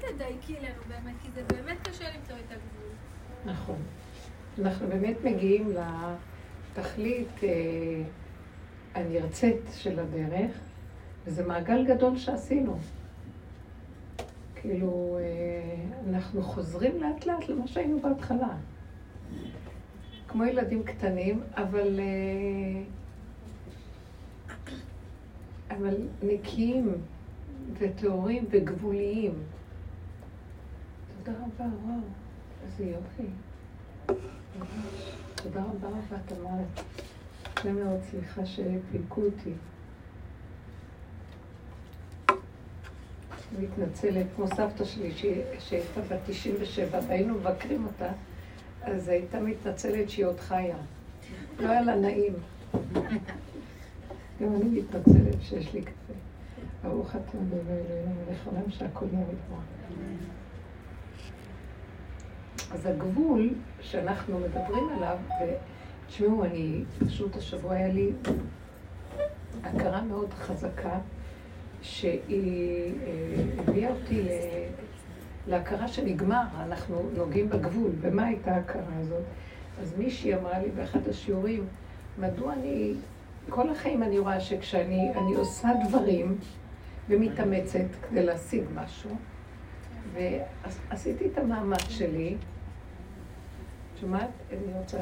[0.00, 2.92] תדייקי לנו באמת, כי זה באמת קשה למצוא את הגבול.
[3.44, 3.82] נכון.
[4.58, 5.70] אנחנו באמת מגיעים
[6.72, 8.02] לתכלית אה,
[8.94, 10.50] הנרצית של הדרך,
[11.24, 12.78] וזה מעגל גדול שעשינו.
[14.54, 18.56] כאילו, אה, אנחנו חוזרים לאט לאט למה שהיינו בהתחלה.
[20.28, 22.82] כמו ילדים קטנים, אבל, אה,
[25.76, 26.92] אבל נקיים
[27.78, 29.34] וטהורים וגבוליים.
[31.28, 32.00] תודה רבה, וואו,
[32.64, 33.30] איזה יופי.
[35.34, 36.64] תודה רבה רבה, תמר.
[37.62, 39.52] זה מאוד סליחה שפינקו אותי.
[43.60, 45.12] מתנצלת, כמו סבתא שלי
[45.58, 48.12] שהייתה בת 97 והיינו מבקרים אותה,
[48.82, 50.76] אז הייתה מתנצלת שהיא עוד חיה.
[51.60, 52.34] לא היה לה נעים.
[54.40, 56.14] גם אני מתנצלת שיש לי כזה.
[56.82, 60.47] ברוך אתה מדבר אלוהינו מלך העולם שהכל נהיה לגמרי.
[62.72, 65.16] אז הגבול שאנחנו מדברים עליו,
[66.06, 68.10] ותשמעו, אני, פשוט השבוע היה לי
[69.64, 70.98] הכרה מאוד חזקה,
[71.82, 74.22] שהיא אה, הביאה אותי
[75.46, 77.90] להכרה שנגמר, אנחנו נוגעים בגבול.
[78.00, 79.24] ומה הייתה ההכרה הזאת?
[79.82, 81.66] אז מישהי אמרה לי באחד השיעורים,
[82.18, 82.94] מדוע אני,
[83.48, 86.38] כל החיים אני רואה שכשאני עושה דברים
[87.08, 89.10] ומתאמצת כדי להשיג משהו,
[90.12, 92.36] ועשיתי את המאמץ שלי,
[94.00, 94.30] שומעת?
[94.50, 94.98] אני רוצה...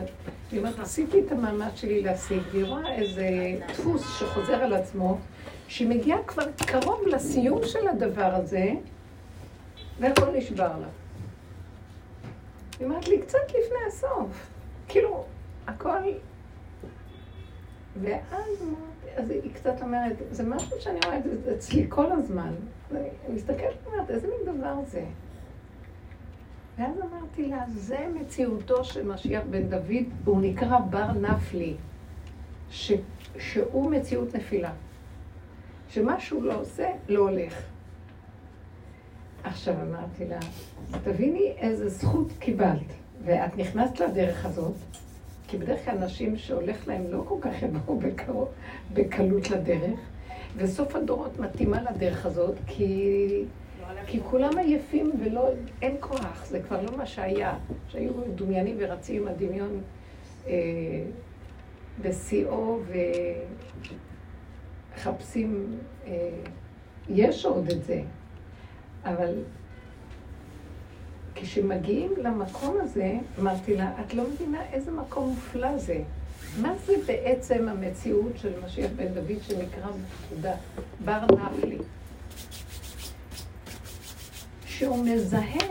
[0.53, 3.29] היא אומרת, עשיתי את המאמץ שלי להשיג, והיא רואה איזה
[3.69, 5.19] דפוס שחוזר על עצמו,
[5.69, 8.71] שהיא מגיעה כבר קרוב לסיום של הדבר הזה,
[10.01, 10.87] והכל נשבר לה.
[12.79, 14.51] היא אומרת לי, קצת לפני הסוף.
[14.89, 15.25] כאילו,
[15.67, 15.99] הכל...
[18.01, 18.63] ואז
[19.17, 21.19] אז היא קצת אומרת, זה משהו שאני רואה
[21.57, 22.55] אצלי כל הזמן.
[22.91, 25.05] אני מסתכלת ואומרת, איזה מין דבר זה?
[26.79, 31.75] ואז אמרתי לה, זה מציאותו של משיח בן דוד, והוא נקרא בר נפלי,
[32.71, 32.93] ש,
[33.39, 34.73] שהוא מציאות נפילה.
[35.89, 37.63] שמה שהוא לא עושה, לא הולך.
[39.45, 40.39] עכשיו אמרתי לה,
[41.05, 42.93] תביני איזה זכות קיבלת,
[43.25, 44.75] ואת נכנסת לדרך הזאת,
[45.49, 48.01] כי בדרך כלל נשים שהולך להם לא כל כך יבואו
[48.93, 50.01] בקלות לדרך,
[50.57, 53.45] וסוף הדורות מתאימה לדרך הזאת, כי...
[54.07, 55.49] כי כולם עייפים ולא,
[55.83, 57.59] אין כוח, זה כבר לא מה שהיה,
[57.89, 59.81] שהיו מדומיינים ורצים עם הדמיון
[60.47, 60.53] אה,
[62.03, 62.79] בשיאו
[64.95, 66.29] ומחפשים, אה,
[67.09, 68.03] יש עוד את זה,
[69.05, 69.35] אבל
[71.35, 76.03] כשמגיעים למקום הזה, אמרתי לה, את לא מבינה איזה מקום מופלא זה.
[76.63, 79.91] מה זה בעצם המציאות של משיח בן דוד שנקרא
[81.05, 81.79] בר נפלי?
[84.79, 85.69] שהוא מזהה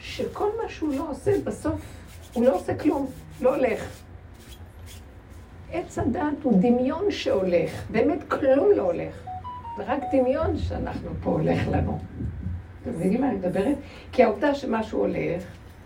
[0.00, 1.80] שכל מה שהוא לא עושה, בסוף
[2.32, 3.10] הוא לא עושה כלום,
[3.40, 4.00] לא הולך.
[5.72, 9.24] עץ הדעת הוא דמיון שהולך, באמת כלום לא הולך.
[9.76, 11.98] זה רק דמיון שאנחנו פה הולך לנו.
[12.82, 13.76] אתם מבינים מה אני מדברת?
[14.12, 15.42] כי העובדה שמשהו הולך,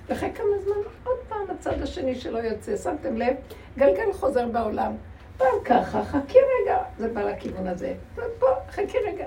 [0.09, 3.35] ואחרי כמה זמן עוד פעם הצד השני שלו יוצא, שמתם לב?
[3.79, 4.93] גלגל חוזר בעולם.
[5.37, 7.95] פעם ככה, חכי רגע, זה בא לכיוון הזה.
[8.39, 9.27] פה, חכי רגע.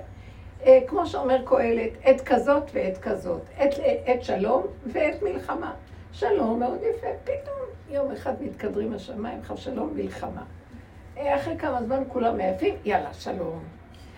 [0.65, 3.73] אה, כמו שאומר קהלת, עת כזאת ועת כזאת, עת,
[4.05, 5.73] עת שלום ועת מלחמה.
[6.11, 7.57] שלום מאוד יפה, פתאום
[7.89, 10.43] יום אחד מתקדרים השמיים, חב שלום מלחמה.
[11.17, 13.59] אה, אחרי כמה זמן כולם מעייפים, יאללה, שלום.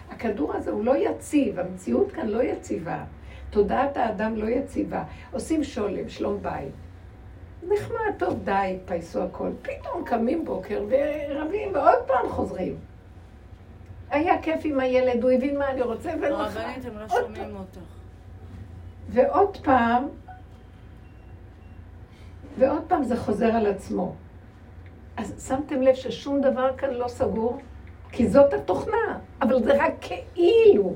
[0.09, 3.03] הכדור הזה הוא לא יציב, המציאות כאן לא יציבה.
[3.49, 5.03] תודעת האדם לא יציבה.
[5.31, 6.73] עושים שולם, שלום בית.
[7.63, 9.49] נחמד, טוב, די, פייסו הכל.
[9.61, 12.77] פתאום קמים בוקר ורבים ועוד פעם חוזרים.
[14.09, 16.35] היה כיף עם הילד, הוא הבין מה אני רוצה, ולא...
[16.35, 17.79] רבנית, הם לא שומעים אותך.
[19.09, 20.07] ועוד פעם,
[22.57, 24.15] ועוד פעם זה חוזר על עצמו.
[25.17, 27.57] אז שמתם לב ששום דבר כאן לא סגור?
[28.11, 30.93] כי זאת התוכנה, אבל זה רק כאילו.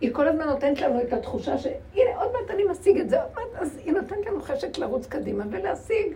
[0.00, 3.30] היא כל הזמן נותנת לנו את התחושה שהנה, עוד מעט אני משיג את זה, עוד
[3.34, 6.12] מעט, אז היא נותנת לנו חשק לרוץ קדימה ולהשיג.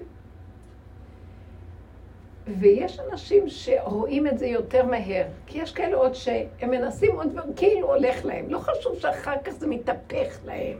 [2.46, 7.94] ויש אנשים שרואים את זה יותר מהר, כי יש כאלה עוד שהם מנסים עוד כאילו
[7.94, 8.50] הולך להם.
[8.50, 10.78] לא חשוב שאחר כך זה מתהפך להם,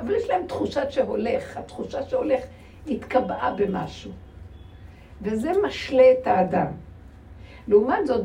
[0.00, 2.40] אבל יש להם תחושת שהולך, התחושה שהולך
[2.86, 4.10] התקבעה במשהו.
[5.22, 6.66] וזה משלה את האדם.
[7.68, 8.24] לעומת זאת,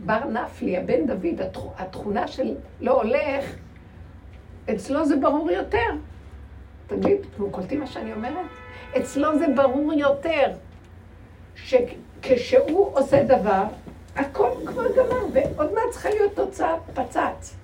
[0.00, 1.40] בר נפלי, הבן דוד,
[1.78, 3.54] התכונה של לא הולך,
[4.70, 5.88] אצלו זה ברור יותר.
[6.86, 8.63] תגיד, אתם קולטים מה שאני אומרת?
[8.96, 10.52] אצלו זה ברור יותר,
[11.56, 13.64] שכשהוא עושה דבר,
[14.16, 17.56] הכל כבר גמר, ועוד מעט צריכה להיות תוצאה פצץ.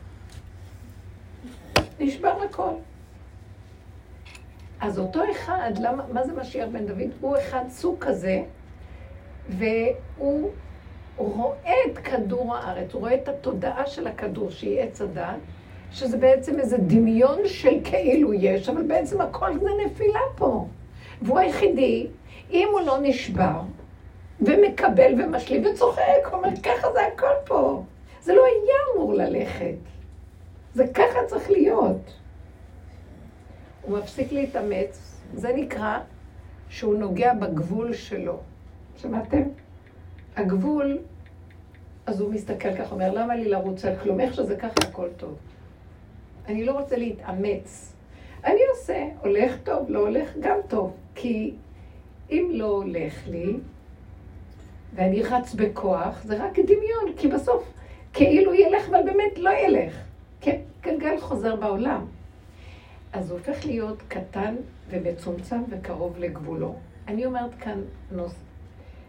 [2.00, 2.72] נשבר הכל.
[4.80, 7.10] אז אותו אחד, למה, מה זה משיח בן דוד?
[7.20, 8.42] הוא אחד סוג כזה,
[9.48, 10.50] והוא
[11.16, 15.36] רואה את כדור הארץ, הוא רואה את התודעה של הכדור, שהיא עץ הדת,
[15.92, 20.66] שזה בעצם איזה דמיון של כאילו יש, אבל בעצם הכל זה נפילה פה.
[21.22, 22.06] והוא היחידי,
[22.50, 23.60] אם הוא לא נשבר,
[24.40, 27.82] ומקבל ומשלים וצוחק, הוא אומר, ככה זה הכל פה.
[28.22, 29.74] זה לא היה אמור ללכת.
[30.74, 32.14] זה ככה צריך להיות.
[33.82, 35.98] הוא מפסיק להתאמץ, זה נקרא
[36.68, 38.38] שהוא נוגע בגבול שלו.
[38.96, 39.42] שמעתם?
[40.36, 40.98] הגבול,
[42.06, 44.20] אז הוא מסתכל ככה, אומר, למה לי לרוץ על כלום?
[44.20, 45.36] איך שזה ככה, הכל טוב.
[46.46, 47.92] אני לא רוצה להתאמץ.
[48.80, 50.96] עושה, הולך טוב, לא הולך גם טוב.
[51.14, 51.54] כי
[52.30, 53.56] אם לא הולך לי,
[54.94, 57.72] ואני רץ בכוח, זה רק דמיון, כי בסוף
[58.12, 59.94] כאילו ילך, אבל באמת לא ילך.
[60.40, 62.06] כן, גלגל חוזר בעולם.
[63.12, 64.54] אז הוא הופך להיות קטן
[64.90, 66.74] ומצומצם וקרוב לגבולו.
[67.08, 67.80] אני אומרת כאן
[68.10, 68.34] נוס...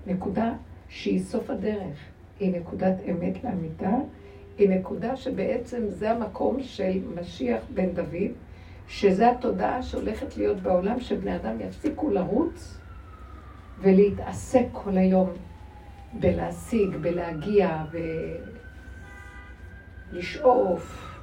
[0.07, 0.53] נקודה
[0.89, 1.97] שהיא סוף הדרך.
[2.39, 3.95] היא נקודת אמת לאמיתה,
[4.57, 8.31] היא נקודה שבעצם זה המקום של משיח בן דוד,
[8.91, 12.77] שזה התודעה שהולכת להיות בעולם, שבני אדם יפסיקו לרוץ
[13.79, 15.29] ולהתעסק כל היום
[16.13, 17.83] בלהשיג, בלהגיע,
[20.11, 21.17] ולשאוף,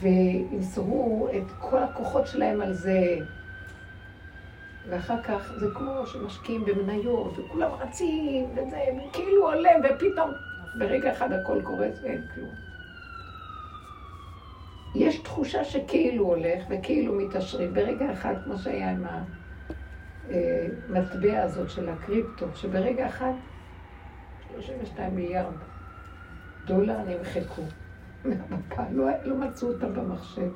[0.00, 3.16] וימסרו את כל הכוחות שלהם על זה.
[4.88, 8.76] ואחר כך זה כמו שמשקיעים במניות, וכולם רצים, וזה
[9.12, 10.30] כאילו עולה, ופתאום
[10.78, 12.61] ברגע אחד הכל קורס ואין כלום.
[14.94, 17.74] יש תחושה שכאילו הולך וכאילו מתעשרים.
[17.74, 19.04] ברגע אחד, כמו שהיה עם
[20.28, 23.32] המטבע הזאת של הקריפטו, שברגע אחד
[24.50, 25.54] 32 מיליארד
[26.64, 27.62] דולר נמחקו
[28.92, 30.50] לא, לא מצאו אותם במחשב.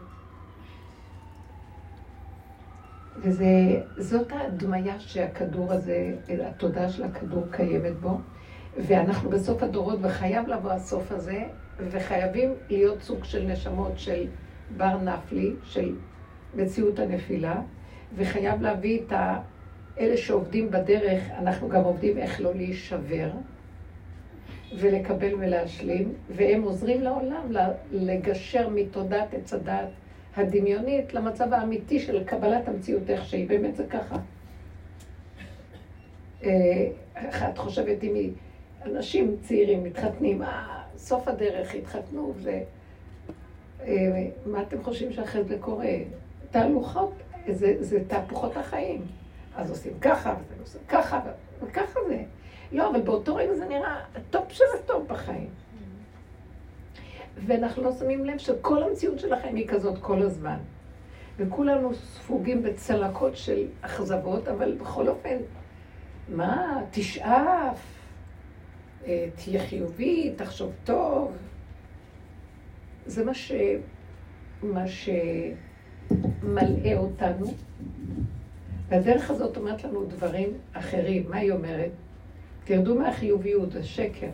[3.16, 6.16] וזאת ההדמיה שהכדור הזה,
[6.46, 8.20] התודעה של הכדור קיימת בו,
[8.76, 11.48] ואנחנו בסוף הדורות, וחייב לבוא הסוף הזה,
[11.78, 14.26] וחייבים להיות סוג של נשמות של
[14.76, 15.94] בר נפלי, של
[16.54, 17.60] מציאות הנפילה,
[18.16, 19.40] וחייב להביא את ה...
[19.98, 23.30] אלה שעובדים בדרך, אנחנו גם עובדים איך לא להישבר,
[24.78, 27.52] ולקבל ולהשלים, והם עוזרים לעולם
[27.92, 29.88] לגשר מתודעת עץ הדת
[30.36, 34.16] הדמיונית למצב האמיתי של קבלת המציאות איך שהיא, באמת זה ככה.
[36.44, 38.30] אה, אחת חושבת אם
[38.84, 42.58] אנשים צעירים מתחתנים, אה, סוף הדרך התחתנו, ומה
[44.58, 45.94] אה, אתם חושבים שאחרי זה קורה?
[46.50, 47.12] תהלוכות,
[47.48, 49.06] זה, זה תהפוכות החיים.
[49.56, 51.20] אז עושים ככה, וזה עושים ככה,
[51.62, 52.22] וככה זה.
[52.72, 55.48] לא, אבל באותו רגע זה נראה ה top של ה top בחיים.
[57.46, 60.56] ואנחנו לא שמים לב שכל המציאות של החיים היא כזאת כל הזמן.
[61.36, 65.36] וכולנו ספוגים בצלקות של אכזבות, אבל בכל אופן,
[66.28, 67.95] מה, תשאף,
[69.34, 71.32] תהיה חיובי, תחשוב טוב.
[73.06, 73.52] זה מה, ש...
[74.62, 77.46] מה שמלאה אותנו.
[78.88, 81.24] והדרך הזאת אומרת לנו דברים אחרים.
[81.28, 81.90] מה היא אומרת?
[82.64, 84.30] תרדו מהחיוביות, זה שקר.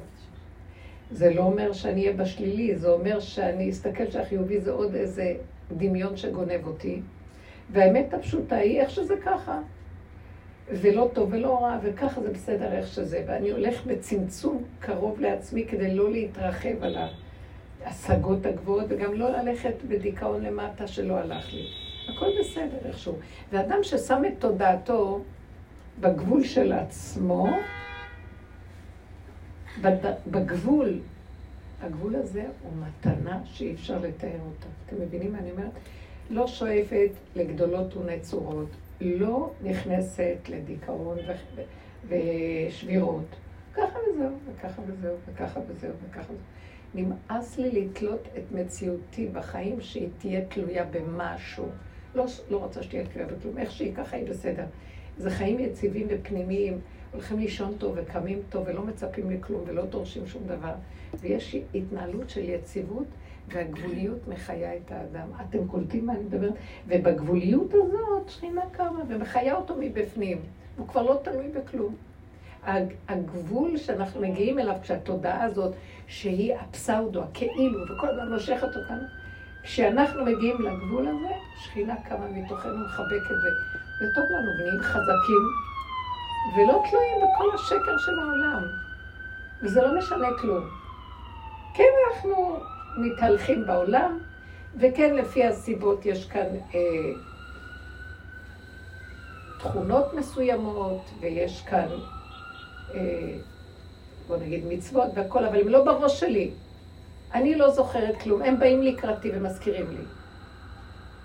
[1.10, 5.34] זה לא אומר שאני אהיה בשלילי, זה אומר שאני אסתכל שהחיובי זה עוד איזה
[5.76, 7.00] דמיון שגונב אותי.
[7.72, 9.60] והאמת הפשוטה היא איך שזה ככה.
[10.68, 13.24] ולא טוב ולא רע, וככה זה בסדר איך שזה.
[13.26, 16.96] ואני הולך בצמצום קרוב לעצמי כדי לא להתרחב על
[17.84, 21.66] ההשגות הגבוהות, וגם לא ללכת בדיכאון למטה שלא הלך לי.
[22.08, 23.14] הכל בסדר איכשהו.
[23.52, 25.20] ואדם ששם את תודעתו
[26.00, 27.46] בגבול של עצמו,
[30.26, 30.98] בגבול,
[31.82, 34.66] הגבול הזה הוא מתנה שאי אפשר לתאר אותה.
[34.86, 35.70] אתם מבינים מה אני אומרת?
[36.30, 38.68] לא שואפת לגדולות ונצורות,
[39.04, 41.18] לא נכנסת לדיכאון
[42.08, 43.36] ושבירות.
[43.74, 46.44] ככה וזהו, וככה וזהו, וככה וזהו, וככה וזהו.
[46.94, 51.64] נמאס לי לתלות את מציאותי בחיים שהיא תהיה תלויה במשהו.
[52.14, 54.64] לא, לא רוצה שתהיה תלויה בכלום, איך שהיא ככה היא בסדר.
[55.18, 56.80] זה חיים יציבים ופנימיים,
[57.12, 60.74] הולכים לישון טוב וקמים טוב ולא מצפים לכלום ולא דורשים שום דבר.
[61.20, 63.06] ויש התנהלות של יציבות
[63.52, 65.28] והגבוליות מחיה את האדם.
[65.40, 66.52] אתם קולטים מה אני מדברת?
[66.88, 70.38] ובגבוליות הזאת שכינה קמה ומחיה אותו מבפנים.
[70.76, 71.94] הוא כבר לא תלוי בכלום.
[73.08, 75.72] הגבול שאנחנו מגיעים אליו כשהתודעה הזאת,
[76.06, 79.02] שהיא הפסאודו, הכאילו, וכל הזמן מושכת אותנו,
[79.62, 83.34] כשאנחנו מגיעים לגבול הזה, שכינה קמה מתוכנו, מחבקת,
[84.02, 85.44] וטוב לנו, ונהיים חזקים,
[86.56, 88.62] ולא תלויים בכל השקר של העולם.
[89.62, 90.64] וזה לא משנה כלום.
[91.74, 92.56] כן, אנחנו
[92.96, 94.18] מתהלכים בעולם,
[94.76, 96.80] וכן, לפי הסיבות יש כאן אה,
[99.58, 101.88] תכונות מסוימות, ויש כאן,
[102.94, 103.00] אה,
[104.28, 106.50] בוא נגיד, מצוות והכל, אבל הם לא בראש שלי.
[107.34, 110.04] אני לא זוכרת כלום, הם באים לקראתי ומזכירים לי.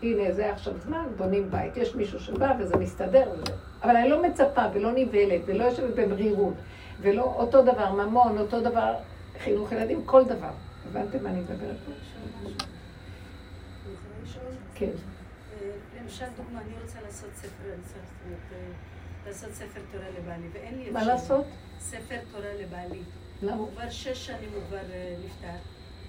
[0.03, 1.77] הנה, זה עכשיו זמן, בונים בית.
[1.77, 3.51] יש מישהו שבא וזה מסתדר וזה.
[3.83, 6.53] אבל אני לא מצפה ולא נבהלת ולא יושבת במרירות,
[7.01, 8.93] ולא אותו דבר, ממון, אותו דבר,
[9.39, 10.51] חינוך ילדים, כל דבר.
[10.89, 11.77] הבנתם מה אני מדברת?
[14.75, 14.91] כן.
[15.53, 18.57] אה, למשל, דוגמה, אני רוצה לעשות ספר, אה,
[19.27, 20.91] לעשות ספר תורה לבעלי, ואין לי.
[20.91, 21.45] מה לעשות?
[21.79, 23.01] ספר תורה לבעלי.
[23.41, 23.63] למה?
[23.71, 25.57] כבר שש שנים הוא כבר אה, נפטר,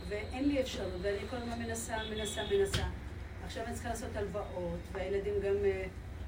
[0.08, 2.82] ואין לי אפשרות, ואני כל הזמן מנסה, מנסה, מנסה.
[3.44, 5.54] עכשיו אני צריכה לעשות הלוואות, והילדים גם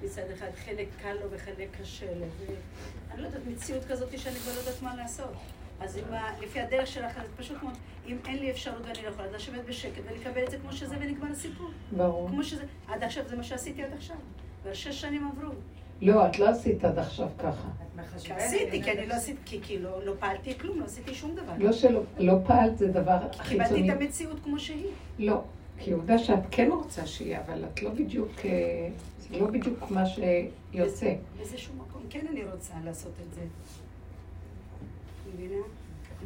[0.03, 2.27] מצד אחד, חלק קל לו וחלק קשה לו.
[3.11, 5.35] ואני לא יודעת, מציאות כזאת שאני כבר לא יודעת מה לעשות.
[5.81, 6.05] אז אם,
[6.43, 7.75] לפי הדרך שלך, זה פשוט מאוד,
[8.09, 10.95] אם אין לי אפשרות ואני לא יכולה, אז לשבת בשקט ולקבל את זה כמו שזה
[11.01, 11.71] ונגמר הסיפור.
[11.97, 12.29] ברור.
[12.29, 14.17] כמו שזה, עד עכשיו זה מה שעשיתי עד עכשיו.
[14.65, 15.53] ושש שנים עברו.
[16.03, 17.69] לא, את לא עשית עד עכשיו ככה.
[18.37, 21.53] עשיתי, כי אני לא עשיתי, כי כאילו לא פעלתי כלום, לא עשיתי שום דבר.
[21.59, 23.69] לא שלא לא פעלת זה דבר חיצוני.
[23.69, 24.87] קיבלתי את המציאות כמו שהיא.
[25.19, 25.43] לא,
[25.79, 30.05] כי עובדה שאת כן רוצה שיהיה, אבל את לא בדיוק, אה, זה לא בדיוק מה
[30.07, 31.15] שיוצא.
[31.37, 33.41] באיזשהו מקום כן אני רוצה לעשות את זה.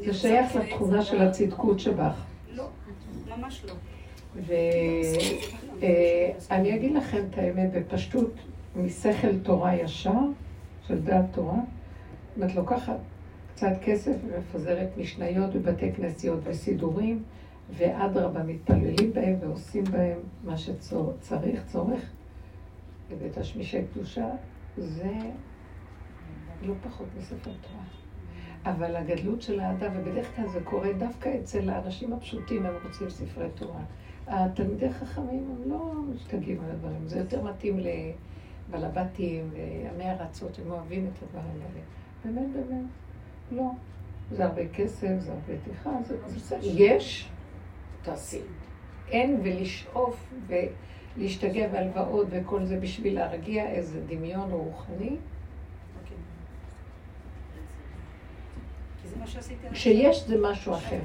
[0.04, 2.24] זה שייך לתכונה של הצדקות שבך.
[2.54, 2.68] לא,
[3.36, 3.74] ממש לא.
[4.42, 5.40] ואני
[6.70, 8.32] אה, אגיד לכם את האמת בפשטות,
[8.76, 10.18] משכל תורה ישר,
[10.86, 11.58] של דעת תורה,
[12.38, 12.96] אם את לוקחת
[13.54, 17.22] קצת כסף ומפזרת משניות בבתי כנסיות וסידורים,
[17.76, 22.10] ואדרבה, מתפללים בהם ועושים בהם מה שצריך, צורך,
[23.10, 24.28] ובתשמישי קדושה,
[24.78, 25.12] זה
[26.62, 28.03] לא פחות מספר תורה.
[28.64, 33.48] אבל הגדלות של האדם, ובדרך כלל זה קורה דווקא אצל האנשים הפשוטים, הם רוצים ספרי
[33.54, 33.80] תורה.
[34.26, 37.80] התלמידי חכמים הם לא משתגעים על הדברים, זה יותר מתאים
[38.70, 39.50] לבלבטים,
[39.84, 41.80] לעמי ארצות, הם אוהבים את הדברים האלה.
[42.24, 42.84] באמת, באמת,
[43.52, 43.70] לא.
[44.32, 46.58] זה הרבה כסף, זה הרבה טרחה, זה בסדר.
[46.62, 47.28] יש,
[48.02, 48.40] תעשי.
[49.08, 50.34] אין ולשאוף
[51.16, 55.16] ולהשתגע בהלוואות וכל זה בשביל להרגיע איזה דמיון רוחני.
[59.72, 60.98] כשיש זה משהו אחר.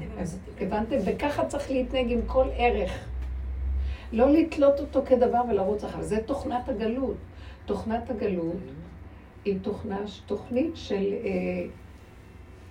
[0.60, 0.96] הבנתם?
[1.04, 3.08] וככה צריך להתנהג עם כל ערך.
[4.12, 6.04] לא לתלות אותו כדבר ולרוץ אחריו.
[6.04, 7.16] זה תוכנת הגלות.
[7.66, 8.56] תוכנת הגלות
[9.44, 11.66] היא תוכנה, תוכנית של אה,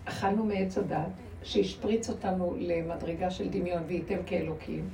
[0.05, 1.11] אכלנו מעץ הדת,
[1.43, 4.89] שהשפריץ אותנו למדרגה של דמיון וייתם כאלוקים.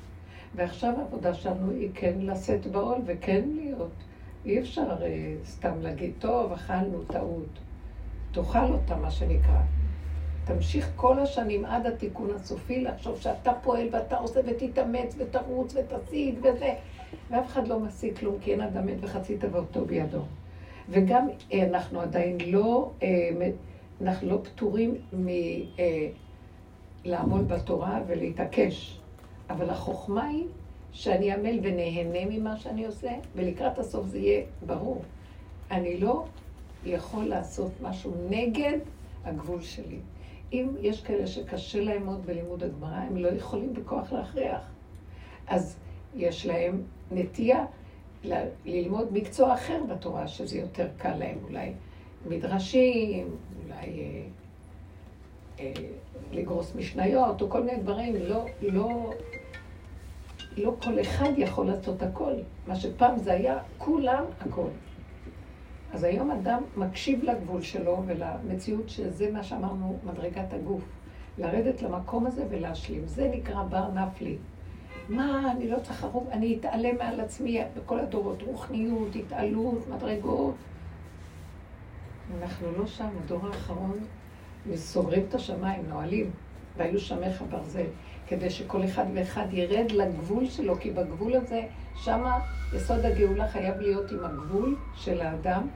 [0.55, 3.91] ועכשיו העבודה שלנו היא כן לשאת בעול וכן להיות.
[4.45, 7.59] אי אפשר הרי סתם להגיד, טוב, אכלנו טעות.
[8.31, 9.61] תאכל אותה, מה שנקרא.
[10.45, 16.73] תמשיך כל השנים עד התיקון הסופי לחשוב שאתה פועל ואתה עושה ותתאמץ ותרוץ ותשיג וזה,
[17.29, 20.21] ואף אחד לא משיג כלום כי אין אדם מת וחצי תבואתו בידו.
[20.89, 23.29] וגם אה, אנחנו עדיין לא, אה,
[24.01, 24.95] אנחנו לא פטורים
[27.05, 28.99] מלעמוד אה, בתורה ולהתעקש.
[29.49, 30.45] אבל החוכמה היא
[30.91, 35.01] שאני עמל ונהנה ממה שאני עושה, ולקראת הסוף זה יהיה ברור.
[35.71, 36.25] אני לא
[36.85, 38.77] יכול לעשות משהו נגד
[39.25, 39.99] הגבול שלי.
[40.53, 44.61] אם יש כאלה שקשה להם מאוד בלימוד הגמרא, הם לא יכולים בכוח להכריח.
[45.47, 45.77] אז
[46.15, 47.65] יש להם נטייה
[48.23, 51.71] ל- ללמוד מקצוע אחר בתורה, שזה יותר קל להם, אולי
[52.29, 53.27] מדרשים,
[53.63, 54.21] אולי אה,
[55.59, 55.73] אה,
[56.31, 58.15] לגרוס משניות, או כל מיני דברים.
[58.15, 59.13] לא, לא,
[60.57, 62.33] לא כל אחד יכול לעשות הכל.
[62.67, 64.67] מה שפעם זה היה כולם הכל.
[65.95, 70.81] אז היום אדם מקשיב לגבול שלו ולמציאות שזה מה שאמרנו, מדרגת הגוף.
[71.37, 73.01] לרדת למקום הזה ולהשלים.
[73.05, 74.37] זה נקרא בר נפלי.
[75.09, 80.55] מה, אני לא צריך הרוג, אני אתעלם מעל עצמי בכל הדורות, רוחניות, התעלות, מדרגות.
[82.41, 83.99] אנחנו לא שם, הדור האחרון,
[84.75, 86.31] סוגרים את השמיים, נועלים,
[86.77, 87.87] והיו שמך ברזל,
[88.27, 91.61] כדי שכל אחד ואחד ירד לגבול שלו, כי בגבול הזה,
[91.95, 92.39] שמה
[92.75, 95.67] יסוד הגאולה חייב להיות עם הגבול של האדם,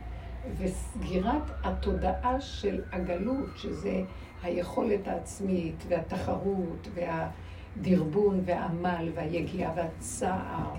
[0.58, 4.02] וסגירת התודעה של הגלות, שזה
[4.44, 10.76] היכולת העצמית והתחרות והדרבון והעמל והיגיעה והצער,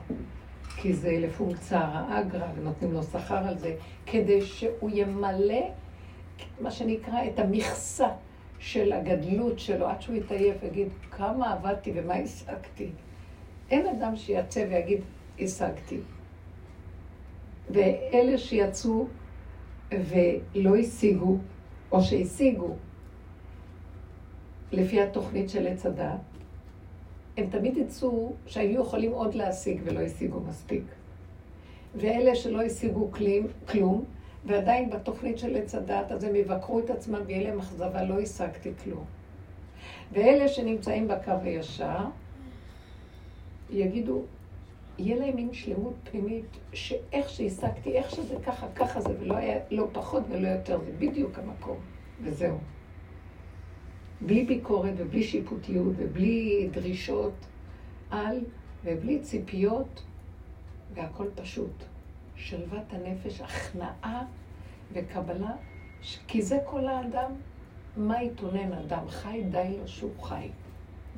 [0.77, 3.77] כי זה לפום צער האגרא, ונותנים לו שכר על זה,
[4.07, 5.63] כדי שהוא ימלא
[6.61, 8.09] מה שנקרא את המכסה
[8.59, 12.89] של הגדלות שלו, עד שהוא יתעייף ויגיד כמה עבדתי ומה השגתי.
[13.71, 15.01] אין אדם שיצא ויגיד,
[15.41, 15.99] השגתי.
[17.71, 19.07] ואלה שיצאו
[19.93, 21.37] ולא השיגו,
[21.93, 22.75] או שהשיגו
[24.73, 26.21] לפי התוכנית של עץ הדת,
[27.37, 30.85] הם תמיד יצאו שהיו יכולים עוד להשיג ולא השיגו מספיק.
[31.95, 34.05] ואלה שלא השיגו כלים, כלום,
[34.47, 38.71] ועדיין בתוכנית של עץ הדת, אז הם יבקרו את עצמם ויהיה להם אכזבה, לא השגתי
[38.85, 39.05] כלום.
[40.13, 41.99] ואלה שנמצאים בקו הישר,
[43.71, 44.23] יגידו,
[45.01, 49.87] יהיה להם מין שלמות פנימית, שאיך שהשגתי, איך שזה ככה, ככה זה, ולא היה לא
[49.93, 51.77] פחות ולא יותר, זה בדיוק המקום,
[52.23, 52.59] וזהו.
[54.21, 57.33] בלי ביקורת ובלי שיפוטיות ובלי דרישות
[58.11, 58.41] על
[58.85, 60.03] ובלי ציפיות,
[60.95, 61.85] והכל פשוט.
[62.37, 64.25] שלוות הנפש, הכנעה
[64.93, 65.53] וקבלה,
[66.29, 67.33] כי זה כל האדם.
[67.97, 70.49] מה יתונן אדם חי, די לו שהוא חי.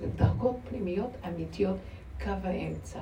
[0.01, 1.77] זה דרגות פנימיות אמיתיות,
[2.25, 3.01] קו האמצע.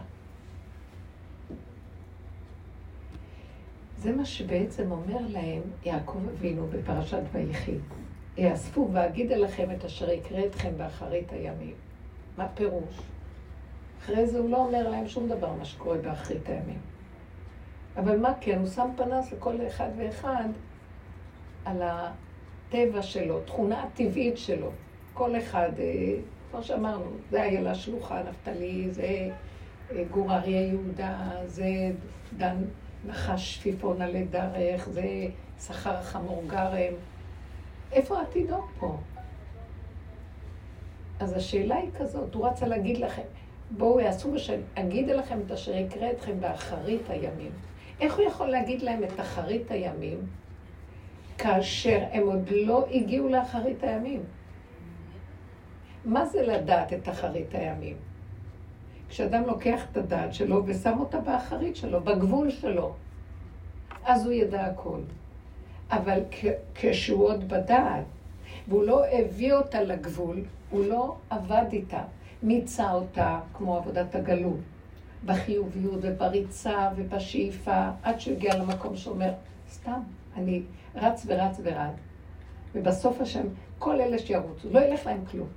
[4.01, 7.77] זה מה שבעצם אומר להם יעקב אבינו בפרשת ויחי.
[8.39, 11.75] יאספו ואגיד אליכם את אשר יקרה אתכם באחרית הימים.
[12.37, 12.99] מה פירוש?
[13.99, 16.79] אחרי זה הוא לא אומר להם שום דבר מה שקורה באחרית הימים.
[17.97, 18.59] אבל מה כן?
[18.59, 20.49] הוא שם פנס לכל אחד ואחד
[21.65, 24.71] על הטבע שלו, תכונה הטבעית שלו.
[25.15, 26.15] כל אחד, אה,
[26.51, 29.31] כמו שאמרנו, זה איילה שלוחה, נפתלי, זה
[29.93, 31.91] אה, גור אריה יהודה, זה
[32.37, 32.57] דן
[33.07, 35.27] נחש שפיפון עלי דרך, זה
[35.67, 36.95] שכר חמור גרם.
[37.93, 38.97] איפה העתידות פה?
[41.21, 43.23] אז השאלה היא כזאת, הוא רצה להגיד לכם,
[43.71, 47.53] בואו יעשו מה שאגיד לכם את אשר יקרה אתכם באחרית הימים.
[48.01, 50.19] איך הוא יכול להגיד להם את אחרית הימים,
[51.39, 54.23] כאשר הם עוד לא הגיעו לאחרית הימים?
[56.05, 57.97] מה זה לדעת את אחרית הימים?
[59.11, 62.93] כשאדם לוקח את הדעת שלו ושם אותה באחרית שלו, בגבול שלו,
[64.05, 65.01] אז הוא ידע הכל.
[65.91, 66.21] אבל
[66.75, 68.05] כשהוא עוד בדעת,
[68.69, 70.41] והוא לא הביא אותה לגבול,
[70.71, 72.03] הוא לא עבד איתה,
[72.43, 74.59] מיצה אותה כמו עבודת הגלות,
[75.27, 79.33] בחיוביות ובריצה ובשאיפה, עד שהוא הגיע למקום שאומר,
[79.71, 80.01] סתם,
[80.37, 80.63] אני
[80.95, 81.95] רץ ורץ ורץ.
[82.75, 83.47] ובסוף השם,
[83.79, 85.49] כל אלה שירוצו, לא ילך להם כלום.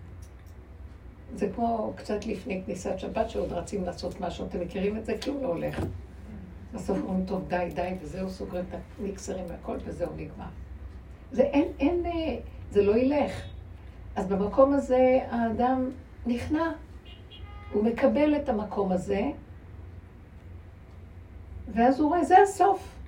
[1.35, 5.17] זה כמו קצת לפני כניסת שבת, שעוד רצים לעשות משהו, אתם מכירים את זה?
[5.23, 5.85] כלום לא הולך.
[6.73, 10.45] בסוף אומרים, טוב, די, די, וזהו, סוגרים את המיקסרים והכל, וזהו, נגמר.
[11.31, 12.35] זה אין, אין, אה,
[12.71, 13.31] זה לא ילך.
[14.15, 15.89] אז במקום הזה האדם
[16.25, 16.71] נכנע.
[17.73, 19.21] הוא מקבל את המקום הזה,
[21.73, 23.02] ואז הוא רואה, זה הסוף.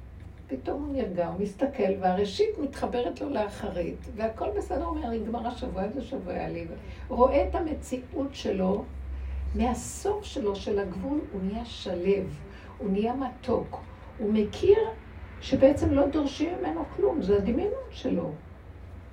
[0.48, 5.84] פתאום הוא נרגע, הוא מסתכל, והראשית מתחברת לו לאחרית, והכל בסדר, הוא אומר, נגמר השבוע,
[5.84, 6.66] איזה שבוע היה לי.
[7.08, 8.84] רואה את המציאות שלו,
[9.56, 12.40] מהסוף שלו, של הגבול, הוא נהיה שלב.
[12.78, 13.82] הוא נהיה מתוק.
[14.18, 14.78] הוא מכיר
[15.42, 18.32] שבעצם לא דורשים ממנו כלום, זה הדמיונות שלו.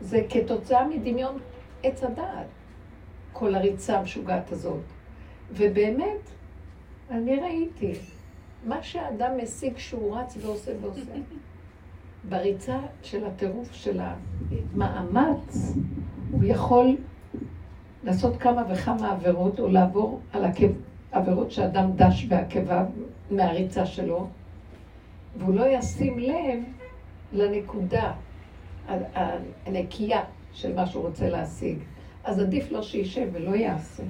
[0.00, 1.38] זה כתוצאה מדמיון
[1.82, 2.46] עץ הדעת,
[3.32, 4.82] כל הריצה המשוגעת הזאת.
[5.50, 6.30] ובאמת,
[7.10, 7.92] אני ראיתי,
[8.64, 11.00] מה שהאדם משיג שהוא רץ ועושה ועושה,
[12.28, 15.74] בריצה של הטירוף של המאמץ,
[16.32, 16.96] הוא יכול
[18.04, 20.44] לעשות כמה וכמה עבירות, או לעבור על
[21.12, 22.84] עבירות שאדם דש בעקביו,
[23.30, 24.26] מהריצה שלו,
[25.36, 26.58] והוא לא ישים לב
[27.32, 28.12] לנקודה
[29.66, 30.20] הנקייה
[30.52, 31.78] של מה שהוא רוצה להשיג.
[32.24, 34.02] אז עדיף לו שישב ולא יעשה.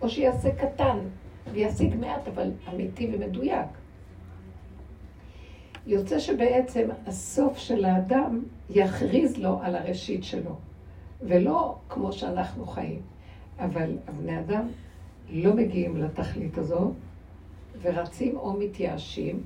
[0.00, 0.98] או שיעשה קטן
[1.52, 3.79] וישיג מעט, אבל אמיתי ומדויק.
[5.86, 10.56] יוצא שבעצם הסוף של האדם יכריז לו על הראשית שלו,
[11.22, 13.00] ולא כמו שאנחנו חיים.
[13.58, 14.68] אבל הבני אדם
[15.30, 16.92] לא מגיעים לתכלית הזאת,
[17.82, 19.42] ורצים או מתייאשים,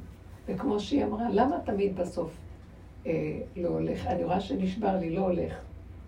[0.46, 2.36] וכמו שהיא אמרה, למה תמיד בסוף
[3.06, 3.12] אה,
[3.56, 4.06] לא הולך?
[4.06, 5.54] אני רואה שנשבר לי, לא הולך.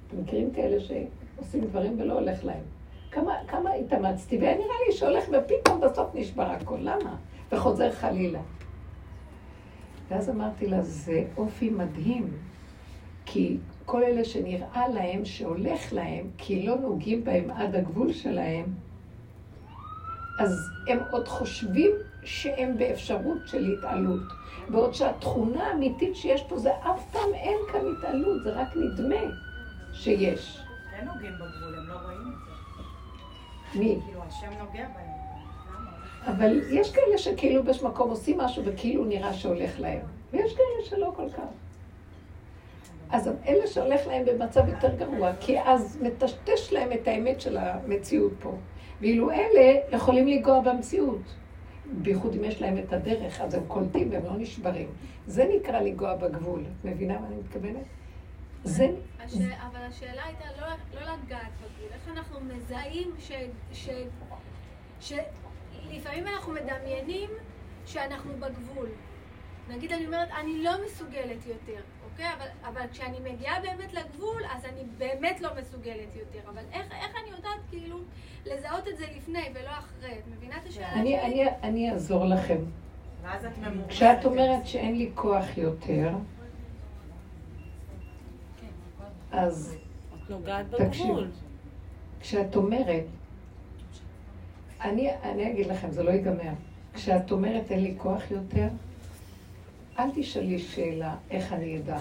[0.09, 2.62] אתם מכירים כאלה שעושים דברים ולא הולך להם.
[3.11, 7.17] כמה, כמה התאמצתי, והיה נראה לי שהולך ופתאום בסוף נשבר הכל, למה?
[7.53, 8.41] וחוזר חלילה.
[10.11, 12.29] ואז אמרתי לה, זה אופי מדהים,
[13.27, 18.64] כי כל אלה שנראה להם שהולך להם, כי לא נוגעים בהם עד הגבול שלהם,
[20.38, 21.90] אז הם עוד חושבים
[22.25, 24.23] שהם באפשרות של התעלות.
[24.69, 29.35] בעוד שהתכונה האמיתית שיש פה זה אף פעם אין כאן התעלות, זה רק נדמה
[29.92, 30.61] שיש.
[30.99, 33.79] הם נוגעים בגבול, הם לא רואים את זה.
[33.79, 33.99] מי?
[34.05, 35.15] כאילו, השם נוגע בהם.
[36.27, 40.01] אבל יש כאלה שכאילו באיזשהו מקום עושים משהו וכאילו נראה שהולך להם,
[40.33, 41.43] ויש כאלה שלא כל כך.
[43.11, 48.33] אז אלה שהולך להם במצב יותר גרוע, כי אז מטשטש להם את האמת של המציאות
[48.41, 48.53] פה.
[49.01, 51.35] ואילו אלה יכולים לנגוע במציאות.
[51.93, 54.89] בייחוד אם יש להם את הדרך, אז הם קולטים והם לא נשברים.
[55.27, 56.61] זה נקרא לנגוע בגבול.
[56.61, 57.87] את מבינה מה אני מתכוונת?
[58.65, 58.89] זה...
[59.39, 63.11] אבל השאלה הייתה לא, לא לגעת בגבול, איך אנחנו מזהים.
[65.01, 65.12] ש...
[65.83, 67.31] שלפעמים אנחנו מדמיינים
[67.87, 68.89] שאנחנו בגבול.
[69.69, 72.27] נגיד אני אומרת, אני לא מסוגלת יותר, אוקיי?
[72.37, 76.49] אבל, אבל כשאני מגיעה באמת לגבול, אז אני באמת לא מסוגלת יותר.
[76.49, 77.99] אבל איך, איך אני יודעת כאילו
[78.47, 80.12] לזהות את זה לפני ולא אחרי?
[80.19, 81.21] את מבינה את השאלה אני?
[81.21, 82.59] אני, אני אעזור לכם.
[83.89, 86.11] כשאת אומרת שאין לי כוח יותר,
[89.33, 89.77] אז
[90.15, 91.07] את נוגעת תקשיב.
[91.07, 91.31] בגבול.
[92.21, 93.05] כשאת אומרת,
[94.81, 96.53] אני, אני אגיד לכם, זה לא ייגמר.
[96.95, 98.69] כשאת אומרת אין לי כוח יותר,
[99.99, 101.99] אל תשאלי שאלה איך אני אדע.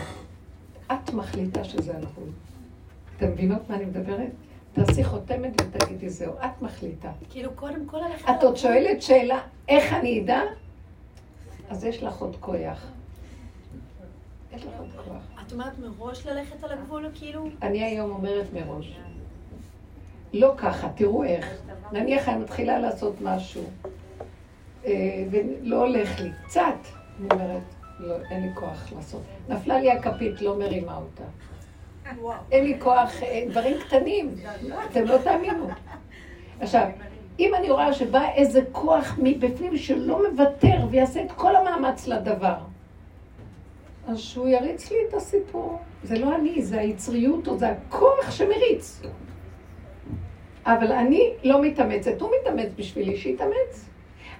[0.91, 2.29] את מחליטה שזה הגבול.
[3.17, 4.31] אתם מבינות מה אני מדברת?
[4.73, 7.11] תעשי חותמת ותגידי זהו, את מחליטה.
[7.29, 8.29] כאילו, קודם כל ללכת...
[8.29, 10.41] את עוד שואלת שאלה, איך אני אדע?
[11.69, 12.87] אז יש לך עוד כוח.
[14.55, 15.41] יש לך עוד כוח.
[15.47, 17.49] את אומרת מראש ללכת על הגבול, כאילו?
[17.61, 18.95] אני היום אומרת מראש.
[20.35, 21.61] לא ככה, תראו איך.
[21.91, 23.63] נניח אני מתחילה לעשות משהו,
[24.85, 24.91] אה,
[25.31, 26.61] ולא הולך לי, קצת.
[27.19, 27.61] אני אומרת,
[27.99, 29.21] לא, אין לי כוח לעשות.
[29.49, 31.23] נפלה לי הכפית, לא מרימה אותה.
[32.51, 34.35] אין לי כוח, אה, דברים קטנים,
[34.91, 35.67] אתם לא תאמינו.
[36.59, 36.87] עכשיו,
[37.39, 42.55] אם אני רואה שבא איזה כוח מבפנים שלא מוותר ויעשה את כל המאמץ לדבר,
[44.07, 45.79] אז שהוא יריץ לי את הסיפור.
[46.03, 49.01] זה לא אני, זה היצריות או זה הכוח שמריץ.
[50.65, 53.89] אבל אני לא מתאמצת, הוא מתאמץ בשבילי, שיתאמץ.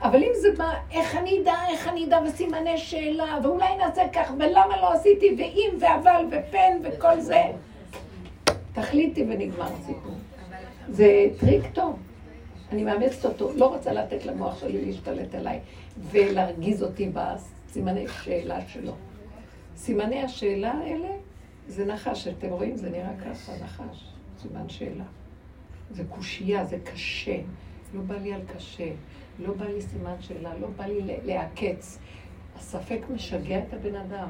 [0.02, 4.32] אבל אם זה בא, איך אני אדע, איך אני אדע, וסימני שאלה, ואולי נעשה כך,
[4.40, 7.42] ולמה לא עשיתי, ואם, ואבל, ופן, וכל זה,
[8.74, 10.12] תחליטי ונגמר הסיפור.
[10.90, 12.00] זה טריק טוב.
[12.72, 15.60] אני מאמצת אותו, לא רוצה לתת למוח שלי להשתלט עליי
[15.98, 18.94] ולהרגיז אותי בסימני שאלה שלו.
[19.78, 21.10] סימני השאלה האלה
[21.68, 22.76] זה נחש, אתם רואים?
[22.76, 24.04] זה נראה ככה, נחש,
[24.42, 25.04] סימן שאלה.
[25.92, 27.38] זה קושייה, זה קשה.
[27.94, 28.90] לא בא לי על קשה,
[29.40, 32.00] לא בא לי סימן שאלה, לא בא לי לעקץ.
[32.56, 34.28] הספק משגע את הבן אדם,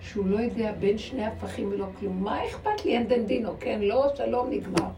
[0.00, 2.24] שהוא לא יודע בין שני הפכים ולא כלום.
[2.24, 2.96] מה אכפת לי?
[2.96, 3.80] אין דין דינו, כן?
[3.82, 4.88] לא, שלום, נגמר.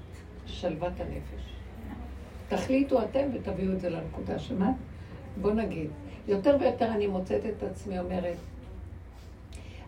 [0.47, 1.55] שלוות הנפש.
[2.49, 4.75] תחליטו אתם ותביאו את זה לנקודה, שמעת?
[5.41, 5.91] בוא נגיד,
[6.29, 8.37] יותר ויותר אני מוצאת את עצמי אומרת,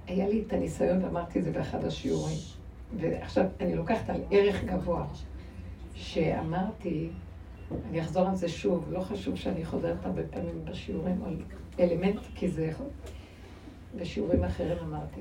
[0.06, 2.36] היה לי את הניסיון, ואמרתי את זה באחד השיעורים,
[2.96, 5.06] ועכשיו אני לוקחת על ערך גבוה,
[5.94, 7.08] שאמרתי,
[7.88, 11.36] אני אחזור על זה שוב, לא חשוב שאני חוזרת הרבה פעמים בשיעורים על
[11.80, 12.86] אלמנט, כי זה יכול...
[13.96, 15.20] בשיעורים אחרים אמרתי,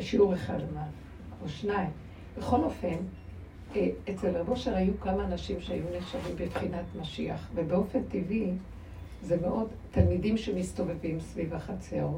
[0.00, 0.58] שיעור אחד
[1.42, 1.90] או שניים.
[2.38, 2.96] בכל אופן,
[3.76, 8.52] אה, אצל רב אושר היו כמה אנשים שהיו נחשבים בבחינת משיח, ובאופן טבעי
[9.22, 12.08] זה מאוד תלמידים שמסתובבים סביב החצר,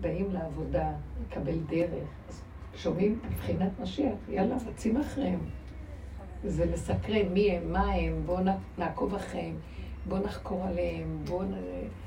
[0.00, 0.92] באים לעבודה,
[1.26, 2.08] לקבל דרך,
[2.76, 5.40] שומעים בבחינת משיח, יאללה, רצים אחריהם.
[6.46, 8.38] זה מסקרן מי הם, מה הם, בואו
[8.78, 9.54] נעקוב אחריהם,
[10.08, 11.44] בואו נחקור עליהם, בואו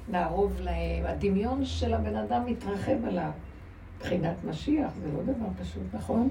[0.10, 1.06] נערוב להם.
[1.06, 3.32] הדמיון של הבן אדם מתרחב עליו.
[3.98, 6.30] מבחינת משיח, זה לא דבר פשוט, נכון?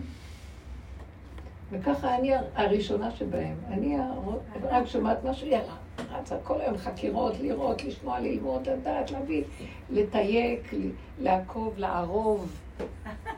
[1.70, 3.56] וככה אני הראשונה שבהם.
[3.68, 3.96] אני
[4.62, 5.74] רק שומעת משהו, יאללה,
[6.12, 9.42] רצה כל היום חקירות, לראות, לשמוע, ללמוד, לדעת, להבין,
[9.90, 10.74] לתייק,
[11.20, 12.52] לעקוב, לערוב,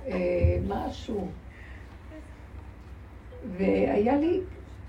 [0.06, 1.28] אה, משהו.
[3.56, 4.40] והיה לי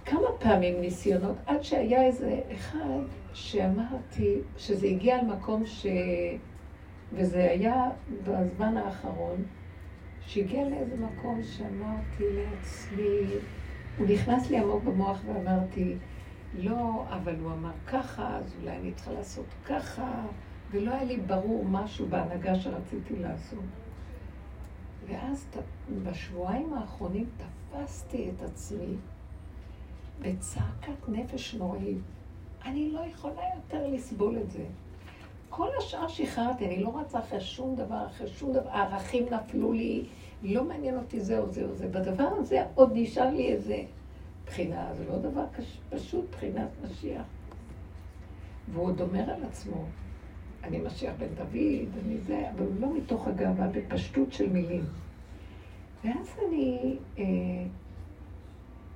[0.09, 2.99] כמה פעמים ניסיונות, עד שהיה איזה אחד
[3.33, 5.85] שאמרתי שזה הגיע למקום ש...
[7.13, 7.85] וזה היה
[8.23, 9.43] בזמן האחרון,
[10.21, 13.19] שהגיע לאיזה מקום שאמרתי לעצמי,
[13.97, 15.95] הוא נכנס לי עמוק במוח ואמרתי,
[16.53, 20.25] לא, אבל הוא אמר ככה, אז אולי אני צריכה לעשות ככה,
[20.71, 23.63] ולא היה לי ברור משהו בהנהגה שרציתי לעשות.
[25.07, 25.47] ואז
[26.03, 28.95] בשבועיים האחרונים תפסתי את עצמי
[30.21, 31.97] בצעקת נפש נוראית.
[32.65, 34.65] אני לא יכולה יותר לסבול את זה.
[35.49, 40.03] כל השאר שחררתי, אני לא רצה אחרי שום דבר, אחרי שום דבר, הערכים נפלו לי,
[40.43, 41.87] לא מעניין אותי זה או זה או זה.
[41.87, 43.83] בדבר הזה עוד נשאר לי איזה
[44.45, 45.77] בחינה, זה לא דבר קש...
[45.89, 47.25] פשוט, בחינת משיח.
[48.73, 49.83] והוא עוד אומר על עצמו,
[50.63, 54.83] אני משיח בן דוד, אני זה, אבל הוא לא מתוך הגאווה, בפשטות של מילים.
[56.03, 57.23] ואז אני אה,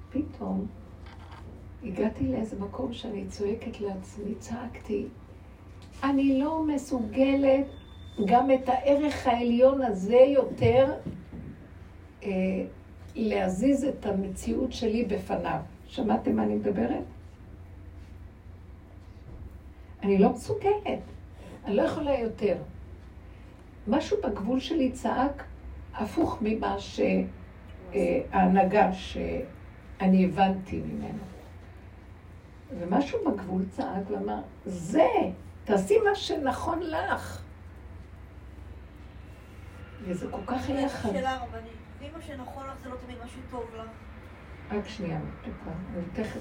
[0.09, 0.65] פתאום
[1.85, 5.07] הגעתי לאיזה מקום שאני צועקת לעצמי, צעקתי,
[6.03, 7.65] אני לא מסוגלת
[8.25, 10.93] גם את הערך העליון הזה יותר
[12.23, 12.29] אה,
[13.15, 15.59] להזיז את המציאות שלי בפניו.
[15.87, 17.03] שמעתם מה אני מדברת?
[20.03, 20.99] אני לא מסוגלת,
[21.65, 22.57] אני לא יכולה יותר.
[23.87, 25.43] משהו בגבול שלי צעק
[25.93, 26.75] הפוך ממה
[27.93, 31.32] שההנהגה שאני הבנתי ממנו.
[32.79, 35.07] ומשהו בגבול צעק ואמר, זה,
[35.63, 37.41] תעשי מה שנכון לך.
[40.03, 41.09] וזה כל כך היה חד.
[41.11, 41.73] שאלה רבנית.
[41.99, 43.89] ואם מה שנכון לך זה לא תמיד משהו טוב לך.
[44.71, 46.39] רק שנייה, אני תכף,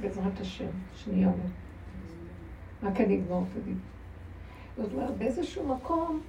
[0.00, 1.30] בעזרת השם, שנייה.
[2.82, 3.78] רק אני אגמור, תגיד.
[4.76, 6.20] זאת אומרת, באיזשהו מקום,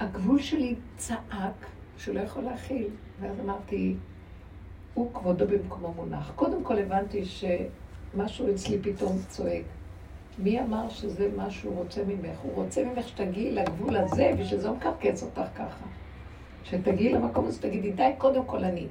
[0.00, 1.66] הגבול שלי צעק
[1.98, 2.88] שהוא לא יכול להכיל.
[3.20, 3.96] ואז אמרתי,
[4.94, 6.32] הוא כבודו במקומו מונח.
[6.36, 7.24] קודם כל הבנתי
[8.14, 9.62] שמשהו אצלי פתאום צועק.
[10.38, 12.38] מי אמר שזה מה שהוא רוצה ממך?
[12.42, 15.84] הוא רוצה ממך שתגיעי לגבול הזה, ושזה לא מקרקס אותך ככה.
[16.64, 18.86] שתגיעי למקום הזה, תגידי, די, קודם כל אני.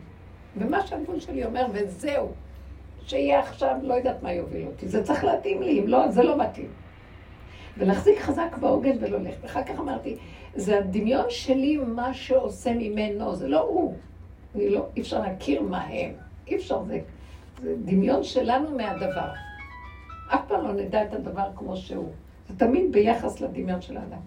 [0.58, 2.32] ומה שהגבול שלי אומר, וזהו.
[3.06, 4.88] שיהיה עכשיו, לא יודעת מה יוביל אותי.
[4.88, 6.70] זה צריך להתאים לי, אם לא, זה לא מתאים.
[7.78, 9.44] ולהחזיק חזק בעוגן ולא ללכת.
[9.44, 10.16] ואחר כך אמרתי,
[10.56, 13.96] זה הדמיון שלי מה שעושה ממנו, זה לא הוא.
[14.56, 16.12] אני לא, אי אפשר להכיר מה הם.
[16.48, 17.00] אי אפשר, זה,
[17.63, 19.32] זה דמיון שלנו מהדבר.
[20.28, 22.12] אף פעם לא נדע את הדבר כמו שהוא.
[22.49, 24.19] זה תמיד ביחס לדמיון של האדם.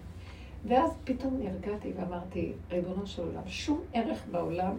[0.69, 4.77] ואז פתאום נרגעתי ואמרתי, ריבונו של עולם, שום ערך בעולם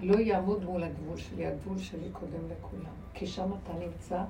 [0.00, 2.92] לא יעמוד מול הגבול שלי, הגבול שלי קודם לכולם.
[3.14, 4.22] כי שם אתה נמצא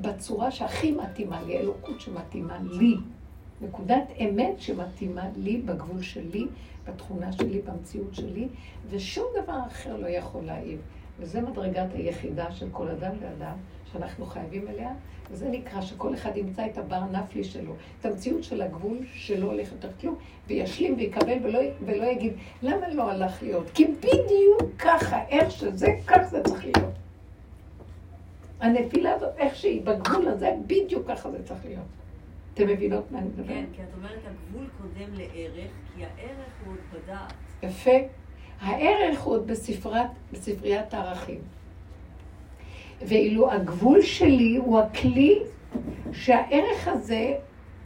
[0.00, 2.96] בצורה שהכי מתאימה לי, אלוקות שמתאימה לי.
[3.60, 6.46] נקודת אמת שמתאימה לי בגבול שלי,
[6.86, 8.48] בתכונה שלי, במציאות שלי,
[8.90, 10.80] ושום דבר אחר לא יכול להעיב.
[11.18, 13.56] וזו מדרגת היחידה של כל אדם ואדם,
[13.92, 14.90] שאנחנו חייבים אליה,
[15.30, 19.72] וזה נקרא שכל אחד ימצא את הבר נפלי שלו, את המציאות של הגבול שלא הולך
[19.72, 20.14] יותר כלום,
[20.46, 23.70] וישלים ויקבל ולא, ולא יגיד, למה לא הלך להיות?
[23.74, 26.92] כי בדיוק ככה, איך שזה, כך זה צריך להיות.
[28.60, 31.84] הנפילה הזאת, איך שהיא בגבול הזה, בדיוק ככה זה צריך להיות.
[32.54, 33.46] אתם מבינות מה אני מדברת?
[33.48, 37.32] כן, כי את אומרת, הגבול קודם לערך, כי הערך הוא עוד בדעת.
[37.62, 38.21] יפה.
[38.62, 41.40] הערך הוא עוד בספרת, בספריית הערכים.
[43.00, 45.42] ואילו הגבול שלי הוא הכלי
[46.12, 47.36] שהערך הזה,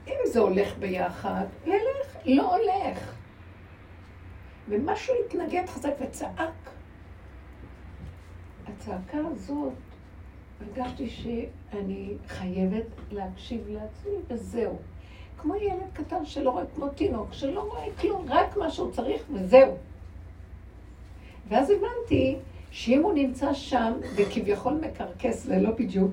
[0.09, 3.15] אם זה הולך ביחד, ילך, לא הולך.
[4.69, 6.71] ומשהו התנגד חזק וצעק.
[8.67, 9.73] הצעקה הזאת,
[10.61, 14.77] הרגשתי שאני חייבת להקשיב לעצמי, וזהו.
[15.39, 19.77] כמו ילד קטן שלא רואה, כמו תינוק, שלא רואה כלום, רק מה שהוא צריך, וזהו.
[21.49, 22.37] ואז הבנתי
[22.71, 26.11] שאם הוא נמצא שם וכביכול מקרקס ולא בדיוק,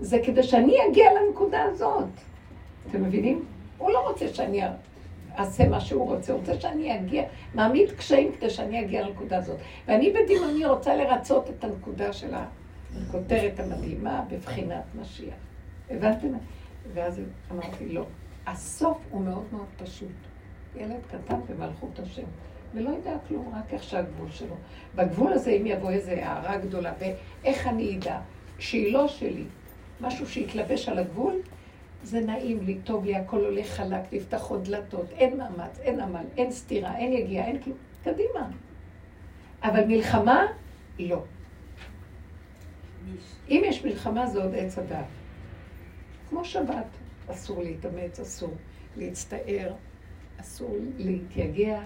[0.00, 2.08] זה כדי שאני אגיע לנקודה הזאת.
[2.90, 3.44] אתם מבינים?
[3.78, 4.62] הוא לא רוצה שאני
[5.38, 7.22] אעשה מה שהוא רוצה, הוא רוצה שאני אגיע,
[7.54, 9.56] מעמיד קשיים כדי שאני אגיע לנקודה הזאת.
[9.86, 15.34] ואני בדמיוני רוצה לרצות את הנקודה של הכותרת המדהימה בבחינת משיח.
[15.90, 16.28] הבנתם?
[16.94, 17.20] ואז
[17.52, 18.04] אמרתי, לא.
[18.46, 20.08] הסוף הוא מאוד מאוד פשוט.
[20.76, 22.22] ילד קטן במלכות השם.
[22.74, 24.54] ולא יודע כלום, רק איך שהגבול שלו.
[24.94, 28.20] בגבול הזה, אם יבוא איזו הערה גדולה, ואיך אני אדע
[28.58, 29.44] שהיא לא שלי,
[30.00, 31.34] משהו שיתלבש על הגבול,
[32.02, 36.24] זה נעים לי, טוב לי, הכל הולך חלק, נפתח עוד דלתות, אין מאמץ, אין עמל,
[36.36, 38.48] אין סתירה, אין יגיעה, אין כלום, קדימה.
[39.62, 40.46] אבל מלחמה,
[40.98, 41.22] לא.
[43.48, 45.04] אם יש מלחמה זה עוד עץ הדעת.
[46.28, 46.86] כמו שבת,
[47.30, 48.54] אסור להתאמץ, אסור
[48.96, 49.72] להצטער,
[50.40, 51.80] אסור להתייגע,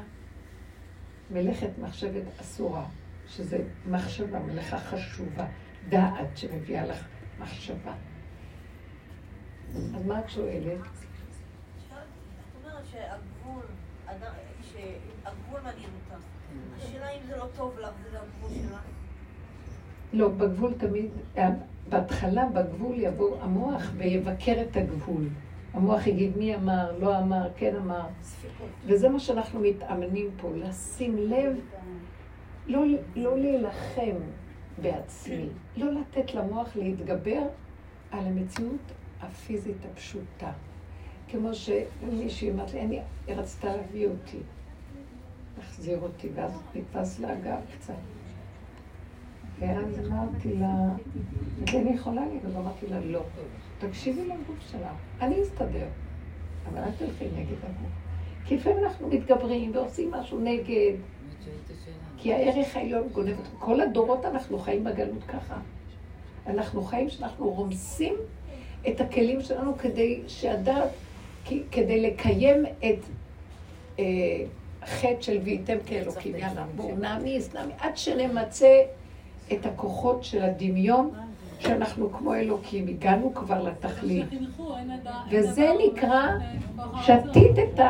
[1.30, 2.84] מלאכת מחשבת אסורה,
[3.26, 5.46] שזה מחשבה, מלאכה חשובה,
[5.88, 7.06] דעת שמביאה לך
[7.38, 7.94] מחשבה.
[9.74, 10.78] אז מה את שואלת?
[12.92, 13.62] שהגבול,
[14.62, 16.24] שהגבול אותך.
[16.76, 18.80] השאלה אם זה לא טוב לך, זה הגבול שלך.
[20.12, 21.10] לא, בגבול תמיד,
[21.88, 25.28] בהתחלה בגבול יבוא המוח ויבקר את הגבול.
[25.78, 28.06] המוח יגיד מי אמר, לא אמר, כן אמר.
[28.86, 31.60] וזה מה שאנחנו מתאמנים פה, לשים לב,
[32.66, 32.80] לא,
[33.16, 34.16] לא להילחם
[34.82, 37.42] בעצמי, לא לתת למוח להתגבר
[38.10, 40.52] על המציאות הפיזית הפשוטה.
[41.28, 44.38] כמו שמישהי אמרת לי, אני, היא רצתה להביא אותי,
[45.58, 47.94] להחזיר אותי, ואז נתפס לה הגב קצת.
[49.58, 50.74] ואז אמרתי לה,
[51.68, 53.22] אני יכולה לי, אז אמרתי לה, לא.
[53.78, 55.86] תקשיבי לגוף שלה, אני אסתדר,
[56.68, 57.92] אבל אל תלכי נגד הגוף.
[58.44, 60.92] כי לפעמים אנחנו מתגברים ועושים משהו נגד,
[62.16, 63.58] כי הערך העליון גונב אותנו.
[63.58, 65.56] כל הדורות אנחנו חיים בגלות ככה.
[66.46, 68.14] אנחנו חיים שאנחנו רומסים
[68.88, 70.88] את הכלים שלנו כדי שהדעת,
[71.70, 72.98] כדי לקיים את
[73.98, 74.04] אה,
[74.86, 76.36] חטא של והייתם כאלוקים.
[76.36, 78.82] יאללה, בואו נעמיס, נעמיס, עד שנמצה
[79.52, 81.10] את הכוחות של הדמיון.
[81.58, 84.26] שאנחנו כמו אלוקים, הגענו כבר לתכלית.
[85.30, 86.28] וזה נקרא,
[87.02, 87.88] שתית את ה...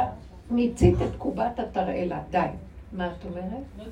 [0.50, 2.46] מיצית את קובת התרעלה, די.
[2.92, 3.64] מה את אומרת?
[3.78, 3.84] לא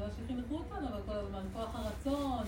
[0.00, 0.06] לא
[0.36, 2.44] לחוץ לנו, אבל כל הזמן כוח הרצון.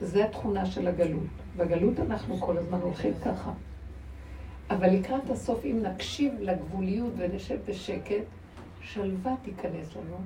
[0.00, 1.22] זה התכונה של הגלות.
[1.56, 3.52] בגלות אנחנו כל הזמן הולכים ככה.
[4.70, 8.24] אבל לקראת הסוף, אם נקשיב לגבוליות ונשב בשקט,
[8.82, 10.16] שלווה תיכנס לנו,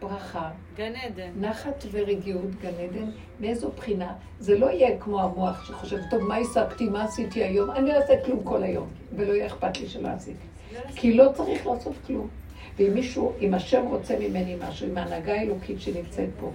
[0.00, 1.30] ברכה, גן עדן.
[1.40, 4.12] נחת ורגיעות, גן עדן, מאיזו בחינה?
[4.40, 7.70] זה לא יהיה כמו המוח שחושב, טוב, מה השגתי, מה עשיתי היום?
[7.70, 10.46] אני לא אעשה כלום כל היום, ולא יהיה אכפת לי שלא עשיתי.
[10.96, 12.28] כי לא צריך לעשות כלום.
[12.78, 16.50] ואם מישהו, אם השם רוצה ממני משהו, אם ההנהגה האלוקית שנמצאת פה,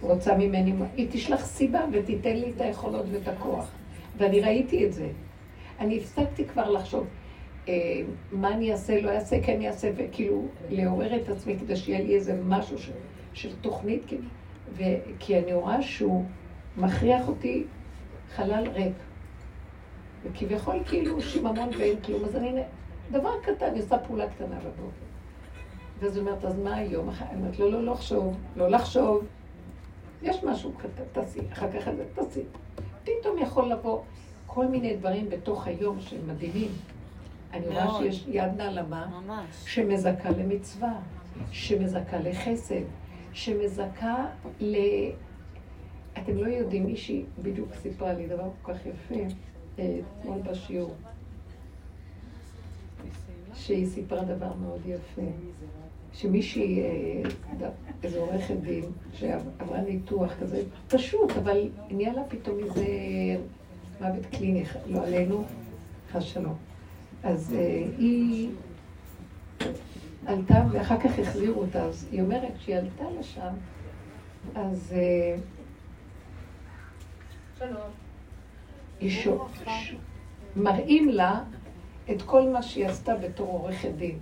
[0.00, 3.70] רוצה ממני, היא תשלח סיבה ותיתן לי את היכולות ואת הכוח.
[4.16, 5.08] ואני ראיתי את זה.
[5.80, 7.06] אני הפסקתי כבר לחשוב
[8.32, 12.40] מה אני אעשה, לא אעשה, כן אעשה, וכאילו לעורר את עצמי כדי שיהיה לי איזה
[12.44, 12.92] משהו של,
[13.32, 14.16] של תוכנית, כי,
[14.72, 14.82] ו,
[15.18, 16.24] כי אני רואה שהוא
[16.76, 17.64] מכריח אותי
[18.34, 18.92] חלל ריק.
[20.22, 22.62] וכביכול כאילו שיממון ואין כלום, אז אני,
[23.10, 25.10] דבר קטן, אני עושה פעולה קטנה בבוקר.
[26.00, 27.10] ואז היא אומרת, אז מה היום?
[27.10, 29.24] אני אומרת, לא, לא, לא לחשוב, לא לחשוב.
[30.22, 32.40] יש משהו קטן, תעשי, אחר כך את זה, תעשי.
[33.04, 34.00] פתאום יכול לבוא
[34.46, 36.70] כל מיני דברים בתוך היום שהם מדהימים.
[37.52, 37.98] אני רואה.
[37.98, 39.20] שיש יד נעלמה.
[39.66, 40.92] שמזכה למצווה,
[41.50, 42.82] שמזכה לחסד,
[43.32, 44.26] שמזכה
[44.60, 44.76] ל...
[46.18, 49.14] אתם לא יודעים, מישהי בדיוק סיפרה לי דבר כל כך יפה,
[49.78, 50.94] אה, אתמול בשיעור,
[53.54, 55.22] שהיא סיפרה דבר מאוד יפה,
[56.12, 57.30] שמישהי, אה,
[58.02, 62.86] איזו עורכת דין, שעברה ניתוח כזה, פשוט, אבל נהיה לה פתאום איזה
[64.00, 65.44] מוות קליני, לא עלינו,
[66.12, 66.69] חס שלום.
[67.24, 68.50] אז אה, היא
[70.26, 73.52] עלתה, ואחר כך החזירו אותה, אז היא אומרת, כשהיא עלתה לשם,
[74.54, 75.36] אז אה,
[79.00, 79.94] היא שו- ש-
[80.56, 81.40] מראים לה
[82.10, 84.18] את כל מה שהיא עשתה בתור עורכת דין.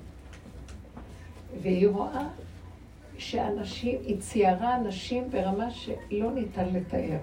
[1.63, 2.29] והיא רואה
[3.19, 7.19] שאנשים, היא ציירה אנשים ברמה שלא ניתן לתאר.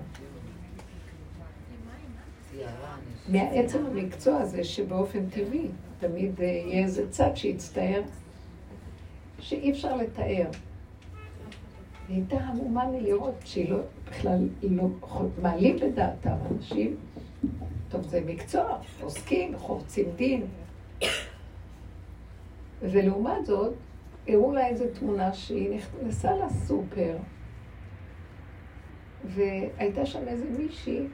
[3.30, 5.68] מעצם המקצוע הזה שבאופן טבעי
[6.00, 8.02] תמיד אה, יהיה איזה צד שיצטער,
[9.39, 10.50] שאי אפשר לתאר.
[12.08, 14.88] היא הייתה המומה מלראות שהיא לא, בכלל לא
[15.41, 16.96] מעלים בדעתם אנשים,
[17.89, 20.46] טוב זה מקצוע, עוסקים, חורצים דין.
[22.82, 23.74] ולעומת זאת,
[24.28, 27.18] הראו לה איזו תמונה שהיא נכנסה לסופר,
[29.26, 31.08] והייתה שם איזה מישהי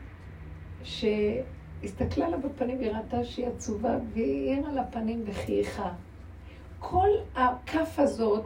[0.83, 5.89] שהסתכלה לה בפנים והיא ראתה שהיא עצובה, והיא העירה לה פנים וחייכה.
[6.79, 8.45] כל הכף הזאת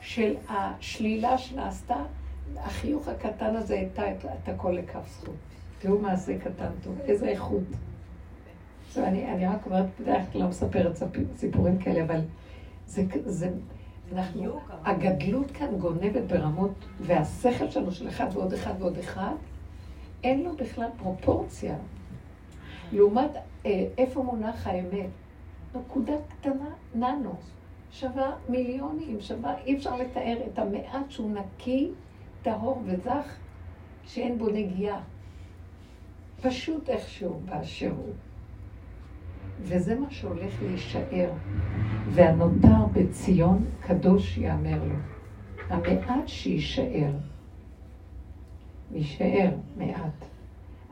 [0.00, 1.96] של השלילה שנעשתה,
[2.56, 5.34] החיוך הקטן הזה הייתה את, את הכל לכף זכות.
[5.78, 7.62] תראו מעשה קטן טוב, איזה איכות.
[8.88, 12.20] עכשיו, אני, אני רק אומרת, בדרך כלל לא מספרת סיפ- סיפורים כאלה, אבל
[12.86, 13.50] זה, זה,
[14.12, 19.34] אנחנו, הגדלות כאן גונבת ברמות, והשכל שלנו של אחד ועוד אחד ועוד אחד,
[20.24, 21.76] אין לו בכלל פרופורציה.
[22.92, 23.30] לעומת
[23.66, 25.10] אה, איפה מונח האמת.
[25.74, 27.34] נקודה קטנה, ננו,
[27.90, 31.90] שווה מיליונים, שווה, אי אפשר לתאר את המעט שהוא נקי,
[32.42, 33.36] טהור וזך,
[34.04, 35.00] שאין בו נגיעה.
[36.42, 38.12] פשוט איכשהו באשר הוא.
[39.60, 41.30] וזה מה שהולך להישאר.
[42.10, 44.94] והנותר בציון קדוש יאמר לו.
[45.68, 47.12] המעט שיישאר.
[48.92, 50.24] יישאר מעט.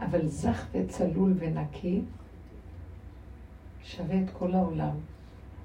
[0.00, 2.00] אבל זך וצלול ונקי
[3.82, 4.94] שווה את כל העולם.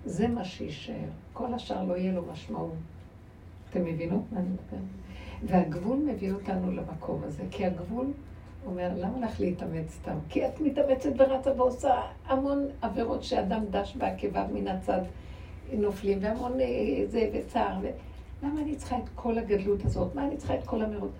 [0.05, 1.09] זה מה שיישאר.
[1.33, 2.73] כל השאר לא יהיה לו משמעות.
[3.69, 4.83] אתם מבינות מה אני מדבר?
[5.43, 8.07] והגבול מביא אותנו למקום הזה, כי הגבול
[8.65, 10.17] אומר, למה לך להתאמץ סתם?
[10.29, 15.01] כי את מתאמצת ורצה ועושה המון עבירות שאדם דש בעקביו מן הצד
[15.73, 17.77] נופלים, והמון אה, זה וצער.
[17.81, 17.87] ו...
[18.43, 20.15] למה אני צריכה את כל הגדלות הזאת?
[20.15, 21.11] מה אני צריכה את כל המרות?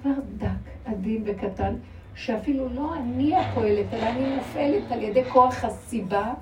[0.00, 1.74] דבר דק, עדין וקטן,
[2.14, 6.34] שאפילו לא אני הפועלת, אלא אני מופעלת על ידי כוח הסיבה,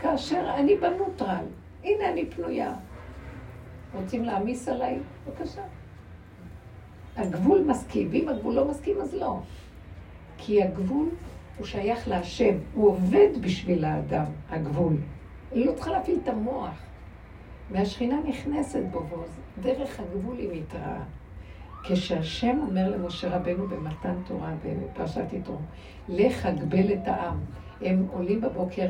[0.00, 1.44] כאשר אני בנוטרל.
[1.84, 2.74] הנה אני פנויה.
[3.94, 4.98] רוצים להעמיס עליי?
[5.26, 5.62] בבקשה.
[7.16, 9.38] הגבול מסכים, ואם הגבול לא מסכים, אז לא.
[10.38, 11.08] כי הגבול
[11.58, 14.96] הוא שייך להשם, הוא עובד בשביל האדם, הגבול.
[15.52, 16.82] היא לא צריכה להפעיל את המוח.
[17.70, 19.06] והשכינה נכנסת בו,
[19.58, 21.02] ודרך הגבול היא מתראה.
[21.92, 25.56] כשהשם אומר למשה רבנו במתן תורה, בפרשת יתרו,
[26.08, 27.36] לך הגבל את העם.
[27.80, 28.86] הם עולים בבוקר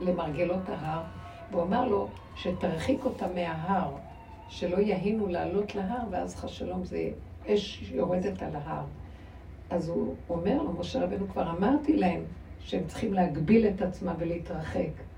[0.00, 1.02] למרגלות ההר,
[1.50, 3.90] והוא אמר לו שתרחיק אותם מההר,
[4.48, 7.10] שלא יהינו לעלות להר, ואז חשלום זה
[7.46, 8.84] אש יורדת על ההר.
[9.70, 12.24] אז הוא אומר לו, משה רבנו, כבר אמרתי להם
[12.60, 15.11] שהם צריכים להגביל את עצמם ולהתרחק.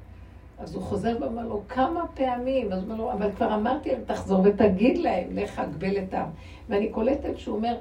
[0.58, 4.00] אז הוא חוזר ואומר לו כמה פעמים, אז הוא אומר לו, אבל כבר אמרתי להם,
[4.06, 6.28] תחזור ותגיד להם, לך אגבל את העם.
[6.68, 7.76] ואני קולטת שהוא אומר,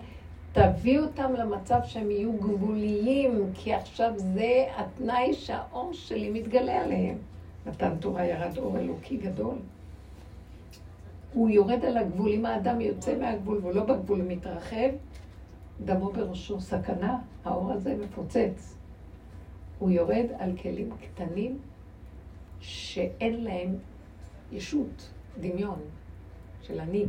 [0.51, 7.17] תביא אותם למצב שהם יהיו גבוליים, כי עכשיו זה התנאי שהאור שלי מתגלה עליהם.
[7.65, 9.55] נתן תורה ירד אור אלוקי גדול.
[11.33, 14.89] הוא יורד על הגבול, אם האדם יוצא מהגבול והוא לא בגבול ומתרחב,
[15.85, 18.75] דמו בראשו סכנה, האור הזה מפוצץ.
[19.79, 21.57] הוא יורד על כלים קטנים
[22.63, 23.75] שאין להם
[24.51, 25.09] ישות,
[25.39, 25.79] דמיון
[26.61, 27.05] של אני.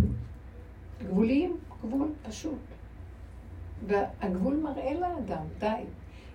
[1.03, 2.59] גבוליים, גבול פשוט.
[3.87, 5.83] והגבול מראה לאדם, די.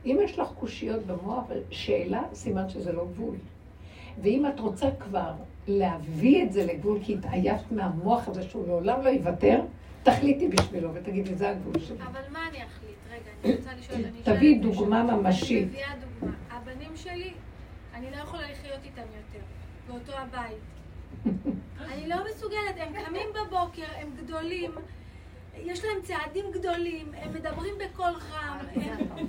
[0.06, 3.36] אם יש לך קושיות במוח, שאלה, סימן שזה לא גבול.
[4.22, 5.34] ואם את רוצה כבר
[5.68, 9.62] להביא את זה לגבול, כי התעייפת מהמוח הזה שהוא לעולם לא יוותר,
[10.04, 11.98] תחליטי בשבילו ותגידי, זה הגבול שלי.
[11.98, 12.98] אבל מה אני אחליט?
[13.12, 15.04] רגע, אני רוצה לשאול, אני תביאי שואלת דוגמה.
[15.04, 15.68] ממשית.
[16.50, 17.34] הבנים שלי,
[18.00, 19.46] אני לא יכולה לחיות איתם יותר,
[19.88, 20.64] באותו הבית.
[21.80, 24.72] אני לא מסוגלת, הם קמים בבוקר, הם גדולים,
[25.58, 29.28] יש להם צעדים גדולים, הם מדברים בקול רם, הם-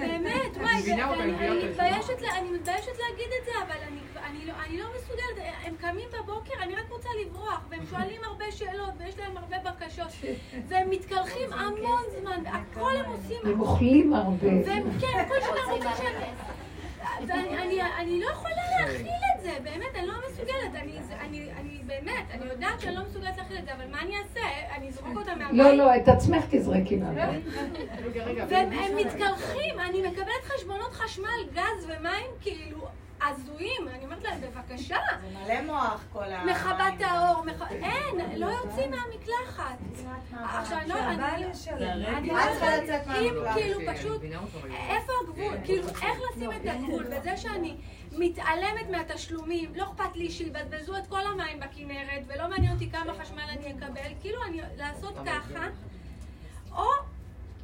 [0.00, 2.50] באמת, וואי, אני.
[2.50, 6.74] מתביישת להגיד את זה, אבל אני- אני לא- אני לא מסוגלת, הם קמים בבוקר, אני
[6.74, 10.08] רק רוצה לברוח, והם שואלים הרבה שאלות, ויש להם הרבה בקשות,
[10.68, 14.48] והם מתקלחים המון זמן, והכל הם עושים, הם אוכלים הרבה.
[15.00, 16.59] כן, כל שנה רוצים שקט.
[17.28, 20.74] ואני אני, אני לא יכולה להכיל את זה, באמת, אני לא מסוגלת.
[20.74, 24.00] אני, זה- אני, אני באמת, אני יודעת שאני לא מסוגלת להכיל את זה, אבל מה
[24.00, 24.40] אני אעשה?
[24.76, 25.58] אני אזרוק אותם מהבית?
[25.58, 27.44] לא, לא, את עצמך תזרקי מהבית.
[28.14, 28.44] רגע.
[28.48, 32.78] והם הם מתקלחים, אני מקבלת חשבונות חשמל, גז ומים כאילו
[33.22, 33.88] הזויים.
[33.88, 36.44] אני אומרת להם, בבקשה, זה מלא מוח כל ה...
[36.44, 39.78] מכבת האור, אין, לא יוצאים מהמקלחת.
[40.32, 43.54] עכשיו, אני לא, אני, לא יודעת, לצאת אם מהמקלחת.
[43.54, 44.22] כאילו פשוט,
[44.88, 47.76] איפה הגבול, כאילו, איך לשים את הגבול, בזה שאני
[48.12, 53.42] מתעלמת מהתשלומים, לא אכפת לי שיבזבזו את כל המים בכנרת, ולא מעניין אותי כמה חשמל
[53.48, 55.66] אני אקבל, כאילו, אני, לעשות ככה,
[56.72, 56.84] או,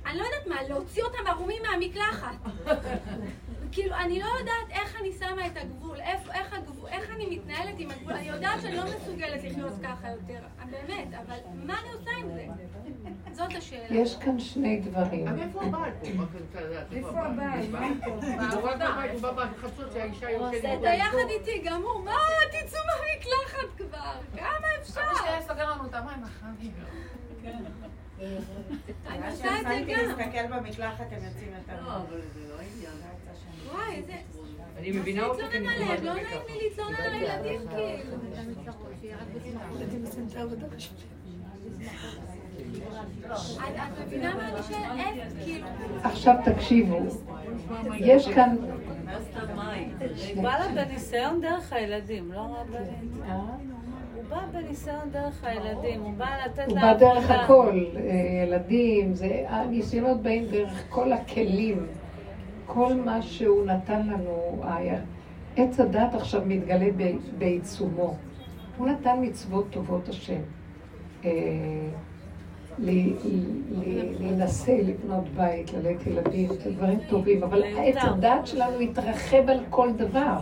[0.07, 2.37] אני לא יודעת מה, להוציא אותם ערומים מהמקלחת.
[3.77, 7.75] כאילו, אני לא יודעת איך אני שמה את הגבול, איפה, איך, הגבול, איך אני מתנהלת
[7.79, 12.11] עם הגבול, אני יודעת שאני לא מסוגלת לחיות ככה יותר, באמת, אבל מה אני עושה
[12.19, 12.47] עם זה?
[13.33, 13.87] זאת השאלה.
[13.91, 15.29] יש כאן שני דברים.
[15.29, 15.91] אבל איפה הבעל.
[16.93, 17.21] איפה
[18.73, 19.11] הבעל?
[19.13, 20.65] הוא בא בחצות שהאישה יוצאת.
[20.81, 22.13] אתה יחד איתי, גם הוא, מה,
[22.51, 25.01] תצאו מהמקלחת כבר, כמה אפשר?
[25.01, 26.73] אבא שלי סוגר לנו את המים החמים.
[28.21, 30.17] אני מה עושה את זה גם.
[30.17, 31.85] להסתכל במקלחת, הם יוצאים יותר.
[31.85, 32.93] לא, אבל זה לא עניין.
[33.73, 34.13] וואי, איזה...
[34.79, 38.17] אני מבינה אותך, אני עליהם, לא נעים לי להתלונן על הילדים כאילו.
[43.59, 45.33] את מבינה מה אני שואלת?
[45.45, 45.67] כאילו...
[46.03, 46.99] עכשיו תקשיבו,
[47.97, 48.57] יש כאן...
[50.43, 53.13] בא לה בניסיון דרך הילדים, לא רבנית.
[54.31, 57.31] הוא בא בניסיון דרך הילדים, הוא בא לתת הוא לה בא דרך.
[57.31, 58.03] הכל, אה,
[58.47, 61.87] ילדים, זה, הניסיונות באים דרך כל הכלים,
[62.67, 64.63] כל מה שהוא נתן לנו,
[65.57, 66.87] עץ הדת עכשיו מתגלה
[67.39, 68.15] בעיצומו.
[68.79, 70.41] הוא נתן מצוות טובות השם.
[71.25, 71.31] אה,
[72.79, 72.91] ל-
[73.73, 79.93] ל- להינשא, לבנות בית, ללדת ילדים, דברים טובים, אבל עץ הדת שלנו התרחב על כל
[79.93, 80.39] דבר.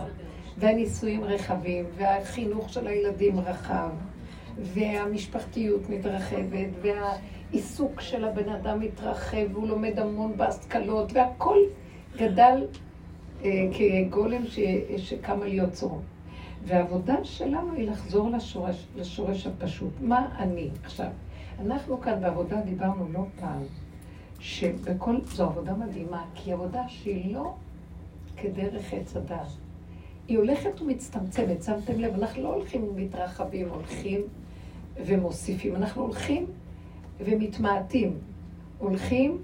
[0.57, 3.89] והנישואים רחבים, והחינוך של הילדים רחב,
[4.57, 11.57] והמשפחתיות מתרחבת, והעיסוק של הבן אדם מתרחב, והוא לומד המון בהשכלות, והכל
[12.17, 12.67] גדל
[13.43, 14.59] אה, כגולם ש,
[14.97, 16.01] שקמה להיות צרום.
[16.65, 19.93] והעבודה שלנו היא לחזור לשורש, לשורש הפשוט.
[20.01, 20.69] מה אני?
[20.83, 21.09] עכשיו,
[21.59, 23.63] אנחנו כאן בעבודה דיברנו לא פעם,
[24.39, 27.53] שבכל, זו עבודה מדהימה, כי עבודה שהיא לא
[28.37, 29.64] כדרך עץ הדת.
[30.27, 34.21] היא הולכת ומצטמצמת, שמתם לב, אנחנו לא הולכים ומתרחבים, הולכים
[35.05, 36.45] ומוסיפים, אנחנו הולכים
[37.19, 38.13] ומתמעטים,
[38.77, 39.37] הולכים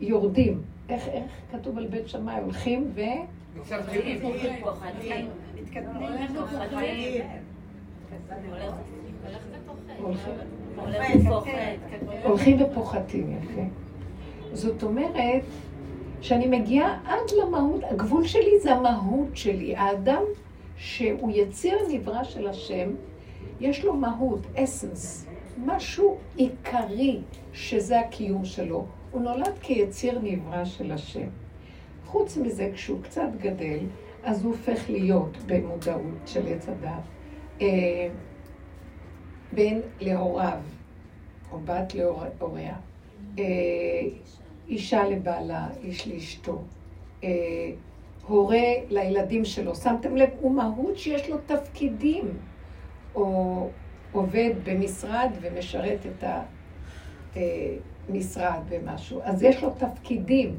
[0.00, 0.62] ויורדים.
[0.88, 2.40] איך, איך כתוב על בית שמאי?
[2.40, 3.00] הולכים ו...
[4.62, 4.90] פוחד.
[12.24, 13.62] הולכים ופוחתים, יפה.
[14.52, 15.44] זאת אומרת
[16.24, 19.76] שאני מגיעה עד למהות, הגבול שלי זה המהות שלי.
[19.76, 20.22] האדם
[20.76, 22.90] שהוא יציר נברא של השם,
[23.60, 25.26] יש לו מהות, אסנס,
[25.64, 27.20] משהו עיקרי
[27.52, 28.84] שזה הקיום שלו.
[29.10, 31.28] הוא נולד כיציר נברא של השם.
[32.06, 33.78] חוץ מזה, כשהוא קצת גדל,
[34.22, 37.02] אז הוא הופך להיות במודעות של עץ הדת.
[37.60, 38.08] אה,
[39.52, 40.60] בן להוריו,
[41.52, 42.76] או בת להוריה,
[43.38, 43.44] אה,
[44.68, 46.62] אישה לבעלה, איש לאשתו,
[47.24, 47.28] אה,
[48.26, 49.74] הורה לילדים שלו.
[49.74, 52.28] שמתם לב, הוא מהות שיש לו תפקידים.
[53.14, 53.68] או
[54.12, 56.24] עובד במשרד ומשרת את
[57.36, 59.20] המשרד במשהו.
[59.24, 60.58] אז יש לו תפקידים.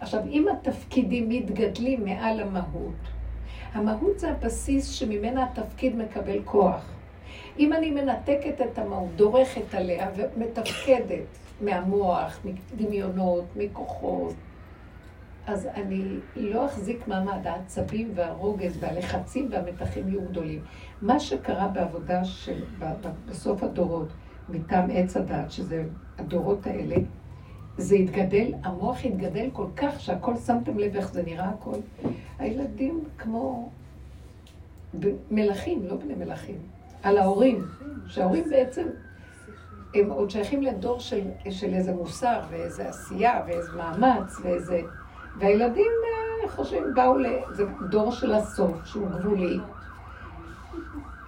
[0.00, 2.94] עכשיו, אם התפקידים מתגדלים מעל המהות,
[3.72, 6.92] המהות זה הבסיס שממנה התפקיד מקבל כוח.
[7.58, 14.34] אם אני מנתקת את המהות, דורכת עליה ומתפקדת מהמוח, מדמיונות, מכוחות,
[15.46, 16.04] אז אני
[16.36, 20.60] לא אחזיק מעמד, העצבים והרוגז והלחצים והמתחים יהיו גדולים.
[21.02, 22.64] מה שקרה בעבודה של,
[23.28, 24.08] בסוף הדורות,
[24.48, 25.84] מטעם עץ הדת, שזה
[26.18, 26.96] הדורות האלה,
[27.76, 31.76] זה התגדל, המוח התגדל כל כך שהכל, שמתם לב איך זה נראה הכל.
[32.38, 33.70] הילדים כמו
[35.30, 36.56] מלכים, לא בני מלכים,
[37.02, 37.64] על ההורים,
[38.06, 38.86] שההורים בעצם,
[39.94, 41.20] הם עוד שייכים לדור של,
[41.50, 44.80] של איזה מוסר ואיזה עשייה ואיזה מאמץ ואיזה...
[45.38, 47.26] והילדים אה, חושבים, באו ל...
[47.50, 49.58] זה דור של הסוף, שהוא גבולי.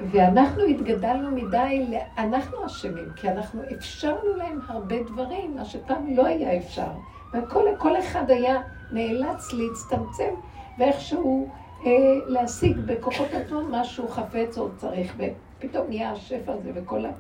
[0.01, 6.57] ואנחנו התגדלנו מדי, אנחנו אשמים, כי אנחנו אפשרנו להם הרבה דברים, מה שפעם לא היה
[6.57, 6.91] אפשר.
[7.33, 8.61] וכל אחד היה
[8.93, 10.35] נאלץ להצטמצם
[10.79, 11.49] ואיכשהו
[11.87, 11.91] אה,
[12.27, 17.11] להשיג בכוחות עצמו מה שהוא חפץ או צריך, ופתאום נהיה השפע הזה וכל ה...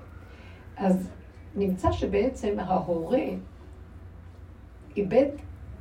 [0.76, 1.10] אז
[1.56, 3.24] נמצא שבעצם ההורה
[4.96, 5.26] איבד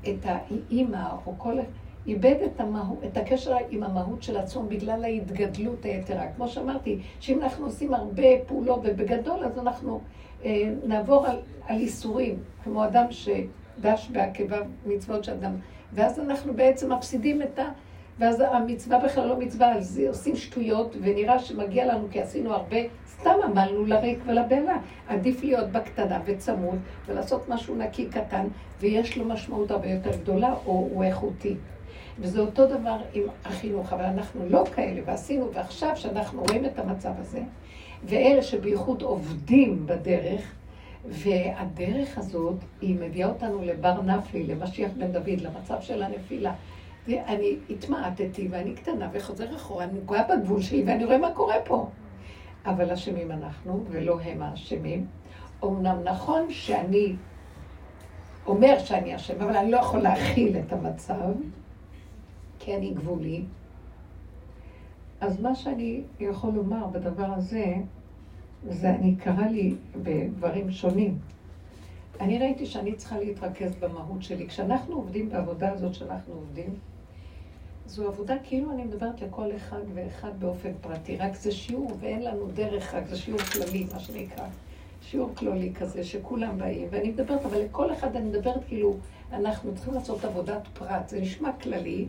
[0.10, 1.60] את האימא או כל...
[2.08, 6.28] איבד את, המהו, את הקשר עם המהות של עצמו בגלל ההתגדלות היתרה.
[6.36, 10.02] כמו שאמרתי, שאם אנחנו עושים הרבה פעולות ובגדול, אז אנחנו
[10.46, 15.56] אה, נעבור על, על איסורים, כמו אדם שדש בעקביו מצוות של אדם,
[15.94, 17.64] ואז אנחנו בעצם מפסידים את ה...
[18.20, 22.78] ואז המצווה בכלל לא מצווה, אז עושים שטויות, ונראה שמגיע לנו, כי עשינו הרבה,
[23.20, 24.78] סתם עמלנו לריק ולבהלה.
[25.08, 28.48] עדיף להיות בקטנה וצמוד, ולעשות משהו נקי קטן,
[28.80, 31.56] ויש לו משמעות הרבה יותר גדולה, או הוא איכותי.
[32.20, 37.12] וזה אותו דבר עם החינוך, אבל אנחנו לא כאלה, ועשינו, ועכשיו שאנחנו רואים את המצב
[37.18, 37.40] הזה,
[38.04, 40.54] ואלה שבייחוד עובדים בדרך,
[41.06, 46.54] והדרך הזאת, היא מביאה אותנו לבר נפלי, למשיח בן דוד, למצב של הנפילה.
[47.08, 51.88] ואני התמעטתי, ואני קטנה וחוזר אחורה, אני נגועה בגבול שלי, ואני רואה מה קורה פה.
[52.66, 55.08] אבל אשמים אנחנו, ולא הם האשמים.
[55.64, 57.16] אמנם נכון שאני
[58.46, 61.32] אומר שאני אשם, אבל אני לא יכול להכיל את המצב,
[62.60, 63.44] כי אני גבולי.
[65.22, 67.74] אז מה שאני יכול לומר בדבר הזה,
[68.70, 71.18] זה אני קרה לי בדברים שונים.
[72.20, 74.48] אני ראיתי שאני צריכה להתרכז במהות שלי.
[74.48, 76.76] כשאנחנו עובדים בעבודה הזאת שאנחנו עובדים,
[77.88, 82.48] זו עבודה כאילו אני מדברת לכל אחד ואחד באופן פרטי, רק זה שיעור ואין לנו
[82.54, 84.46] דרך, רק זה שיעור כללי, מה שנקרא.
[85.02, 88.96] שיעור כללי כזה, שכולם באים, ואני מדברת, אבל לכל אחד אני מדברת כאילו,
[89.32, 92.08] אנחנו צריכים לעשות עבודת פרט, זה נשמע כללי,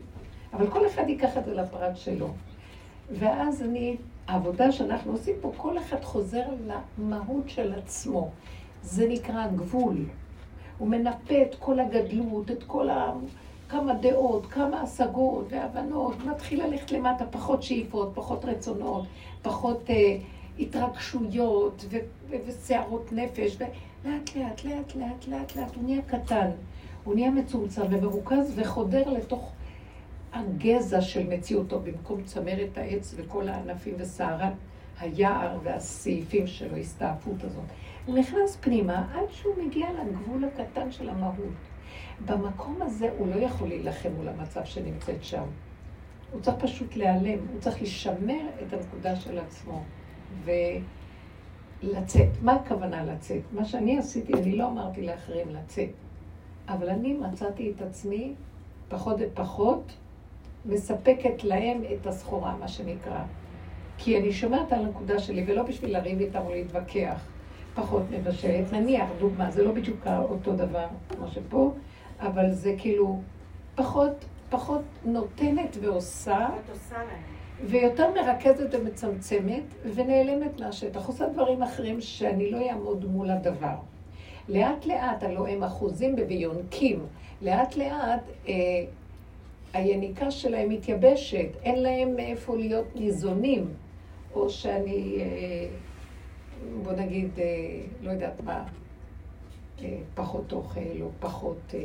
[0.52, 2.28] אבל כל אחד ייקח את זה לפרט שלו.
[3.18, 3.96] ואז אני,
[4.26, 6.44] העבודה שאנחנו עושים פה, כל אחד חוזר
[6.98, 8.30] למהות של עצמו.
[8.82, 9.96] זה נקרא גבול.
[10.78, 13.12] הוא מנפה את כל הגדלות, את כל ה...
[13.68, 19.04] כמה דעות, כמה השגות והבנות, מתחיל ללכת למטה, פחות שאיפות, פחות רצונות,
[19.42, 20.16] פחות אה,
[20.58, 21.84] התרגשויות
[22.46, 26.50] וסערות נפש, ולאט לאט, לאט לאט, לאט לאט, הוא נהיה קטן,
[27.04, 29.52] הוא נהיה מצומצם ומרוכז וחודר לתוך
[30.32, 34.52] הגזע של מציאותו, במקום צמרת העץ וכל הענפים וסערת
[35.00, 37.64] היער והסעיפים שלו, הסתעפות הזאת.
[38.06, 41.73] הוא נכנס פנימה עד שהוא מגיע לגבול הקטן של המהות.
[42.26, 45.44] במקום הזה הוא לא יכול להילחם מול המצב שנמצאת שם.
[46.32, 49.82] הוא צריך פשוט להיעלם, הוא צריך לשמר את הנקודה של עצמו
[50.44, 52.28] ולצאת.
[52.42, 53.42] מה הכוונה לצאת?
[53.52, 55.88] מה שאני עשיתי, אני לא אמרתי לאחרים לצאת,
[56.68, 58.34] אבל אני מצאתי את עצמי
[58.88, 59.92] פחות ופחות
[60.66, 63.22] מספקת להם את הסחורה, מה שנקרא.
[63.98, 67.26] כי אני שומעת על הנקודה שלי, ולא בשביל לריב איתם או להתווכח,
[67.74, 68.72] פחות מבשלת.
[68.72, 71.74] נניח, דוגמה, זה לא בדיוק אותו דבר כמו שפה,
[72.20, 73.20] אבל זה כאילו
[73.74, 76.48] פחות, פחות נותנת ועושה.
[77.66, 79.62] ויותר מרכזת ומצמצמת,
[79.94, 81.06] ונעלמת מהשטח.
[81.06, 83.76] עושה דברים אחרים שאני לא אעמוד מול הדבר.
[84.48, 87.06] לאט לאט, הלוא הם אחוזים ויונקים,
[87.42, 88.54] לאט לאט אה,
[89.72, 93.66] היניקה שלהם מתייבשת, אין להם מאיפה להיות ניזונים,
[94.34, 95.66] או שאני, אה,
[96.82, 97.44] בוא נגיד, אה,
[98.02, 98.64] לא יודעת מה,
[100.14, 101.80] פחות אוכל, או פחות, אה,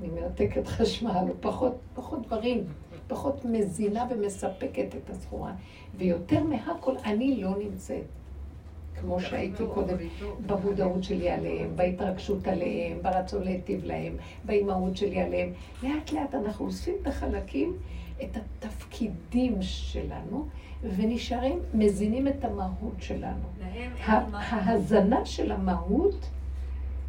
[0.00, 2.64] אני מנתקת חשמל, או פחות, פחות דברים,
[3.08, 5.52] פחות מזינה ומספקת את הסחורה.
[5.96, 8.04] ויותר מהכל, אני לא נמצאת.
[9.00, 9.96] כמו שהייתי קודם,
[10.46, 15.52] במודעות שלי עליהם, בהתרגשות עליהם, ברצון להיטיב להם, באימהות שלי עליהם.
[15.82, 17.76] לאט לאט אנחנו אוספים את החלקים,
[18.22, 20.46] את התפקידים שלנו,
[20.96, 23.44] ונשארים, מזינים את המהות שלנו.
[24.32, 26.30] ההזנה של המהות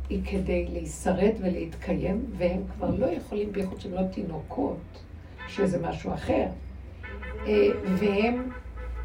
[0.09, 5.03] היא כדי להישרד ולהתקיים, והם כבר לא יכולים, בייחוד שהם לא תינוקות,
[5.47, 6.45] שזה משהו אחר.
[7.47, 7.67] אה,
[7.99, 8.49] והם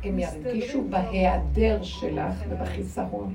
[0.05, 3.35] הם ירגישו בהיעדר שלך ובחיסרון.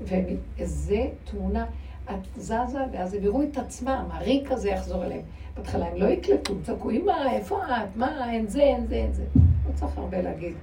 [0.00, 1.66] וזה תמונה,
[2.10, 5.22] את זזה, ואז הם יראו את עצמם, הריק הזה יחזור אליהם.
[5.56, 7.96] בהתחלה הם לא יקלטו, צעקו, אמא, איפה את?
[7.96, 9.24] מה, אין זה, אין זה, אין זה.
[9.36, 10.54] לא צריך הרבה להגיד.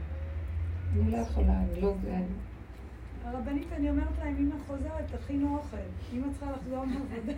[0.94, 1.94] אני לא יכולה, אני לא...
[3.34, 5.78] הרבנית, אני אומרת להם, אמא חוזרת, תכינו אוכל.
[6.14, 7.34] אמא צריכה לחזור מעבודה.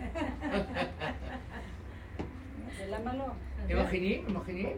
[2.90, 3.24] למה לא?
[3.68, 4.24] הם מכינים?
[4.28, 4.68] הם מכינים?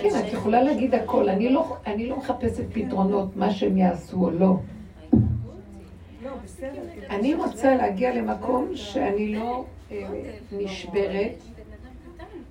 [0.00, 1.28] כן, את יכולה להגיד הכל.
[1.28, 4.56] אני לא, אני לא מחפשת פתרונות, מה שהם יעשו או לא.
[6.22, 6.30] לא.
[7.10, 10.08] אני רוצה להגיע למקום שאני לא אה,
[10.52, 11.34] נשברת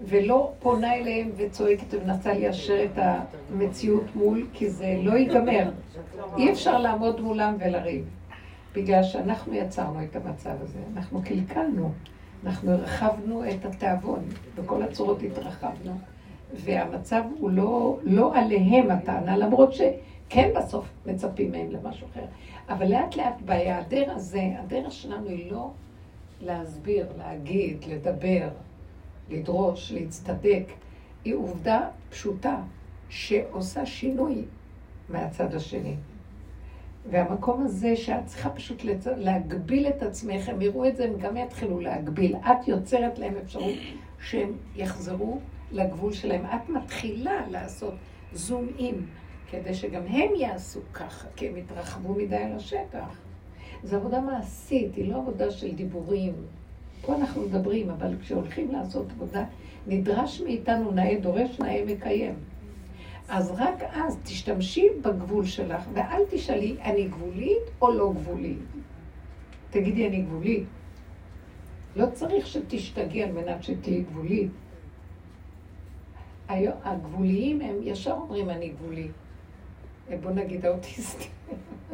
[0.04, 2.99] ולא פונה אליהם וצועקת ומנסה ליישר את
[3.52, 5.72] המציאות מול, כי זה לא ייגמר.
[6.38, 8.06] אי אפשר לעמוד מולם ולריב,
[8.76, 11.91] בגלל שאנחנו יצרנו את המצב הזה, אנחנו קלקלנו.
[12.45, 14.20] אנחנו הרחבנו את התיאבון,
[14.56, 15.97] בכל הצורות התרחבנו,
[16.54, 22.26] והמצב הוא לא, לא עליהם הטענה, למרות שכן בסוף מצפים מהם למשהו אחר.
[22.70, 25.72] אבל לאט לאט בהיעדר הזה, הדרך שלנו היא לא
[26.41, 28.47] להסביר, להגיד, לדבר,
[29.32, 30.63] לדרוש, להצטדק,
[31.25, 32.61] היא עובדה פשוטה
[33.09, 34.45] שעושה שינוי
[35.09, 35.95] מהצד השני.
[37.09, 39.07] והמקום הזה שאת צריכה פשוט לצ...
[39.07, 42.36] להגביל את עצמך, הם יראו את זה, הם גם יתחילו להגביל.
[42.36, 43.75] את יוצרת להם אפשרות
[44.21, 45.39] שהם יחזרו
[45.71, 46.45] לגבול שלהם.
[46.45, 47.93] את מתחילה לעשות
[48.34, 49.05] זום אין,
[49.51, 53.19] כדי שגם הם יעשו ככה, כי הם יתרחבו מדי על השטח.
[53.84, 56.34] זו עבודה מעשית, היא לא עבודה של דיבורים.
[57.02, 59.43] פה אנחנו מדברים, אבל כשהולכים לעשות עבודה,
[59.88, 62.36] נדרש מאיתנו נאה דורש, נאה מקיים.
[63.30, 68.60] אז רק אז תשתמשי בגבול שלך, ואל תשאלי, אני גבולית או לא גבולית.
[69.70, 70.64] תגידי, אני גבולית.
[71.95, 74.52] לא צריך שתשתגעי על מנת שתהיי גבולית.
[76.84, 79.08] הגבוליים הם ישר אומרים, אני גבולי.
[80.22, 81.32] בוא נגיד האוטיסטים.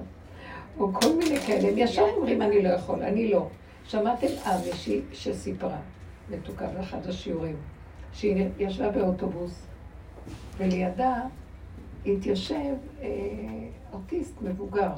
[0.79, 3.47] או כל מיני כאלה, הם ישר אומרים, אני לא יכול, אני לא.
[3.87, 5.79] שמעתם אה מישהי שסיפרה,
[6.29, 7.55] מתוקה באחד השיעורים,
[8.13, 9.67] שהיא ישבה באוטובוס,
[10.57, 11.21] ולידה
[12.05, 13.07] התיישב אה,
[13.93, 14.91] אוטיסט מבוגר.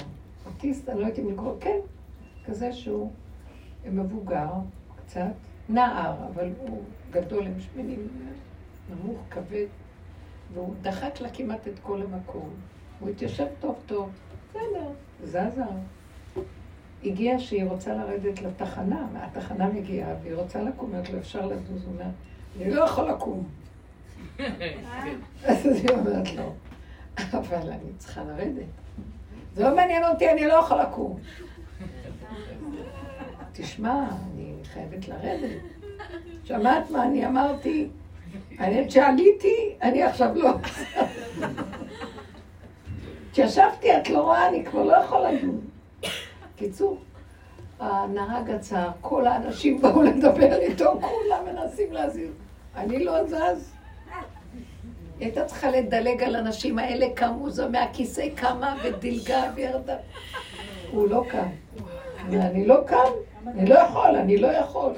[0.46, 1.78] אוטיסט, אני לא יודעת אם לקרוא, כן,
[2.46, 3.12] כזה שהוא
[3.84, 4.50] מבוגר
[4.96, 5.32] קצת,
[5.68, 8.08] נער, אבל הוא גדול, הם שמנים,
[8.90, 9.66] נמוך, כבד,
[10.54, 12.50] והוא דחק לה כמעט את כל המקום.
[13.00, 14.10] הוא התיישב טוב טוב,
[14.50, 14.88] בסדר,
[15.24, 15.64] זזה.
[17.04, 21.92] הגיע שהיא רוצה לרדת לתחנה, מהתחנה מגיעה, והיא רוצה לקום, אומרת לו, אפשר לזוז, הוא
[21.92, 22.10] אומר,
[22.60, 23.48] אני לא יכול לקום.
[25.44, 26.52] אז היא אומרת לו,
[27.30, 28.66] אבל אני צריכה לרדת.
[29.54, 31.18] זה לא מעניין אותי, אני לא יכולה לקום.
[33.52, 35.60] תשמע, אני חייבת לרדת.
[36.44, 37.88] שמעת מה אני אמרתי?
[38.58, 40.50] אני שעליתי, אני עכשיו לא.
[43.32, 45.60] כשישבתי, את לא רואה, אני כבר לא יכולה לדון.
[46.60, 46.98] קיצור,
[47.78, 52.30] הנהג עצר, כל האנשים באו לדבר איתו, כולם מנסים להזיז.
[52.76, 53.72] אני לא זז.
[55.20, 59.96] הייתה צריכה לדלג על הנשים האלה, קמו זו מהכיסא, קמה ודילגה וירדה.
[60.90, 61.46] הוא לא קם.
[62.32, 63.10] אני לא קם,
[63.46, 64.92] אני לא יכול, אני לא יכול.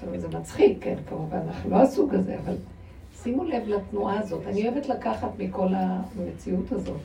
[0.00, 2.56] טוב, זה מצחיק, כן, כמובן, אנחנו לא הסוג הזה, אבל
[3.22, 4.42] שימו לב לתנועה הזאת.
[4.46, 7.00] אני אוהבת לקחת מכל המציאות הזאת.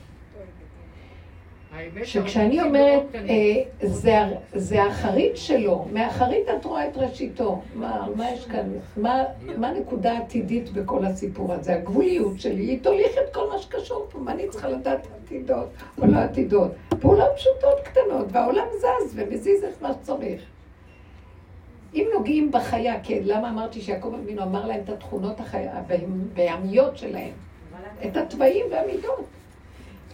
[2.03, 4.17] שכשאני אומרת, אה, זה,
[4.53, 7.61] זה החריט שלו, מהחריט את רואה את ראשיתו.
[7.75, 8.69] מה, מה יש כאן?
[8.97, 9.23] מה,
[9.57, 11.75] מה הנקודה העתידית בכל הסיפור הזה?
[11.75, 14.19] הגבוליות שלי, היא תוליך את כל מה שקשור פה.
[14.19, 15.69] מה אני צריכה לדעת עתידות
[16.01, 16.71] או לא עתידות?
[16.99, 20.41] פעולות פשוטות קטנות, והעולם זז ומזיז את מה שצריך.
[21.93, 27.31] אם נוגעים בחיה, כן, למה אמרתי שיעקב אבינו אמר להם את התכונות הבהמיות שלהם?
[28.05, 29.34] את התוואים והמידות.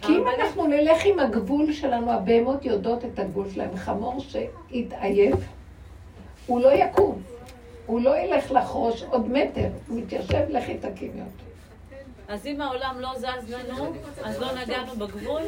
[0.02, 3.76] כי אם אנחנו נלך עם הגבול שלנו, הבהמות יודעות את הגבול שלהם.
[3.76, 5.38] חמור שהתעייף,
[6.46, 7.22] הוא לא יקום.
[7.86, 9.68] הוא לא ילך לחרוש עוד מטר.
[9.88, 11.44] הוא מתיישב, לכי תקימי אותו.
[12.28, 13.92] אז אם העולם לא זז לנו,
[14.24, 15.42] אז לא נגענו בגבול.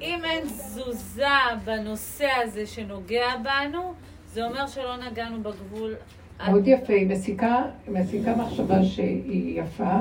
[0.00, 1.24] אם אין תזוזה
[1.64, 3.92] בנושא הזה שנוגע בנו,
[4.32, 5.94] זה אומר שלא נגענו בגבול.
[6.46, 9.98] מאוד יפה, היא מסיקה, מסיקה מחשבה שהיא יפה,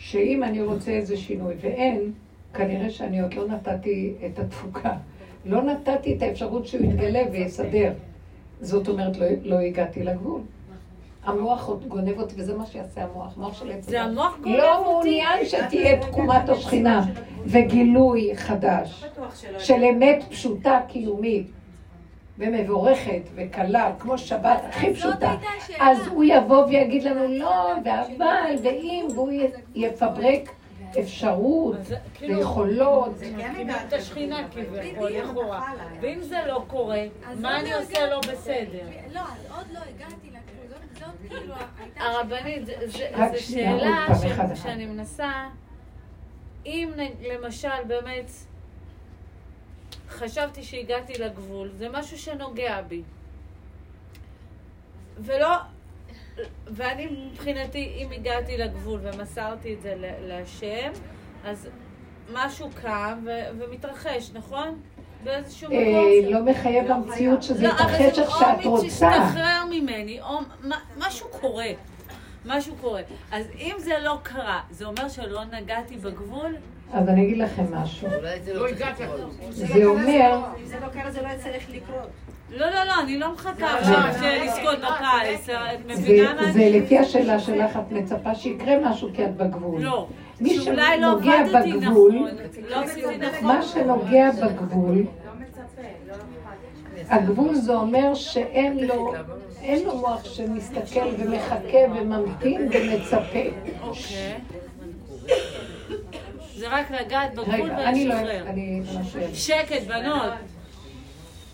[0.00, 2.12] שאם אני רוצה איזה שינוי ואין,
[2.54, 4.92] כנראה שאני עוד לא נתתי את התפוקה.
[5.46, 7.92] לא נתתי את האפשרות שהוא יתגלה ויסדר.
[8.60, 10.40] זאת אומרת, לא, לא הגעתי לגבול.
[11.24, 13.84] המוח עוד גונב אותי, וזה מה שיעשה המוח, מוח של עץ.
[13.88, 14.58] זה המוח גונב אותי.
[14.58, 17.04] לא מעוניין שתהיה תקומת השכינה
[17.46, 19.04] וגילוי חדש
[19.58, 21.50] של אמת פשוטה קיומית.
[22.38, 25.34] ומבורכת וקלה, כמו שבת הכי פשוטה,
[25.80, 29.30] אז הוא יבוא ויגיד לנו לא, ואבל, ואם, והוא
[29.74, 30.50] יפברק
[31.00, 31.76] אפשרות
[32.14, 33.10] כאילו, ויכולות.
[33.86, 35.72] את השכינה כביכול, לכאורה.
[36.00, 37.02] ואם זה לא קורה,
[37.40, 38.86] מה אני עושה לא בסדר?
[39.14, 40.30] לא, אז עוד לא הגעתי
[41.28, 41.54] כאילו.
[42.00, 44.06] הרבנית, זה- זה זה עוד שאלה.
[44.54, 45.30] שאני מנסה,
[46.66, 46.90] אם
[47.32, 48.30] למשל באמת
[50.10, 53.02] חשבתי שהגעתי לגבול, זה משהו שנוגע בי.
[55.18, 55.56] ולא,
[56.66, 60.92] ואני מבחינתי, אם הגעתי לגבול ומסרתי את זה להשם,
[61.44, 61.68] אז
[62.32, 64.80] משהו קם ו- ומתרחש, נכון?
[65.24, 65.78] באיזשהו מקום.
[65.84, 68.86] אה, לא מחייב המציאות שזה לא, אבל יתרחש זה איך שאת רוצה.
[68.86, 70.38] משתחרר ממני, או
[70.98, 71.66] משהו קורה.
[72.46, 73.02] משהו קורה.
[73.32, 76.56] אז אם זה לא קרה, זה אומר שלא נגעתי בגבול?
[76.92, 78.08] אז אני אגיד לכם משהו.
[78.08, 78.96] אולי זה לא הגעת.
[79.50, 82.08] זה אומר, אם זה לא קרה, זה לא יצטרך לקרות.
[82.50, 85.40] לא, לא, לא, אני לא מחכה לא, עכשיו לא, לא, לזכות לא, בפיס.
[85.40, 85.54] את זה,
[85.86, 86.68] מבינה מה זה.
[86.72, 89.82] לפי השאלה שלך, את מצפה שיקרה משהו כי את בגבול.
[89.82, 90.06] לא.
[90.40, 92.28] מי שאולי לא שנוגע בגבול, נכון.
[92.68, 93.46] לא נכון.
[93.46, 95.04] מה שנוגע בגבול,
[97.08, 99.14] הגבול זה אומר שאין לו,
[99.62, 103.38] אין לו מוח שמסתכל ומחכה וממתין ומצפה.
[106.60, 108.44] זה רק לגעת בגבול לא, ולשחרר.
[108.52, 109.34] ממש אוהבת.
[109.34, 110.32] שקט, בנות.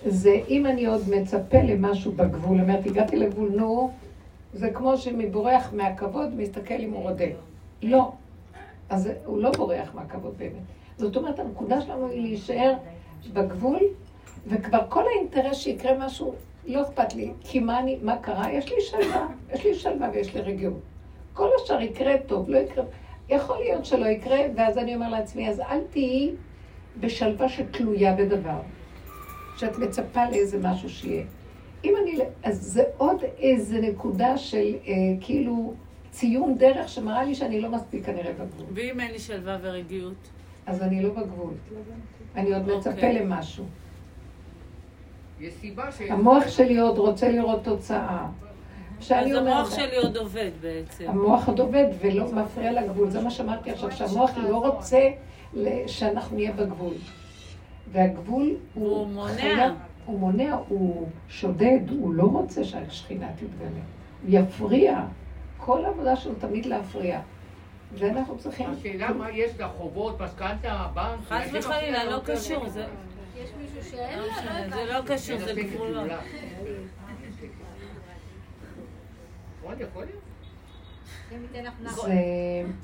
[0.07, 3.91] זה אם אני עוד מצפה למשהו בגבול, אומרת, הגעתי לגבול, נו,
[4.53, 7.25] זה כמו שמי בורח מהכבוד, מסתכל אם הוא רודה.
[7.83, 8.13] לא.
[8.89, 10.63] אז הוא לא בורח מהכבוד באמת.
[10.97, 12.75] זאת אומרת, הנקודה שלנו היא להישאר
[13.33, 13.81] בגבול,
[14.47, 16.35] וכבר כל האינטרס שיקרה משהו,
[16.67, 17.33] לא אכפת לי.
[17.41, 18.53] כי מה, אני, מה קרה?
[18.53, 19.27] יש לי שלווה.
[19.53, 20.81] יש לי שלווה ויש לי רגיעות.
[21.33, 22.85] כל השאר יקרה טוב, לא יקרה...
[23.29, 26.31] יכול להיות שלא יקרה, ואז אני אומר לעצמי, אז אל תהיי
[27.01, 28.61] בשלווה שתלויה בדבר.
[29.57, 31.25] שאת מצפה לאיזה משהו שיהיה.
[31.85, 35.75] אם אני, אז זה עוד איזה נקודה של אה, כאילו
[36.11, 38.67] ציון דרך שמראה לי שאני לא מספיק כנראה בגבול.
[38.75, 40.29] ואם אין לי שלווה ורגיעות?
[40.67, 41.55] אז אני לא בגבול.
[42.37, 43.13] אני עוד מצפה אוקיי.
[43.19, 43.65] למשהו.
[45.41, 46.01] יש סיבה ש...
[46.01, 48.27] המוח שלי עוד רוצה לראות תוצאה.
[49.01, 51.05] שאני אז המוח שלי עוד עובד בעצם.
[51.09, 53.11] המוח עוד עובד ולא מפריע לגבול.
[53.11, 54.99] זה מה שאמרתי עכשיו, שהמוח לא רוצה
[55.87, 56.95] שאנחנו נהיה בגבול.
[57.93, 58.89] והגבול הוא...
[58.89, 59.75] הוא מונע.
[60.07, 63.69] הוא מונע, הוא שודד, הוא לא רוצה שהשכינה תתגלה.
[64.23, 65.01] הוא יפריע.
[65.57, 67.21] כל העבודה שלו תמיד להפריע.
[67.93, 68.71] ואנחנו צריכים...
[68.71, 71.21] השאלה מה יש לחובות, משכנתה, בנק...
[71.29, 72.21] חס זה וחלילה, לא.
[72.25, 72.69] קשור.
[72.69, 72.87] זה
[73.43, 76.05] יש מישהו שאין לא לו, זה לא קשור, זה גבולות.
[76.05, 76.09] כולם.
[76.09, 76.21] עוד
[76.53, 76.81] יכול להיות?
[76.81, 77.07] זה...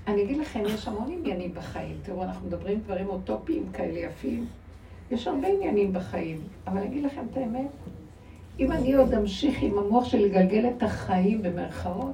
[0.07, 1.97] אני אגיד לכם, יש המון עניינים בחיים.
[2.03, 4.47] תראו, אנחנו מדברים דברים אוטופיים כאלה יפים.
[5.11, 7.71] יש הרבה עניינים בחיים, אבל אני אגיד לכם את האמת,
[8.59, 12.13] אם אני עוד אמשיך עם המוח שלי לגלגל את החיים במרכאות,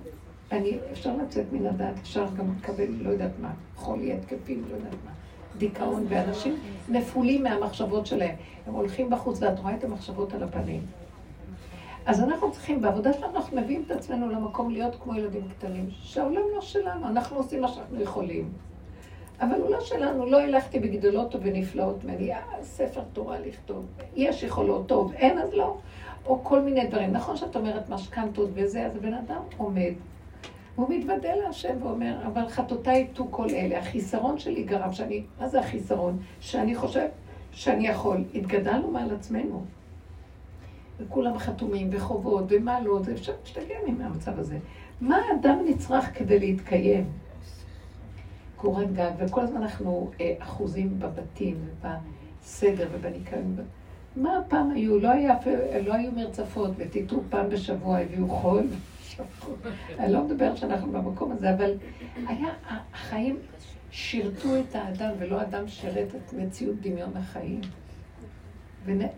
[0.53, 4.95] אני, אפשר לצאת מן הדעת, אפשר גם לקבל, לא יודעת מה, חולי התקפים, לא יודעת
[5.05, 5.11] מה,
[5.59, 6.57] דיכאון, ואנשים
[6.89, 8.35] נפולים מהמחשבות שלהם.
[8.67, 10.81] הם הולכים בחוץ ואת רואה את המחשבות על הפנים.
[12.09, 16.43] אז אנחנו צריכים, בעבודה שלנו אנחנו מביאים את עצמנו למקום להיות כמו ילדים קטנים, שהעולם
[16.55, 18.53] לא שלנו, אנחנו עושים מה שאנחנו יכולים.
[19.41, 23.87] אבל הוא לא שלנו, לא הלכתי בגדולות ובנפלאות ממני, אה, ספר תורה לכתוב,
[24.17, 25.77] יש יכולות, טוב, אין אז לא,
[26.27, 27.13] או כל מיני דברים.
[27.13, 29.93] נכון שאת אומרת משכנתות וזה, אז הבן אדם עומד,
[30.75, 35.61] והוא מתוודה להשם ואומר, אבל חטאותיי יטו כל אלה, החיסרון שלי גרם שאני, מה זה
[35.61, 36.19] החיסרון?
[36.41, 37.07] שאני חושב
[37.53, 38.25] שאני יכול.
[38.35, 39.65] התגדלנו מעל עצמנו.
[41.01, 44.59] וכולם חתומים וחובות ומה לא, זה אפשר להשתגע מהמצב הזה.
[45.01, 47.05] מה האדם נצרך כדי להתקיים?
[48.57, 53.57] קורת גג, וכל הזמן אנחנו אה, אחוזים בבתים ובסדר ובניקיון.
[54.17, 55.01] מה פעם היו?
[55.01, 55.35] לא, היה,
[55.87, 58.67] לא היו מרצפות, וטיטו פעם בשבוע, הביאו חול.
[59.99, 61.73] אני לא מדברת שאנחנו במקום הזה, אבל
[62.27, 62.49] היה,
[62.93, 63.37] החיים
[63.91, 67.61] שירתו את האדם, ולא האדם שירת את מציאות דמיון החיים.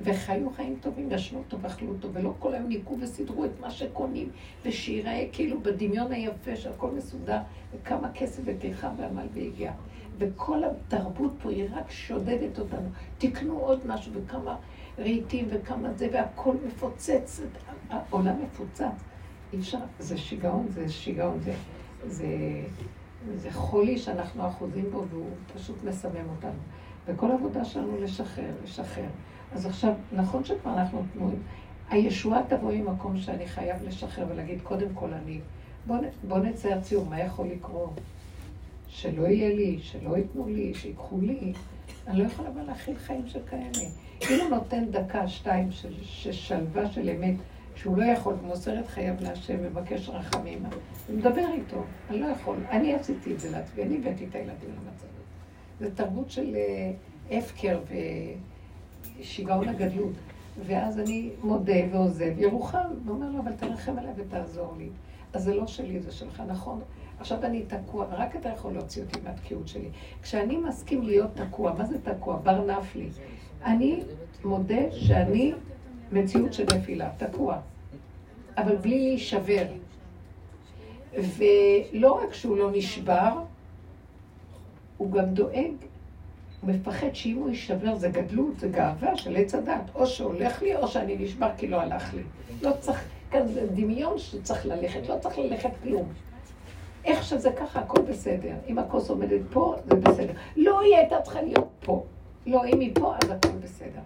[0.02, 4.28] וחיו חיים טובים, ישנו טוב, אכלו טוב, ולא כל היום ניקו וסידרו את מה שקונים,
[4.64, 7.38] ושיראה כאילו בדמיון היפה שהכל מסודר,
[7.74, 9.72] וכמה כסף וטרחה ועמל והגיע.
[10.18, 12.88] וכל התרבות פה היא רק שודדת אותנו.
[13.18, 14.56] תקנו עוד משהו, וכמה
[14.98, 17.40] רהיטים, וכמה זה, והכל מפוצץ,
[17.90, 18.84] העולם מפוצץ.
[19.52, 21.54] אי אפשר, זה שיגעון, זה שיגעון, זה,
[22.06, 22.26] זה
[23.36, 26.58] זה חולי שאנחנו אחוזים בו והוא פשוט מסמם אותנו.
[27.06, 29.08] וכל העבודה שלנו לשחרר, לשחרר.
[29.52, 31.42] אז עכשיו, נכון שכבר אנחנו תנועים,
[31.90, 35.40] הישועה תבוא ממקום שאני חייב לשחרר ולהגיד, קודם כל אני,
[35.86, 35.96] בוא,
[36.28, 38.00] בוא נצייר ציור, מה יכול לקרות?
[38.88, 41.52] שלא יהיה לי, שלא ייתנו לי, שיקחו לי.
[42.06, 43.88] אני לא יכולה אבל להכיל חיים שכאלה.
[44.30, 47.34] אם הוא נותן דקה, שתיים, של, של שלווה של אמת,
[47.74, 50.62] שהוא לא יכול, מוסר את חייו להשם, מבקש רחמים,
[51.10, 52.56] ומדבר איתו, אני לא יכול.
[52.70, 55.90] אני עשיתי את זה לעצמי, אני הבאתי את הילדים למצב הזה.
[55.90, 56.92] זו תרבות של אה,
[57.38, 57.80] הפקר
[59.20, 60.12] ושיגעון הגדלות.
[60.66, 64.88] ואז אני מודה ועוזב ירוחם, ואומר לו, אבל תרחם עליי ותעזור לי.
[65.32, 66.80] אז זה לא שלי, זה שלך, נכון?
[67.20, 69.88] עכשיו אני תקוע, רק אתה יכול להוציא אותי מהתקיעות שלי.
[70.22, 72.36] כשאני מסכים להיות תקוע, מה זה תקוע?
[72.36, 73.08] בר נפלי.
[73.64, 74.02] אני
[74.44, 75.52] מודה שאני
[76.12, 77.58] מציאות של נפילה, תקוע.
[78.56, 79.66] אבל בלי להישבר.
[81.14, 83.32] ולא רק שהוא לא נשבר,
[84.96, 85.72] הוא גם דואג,
[86.60, 89.90] הוא מפחד שאם הוא יישבר זה גדלות, זה גאווה של עץ הדת.
[89.94, 92.22] או שהולך לי או שאני נשבר כי לא הלך לי.
[92.62, 96.08] לא צריך, כאן זה דמיון שצריך ללכת, לא צריך ללכת כלום.
[97.04, 98.54] איך שזה ככה, הכל בסדר.
[98.68, 100.32] אם הכוס עומדת פה, זה בסדר.
[100.56, 102.04] לא, היא הייתה צריכה להיות פה.
[102.46, 104.00] לא, אם היא פה, אז הכל בסדר.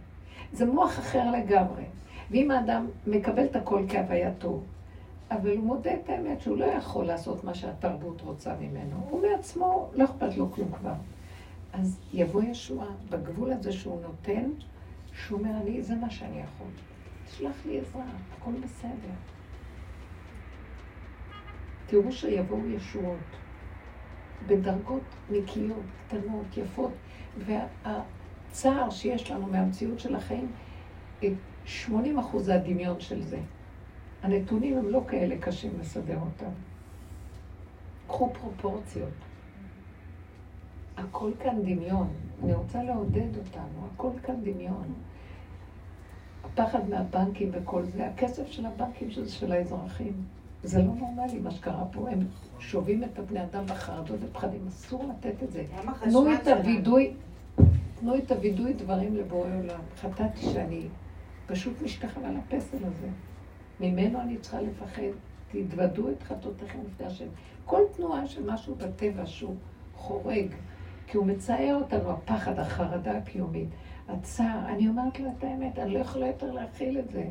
[0.52, 1.82] זה מוח אחר לגמרי.
[2.30, 4.60] ואם האדם מקבל את הכל כהווייתו,
[5.30, 9.88] אבל הוא מודה את האמת שהוא לא יכול לעשות מה שהתרבות רוצה ממנו, הוא מעצמו,
[9.94, 10.92] לא אכפת לו כלום כבר.
[11.80, 14.50] אז יבוא ישועה בגבול הזה שהוא נותן,
[15.12, 16.66] שהוא אומר, אני, זה מה שאני יכול.
[17.26, 18.04] תשלח לי עזרה,
[18.38, 19.14] הכל בסדר.
[21.86, 23.18] תראו שיבואו ישועות
[24.46, 26.92] בדרגות נקיות, קטנות, יפות,
[27.38, 30.52] והצער שיש לנו מהמציאות של החיים,
[31.64, 33.38] 80 אחוז זה הדמיון של זה.
[34.22, 36.50] הנתונים הם לא כאלה קשים לסדר אותם.
[38.06, 39.33] קחו פרופורציות.
[40.96, 42.08] הכל כאן דמיון.
[42.44, 44.92] אני רוצה לעודד אותנו, הכל כאן דמיון.
[46.44, 50.12] הפחד מהבנקים וכל זה, הכסף של הבנקים שזה של האזרחים.
[50.62, 52.26] זה לא נורמלי מה שקרה פה, הם
[52.58, 55.64] שובים את הבני אדם בחרדות ופחדים, אסור לתת את זה.
[56.10, 57.12] תנו את הווידוי,
[58.00, 59.80] תנו את הווידוי דברים לבורא עולם.
[60.00, 60.82] חטאתי שאני
[61.46, 63.08] פשוט משתחווה לפסל הזה.
[63.80, 65.02] ממנו אני צריכה לפחד.
[65.50, 67.26] תתוודו את חטאותיכם לפני השם.
[67.64, 69.56] כל תנועה של משהו בטבע שהוא
[69.96, 70.46] חורג,
[71.06, 73.68] כי הוא מצייר אותנו, הפחד, החרדה הקיומית,
[74.08, 74.58] הצער.
[74.68, 77.24] אני אומרת לו את האמת, אני לא יכולה יותר להכיל את זה.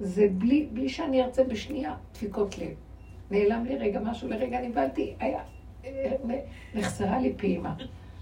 [0.00, 2.74] זה בלי, בלי שאני ארצה בשנייה דפיקות לב.
[3.30, 5.40] נעלם לי רגע משהו, לרגע נבהלתי, היה,
[6.74, 7.74] נחסרה לי פעימה.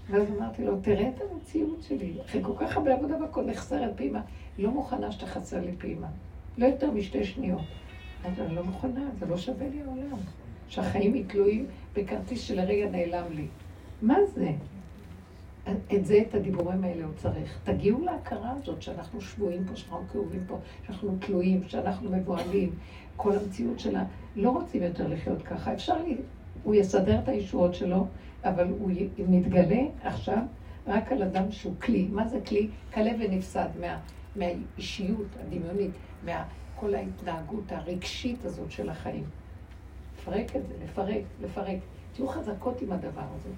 [0.09, 4.21] ואז אמרתי לו, תראה את המציאות שלי, אחרי כל כך הרבה עבודה והכל נחסרת פעימה.
[4.57, 6.07] לא מוכנה שאתה חסר לי פעימה.
[6.57, 7.61] לא יותר משתי שניות.
[8.25, 10.17] אז אני לא מוכנה, זה לא שווה לי העולם.
[10.67, 11.65] שהחיים יהיו תלויים
[11.95, 13.47] בכרטיס שלרגע נעלם לי.
[14.01, 14.51] מה זה?
[15.69, 17.59] את זה, את הדיבורים האלה הוא צריך.
[17.63, 22.75] תגיעו להכרה הזאת שאנחנו שבויים פה, שאנחנו כאובים פה, שאנחנו תלויים, שאנחנו מבוהלים.
[23.15, 24.03] כל המציאות שלה,
[24.35, 25.73] לא רוצים יותר לחיות ככה.
[25.73, 26.17] אפשר לי,
[26.63, 28.07] הוא יסדר את הישועות שלו,
[28.43, 28.91] אבל הוא
[29.27, 30.39] מתגלה עכשיו
[30.87, 32.07] רק על אדם שהוא כלי.
[32.11, 32.69] מה זה כלי?
[32.93, 33.99] כלה ונפסד מה,
[34.35, 35.91] מהאישיות הדמיונית,
[36.23, 39.23] מכל ההתנהגות הרגשית הזאת של החיים.
[40.17, 41.77] לפרק את זה, לפרק, לפרק.
[42.13, 43.49] תהיו חזקות עם הדבר הזה.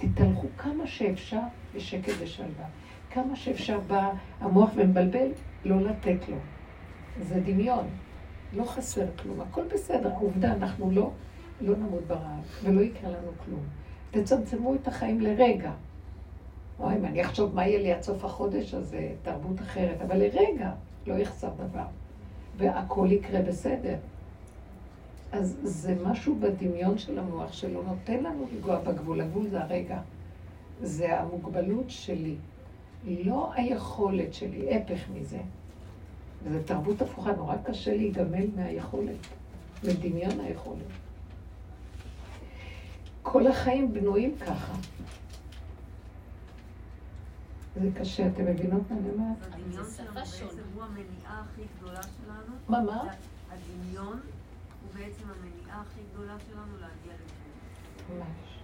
[0.00, 1.40] תתהלכו כמה שאפשר
[1.74, 2.64] בשקט ושלווה.
[3.10, 5.28] כמה שאפשר בא המוח ומבלבל,
[5.64, 6.36] לא לתת לו.
[7.22, 7.84] זה דמיון.
[8.52, 10.10] לא חסר כלום, הכל בסדר.
[10.20, 11.10] עובדה, אנחנו לא,
[11.60, 13.62] לא נמות ברעב, ולא יקרה לנו כלום.
[14.10, 15.72] תצמצמו את החיים לרגע.
[16.80, 20.00] אוי, אם אני אחשוב מה יהיה לי עד סוף החודש, אז זה תרבות אחרת.
[20.02, 20.70] אבל לרגע
[21.06, 21.86] לא יחסר דבר.
[22.56, 23.96] והכל יקרה בסדר.
[25.32, 29.20] אז זה משהו בדמיון של המוח שלא נותן לנו לגוע בגבול.
[29.20, 30.00] הגבול זה הרגע.
[30.82, 32.36] זה המוגבלות שלי.
[33.06, 35.38] לא היכולת שלי, הפך מזה.
[36.44, 39.26] וזו תרבות הפוכה, נורא קשה להיגמל מהיכולת,
[39.84, 40.86] מדמיון היכולת.
[43.22, 44.72] כל החיים בנויים ככה.
[47.76, 49.36] זה קשה, אתם מבינות מה אני אומרת?
[49.42, 52.54] הדמיון שלנו בעצם הוא המניעה הכי גדולה שלנו.
[52.68, 53.12] מה, מה?
[53.50, 54.20] הדמיון
[55.00, 58.18] בעצם המניעה הכי גדולה שלנו להגיע לגבול.
[58.18, 58.58] ממש.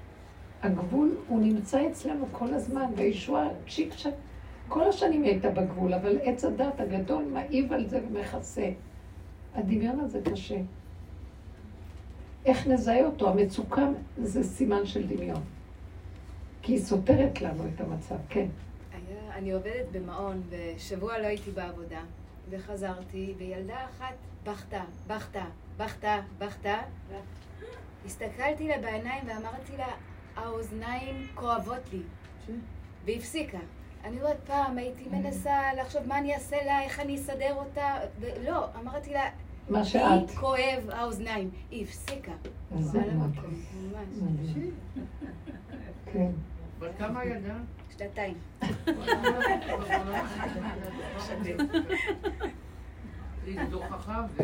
[0.62, 4.10] הגבול, הוא נמצא אצלנו כל הזמן, והישועה צ'יק צ'ק.
[4.68, 8.70] כל השנים היא הייתה בגבול, אבל עץ הדת הגדול מעיב על זה ומכסה.
[9.54, 10.60] הדמיון הזה קשה.
[12.44, 13.28] איך נזהה אותו?
[13.28, 15.42] המצוקה זה סימן של דמיון.
[16.62, 18.46] כי היא סותרת לנו את המצב, כן.
[19.34, 22.00] אני עובדת במעון, ושבוע לא הייתי בעבודה.
[22.50, 24.14] וחזרתי, וילדה אחת
[24.44, 25.44] בכתה, בכתה,
[25.76, 26.78] בכתה, בכתה.
[28.06, 29.88] הסתכלתי לה בעיניים ואמרתי לה,
[30.36, 32.02] האוזניים כואבות לי.
[33.04, 33.58] והפסיקה.
[34.04, 37.94] אני עוד פעם הייתי מנסה לחשוב מה אני אעשה לה, איך אני אסדר אותה.
[38.44, 39.22] לא, אמרתי לה,
[39.68, 40.30] מה לי שאת.
[40.40, 41.50] כואב האוזניים.
[41.70, 42.32] היא הפסיקה.
[42.78, 43.54] זה המקום.
[43.82, 44.64] ממש.
[46.12, 46.30] כן.
[46.78, 47.54] בת כמה ילדה?
[47.98, 48.38] שנתיים.
[53.46, 54.42] היא דוחכה ו...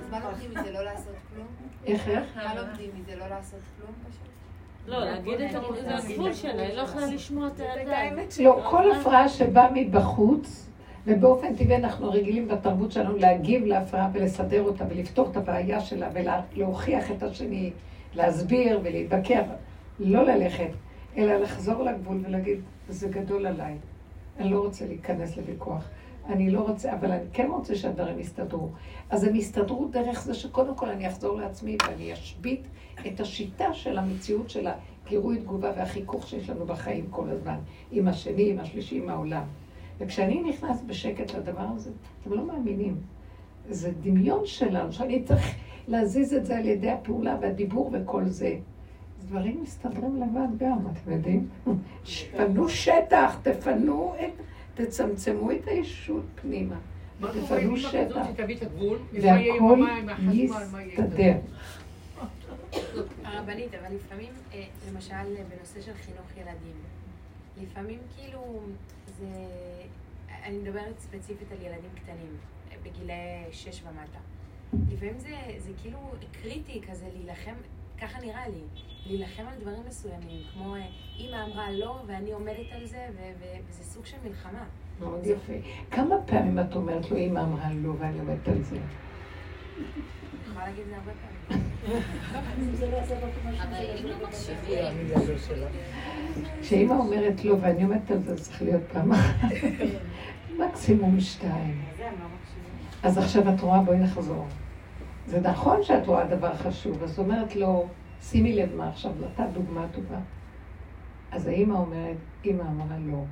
[0.00, 0.72] אז מה לומדים מזה?
[0.72, 1.46] לא לעשות כלום?
[1.86, 2.24] איך, איך?
[2.36, 3.16] מה לומדים מזה?
[3.16, 4.28] לא לעשות כלום פשוט?
[4.86, 8.24] לא, להגיד את הגבול שלה, היא לא יכולה לשמוע את הילדה.
[8.40, 10.68] לא, כל הפרעה שבאה מבחוץ,
[11.06, 17.10] ובאופן טבעי אנחנו רגילים בתרבות שלנו להגיב להפרעה ולסדר אותה ולפתור את הבעיה שלה ולהוכיח
[17.10, 17.70] את השני,
[18.14, 19.42] להסביר ולהתווכח,
[19.98, 20.70] לא ללכת,
[21.16, 23.76] אלא לחזור לגבול ולהגיד, זה גדול עליי,
[24.38, 25.88] אני לא רוצה להיכנס לוויכוח.
[26.26, 28.68] אני לא רוצה, אבל אני כן רוצה שהדברים יסתדרו.
[29.10, 32.66] אז הם יסתדרו דרך זה שקודם כל אני אחזור לעצמי ואני אשבית
[33.06, 34.66] את השיטה של המציאות של
[35.06, 37.58] הגירוי תגובה והחיכוך שיש לנו בחיים כל הזמן,
[37.90, 39.44] עם השני, עם השלישי, עם העולם.
[39.98, 42.96] וכשאני נכנס בשקט לדבר הזה, אתם לא מאמינים.
[43.68, 45.54] זה דמיון שלנו, שאני צריך
[45.88, 48.56] להזיז את זה על ידי הפעולה והדיבור וכל זה.
[49.26, 51.48] דברים מסתדרים לבד גם, אתם יודעים?
[52.36, 54.42] פנו שטח, תפנו את,
[54.74, 56.76] תצמצמו את הישות פנימה.
[57.20, 58.26] תפנו שטח.
[59.12, 59.80] והכל?
[60.32, 61.34] יסתדר.
[63.24, 65.14] הרבנית, אבל לפעמים, אה, למשל
[65.48, 66.76] בנושא של חינוך ילדים,
[67.62, 68.60] לפעמים כאילו
[69.18, 69.26] זה,
[70.44, 72.36] אני מדברת ספציפית על ילדים קטנים,
[72.70, 73.12] אה, בגילי
[73.52, 74.18] שש ומטה.
[74.92, 75.98] לפעמים זה, זה כאילו
[76.42, 77.54] קריטי כזה להילחם,
[78.00, 78.62] ככה נראה לי,
[79.06, 80.80] להילחם על דברים מסוימים, כמו אה,
[81.18, 84.64] אימא אמרה לא ואני עומדת על זה, ו- ו- וזה סוג של מלחמה.
[85.00, 85.52] מאוד יפה.
[85.90, 88.76] כמה פעמים את אומרת לו, אמא אמרה לא, ואני עומדת על זה?
[88.76, 88.84] אני
[90.46, 91.72] יכולה להגיד את זה הרבה פעמים.
[93.62, 94.94] אבל אם לא מקשיבים,
[96.60, 99.48] כשאמא אומרת לא, ואני עומדת על זה, זה צריך להיות פעם אחת.
[100.58, 101.84] מקסימום שתיים.
[103.02, 104.46] אז עכשיו את רואה, בואי נחזור.
[105.26, 107.86] זה נכון שאת רואה דבר חשוב, אז אומרת לו,
[108.22, 110.18] שימי לב מה עכשיו, נתת דוגמה טובה.
[111.30, 113.24] אז האמא אומרת, אמא אמרה לא,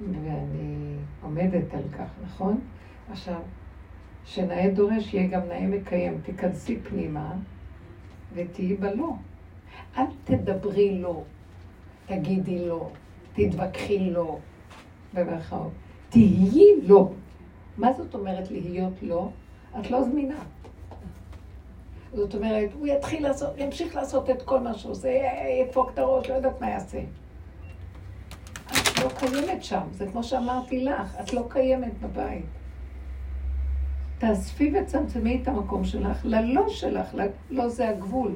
[0.00, 2.60] ואני עומדת על כך, נכון?
[3.10, 3.40] עכשיו,
[4.24, 6.20] שנאה דורש יהיה גם נאה מקיים.
[6.24, 7.34] תיכנסי פנימה
[8.34, 9.12] ותהיי בלא.
[9.98, 11.22] אל תדברי לא,
[12.06, 12.90] תגידי לא,
[13.32, 14.38] תתווכחי לא,
[15.14, 15.72] במרכאות.
[16.08, 17.12] תהיי לא.
[17.78, 19.28] מה זאת אומרת להיות לא?
[19.80, 20.40] את לא זמינה.
[22.14, 25.08] זאת אומרת, הוא יתחיל לעשות, ימשיך לעשות את כל מה שהוא עושה,
[25.62, 27.00] ידפוק את הראש, לא יודעת מה יעשה.
[28.70, 32.44] את לא קיימת שם, זה כמו שאמרתי לך, את לא קיימת בבית.
[34.18, 37.16] תאספי וצמצמי את המקום שלך ללא שלך,
[37.50, 38.32] לא זה הגבול.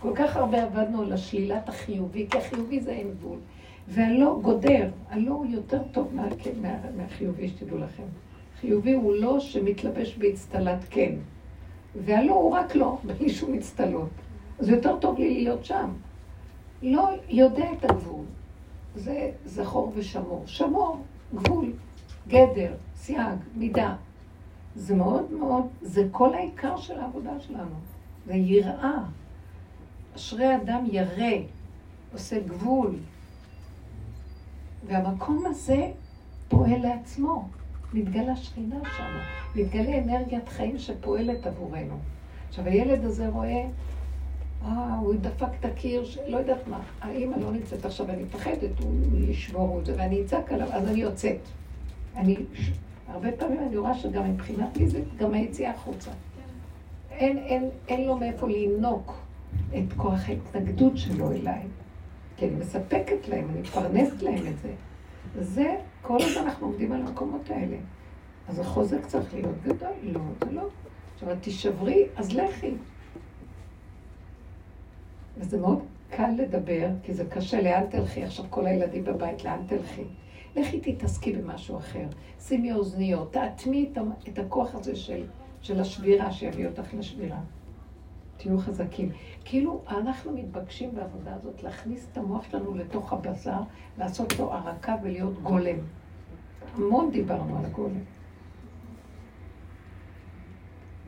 [0.00, 3.38] כל כך הרבה עבדנו על השלילת החיובי, כי החיובי זה אין גבול.
[3.88, 6.28] והלא גודר, הלא הוא יותר טוב מה,
[6.62, 8.02] מה, מהחיובי, שתדעו לכם.
[8.60, 11.12] חיובי הוא לא שמתלבש באצטלת כן.
[11.94, 13.54] והלא הוא רק לא, בלי שום.
[14.58, 15.90] אז יותר טוב לי להיות שם.
[16.82, 18.24] לא יודע את הגבול.
[18.94, 20.42] זה זכור ושמור.
[20.46, 21.02] שמור,
[21.34, 21.72] גבול,
[22.28, 23.96] גדר, סייג, מידה.
[24.76, 27.74] זה מאוד מאוד, זה כל העיקר של העבודה שלנו.
[28.26, 28.98] זה יראה.
[30.16, 31.36] אשרי אדם ירא,
[32.12, 32.94] עושה גבול.
[34.86, 35.90] והמקום הזה
[36.48, 37.48] פועל לעצמו.
[37.94, 39.18] מתגלה שכינה שם,
[39.60, 41.98] מתגלה אנרגיית חיים שפועלת עבורנו.
[42.48, 43.64] עכשיו, הילד הזה רואה,
[44.64, 46.04] אה, הוא דפק את הקיר.
[46.26, 48.94] לא יודעת מה, האמא לא נמצאת עכשיו, אני מפחדת, הוא
[49.28, 51.38] ישבור את זה, ואני אצעק עליו, אז אני יוצאת.
[52.16, 52.36] אני,
[53.08, 56.10] הרבה פעמים אני רואה שגם מבחינה פיזית, גם היציאה החוצה.
[57.10, 59.18] אין, אין, אין לו מאיפה לינוק
[59.70, 61.62] את כוח ההתנגדות שלו אליי.
[62.36, 64.72] כי אני מספקת להם, אני מפרנסת להם את זה.
[65.40, 65.76] זה,
[66.08, 67.76] כל הזמן אנחנו עומדים על המקומות האלה.
[68.48, 70.68] אז החוזק צריך להיות גדול, לא, זה לא.
[71.14, 72.74] עכשיו, את תישברי, אז לכי.
[75.36, 75.78] וזה מאוד
[76.10, 78.24] קל לדבר, כי זה קשה, לאן תלכי?
[78.24, 80.04] עכשיו כל הילדים בבית, לאן תלכי?
[80.56, 82.06] לכי תתעסקי במשהו אחר.
[82.40, 83.98] שימי אוזניות, תאטמי את,
[84.28, 85.24] את הכוח הזה של,
[85.60, 87.40] של השבירה, שיביא אותך לשבירה.
[88.36, 89.10] תהיו חזקים.
[89.44, 93.60] כאילו, אנחנו מתבקשים בעבודה הזאת להכניס את המוח שלנו לתוך הבשר,
[93.98, 95.78] לעשות לו ערקה ולהיות גולם.
[96.78, 98.00] המון דיברנו על הגולם.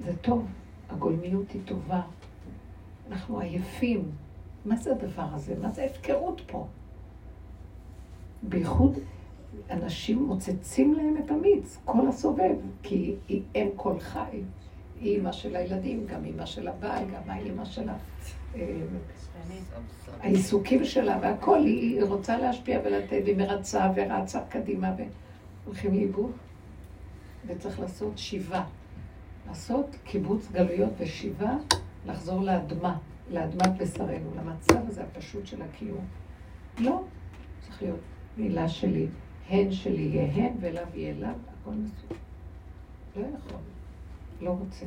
[0.04, 0.46] זה טוב,
[0.90, 2.02] הגולמיות היא טובה.
[3.10, 4.10] אנחנו עייפים.
[4.64, 5.54] מה זה הדבר הזה?
[5.62, 6.66] מה זה הפקרות פה?
[8.42, 8.98] בייחוד
[9.70, 13.14] אנשים מוצצים להם את המיץ, כל הסובב, כי
[13.54, 14.42] הם כל חי.
[15.00, 17.88] היא אימא של הילדים, גם אימא של הבעל, גם האימא של.
[18.56, 18.80] אה,
[20.20, 24.92] העיסוקים שלה והכל, היא רוצה להשפיע ולתת, והיא מרצה ורצה קדימה
[25.70, 26.32] והולכים לאיבוד.
[27.46, 28.64] וצריך לעשות שיבה.
[29.48, 31.56] לעשות קיבוץ גלויות ושיבה,
[32.06, 32.98] לחזור לאדמה,
[33.30, 36.04] לאדמת בשרנו, למצב הזה הפשוט של הקיום.
[36.78, 37.02] לא,
[37.60, 38.00] צריך להיות
[38.36, 39.06] מילה שלי,
[39.48, 42.20] הן שלי יהיה הן ואליו יהיה אליו, הכל מסוים.
[43.16, 43.60] לא יכול,
[44.40, 44.86] לא רוצה.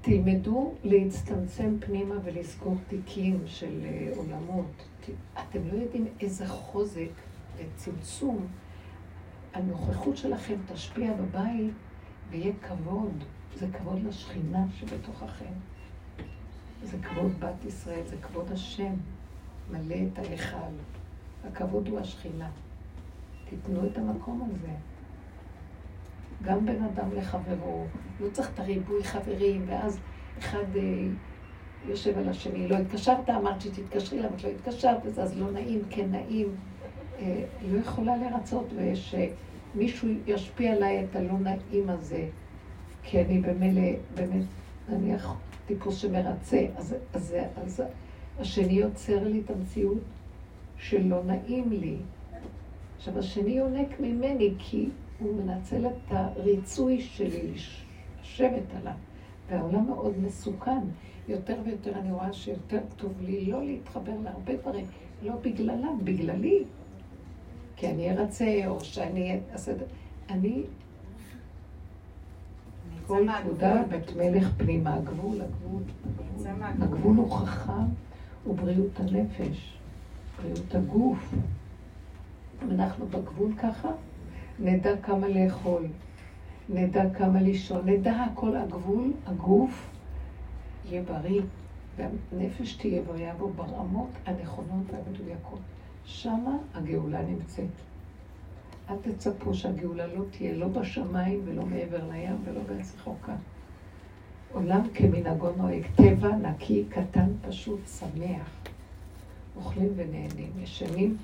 [0.00, 4.86] תלמדו להצטמצם פנימה ולסגור תיקים של אה, עולמות.
[5.34, 7.25] אתם לא יודעים איזה חוזק
[7.56, 8.46] וצמצום
[9.54, 11.74] הנוכחות שלכם תשפיע בבית
[12.30, 13.24] ויהיה כבוד.
[13.54, 15.52] זה כבוד לשכינה שבתוככם.
[16.82, 18.94] זה כבוד בת ישראל, זה כבוד השם.
[19.70, 20.56] מלא את ההיכל.
[21.44, 22.50] הכבוד הוא השכינה.
[23.48, 24.72] תיתנו את המקום הזה.
[26.42, 27.86] גם בן אדם לחברו,
[28.20, 29.98] לא צריך את הריבוי חברים, ואז
[30.38, 30.82] אחד אה,
[31.86, 36.10] יושב על השני, לא התקשרת, אמרת שתתקשרי, למה את לא התקשרת, אז לא נעים, כן
[36.10, 36.56] נעים.
[37.18, 42.28] אה, לא יכולה לרצות, ושמישהו ישפיע עליי את הלא נעים הזה,
[43.02, 44.44] כי אני במילא, באמת,
[44.88, 45.36] נניח
[45.66, 47.82] טיפוס שמרצה, אז, אז, אז
[48.38, 49.98] השני יוצר לי את המציאות
[50.78, 51.96] שלא נעים לי.
[52.96, 54.88] עכשיו, השני יונק ממני כי
[55.18, 57.52] הוא מנצל את הריצוי שלי
[58.22, 58.92] לשבת עליו,
[59.50, 60.80] והעולם מאוד מסוכן.
[61.28, 64.84] יותר ויותר אני רואה שיותר טוב לי לא להתחבר להרבה דברים,
[65.22, 66.64] לא בגללם, בגללי.
[67.76, 69.72] כי אני ארצה, או שאני אעשה...
[70.30, 70.62] אני...
[73.06, 75.82] כל נקודה בת מלך פנימה, הגבול, הגבול.
[76.80, 77.84] הגבול הוא חכם,
[78.44, 79.78] הוא בריאות הנפש,
[80.42, 81.34] בריאות הגוף.
[82.62, 83.88] אם אנחנו בגבול ככה,
[84.58, 85.86] נדע כמה לאכול,
[86.68, 89.90] נדע כמה לישון, נדע הכל הגבול, הגוף
[90.88, 91.42] יהיה בריא,
[91.96, 95.60] והנפש תהיה בריאה בו ברמות הנכונות והמדויקות.
[96.06, 97.64] שמה הגאולה נמצאת.
[98.90, 103.34] אל תצפו שהגאולה לא תהיה לא בשמיים ולא מעבר לים ולא בארץ רחוקה.
[104.52, 108.50] עולם כמנהגו נוהג, טבע נקי, קטן, פשוט, שמח.
[109.56, 111.16] אוכלים ונהנים, ישנים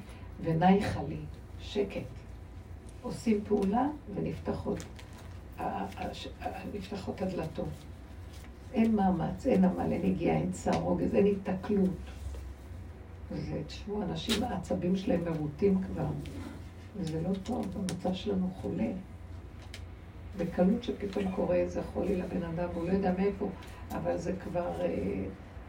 [0.44, 1.20] ונייחה לי,
[1.60, 2.02] שקט.
[3.02, 4.84] עושים פעולה ונפתחות
[6.74, 7.68] נפתחות הדלתות.
[8.72, 11.90] אין מאמץ, אין עמל, אין הגיעה, אין צער רוגז, אין התקלות.
[13.34, 16.06] ותשמעו, אנשים, העצבים שלהם מרוטים כבר,
[16.96, 18.92] וזה לא טוב, המצב שלנו חולה.
[20.36, 23.48] בקלות שפתאום קורה איזה חולי לבן אדם, והוא לא יודע מאיפה,
[23.90, 25.24] אבל זה כבר אה,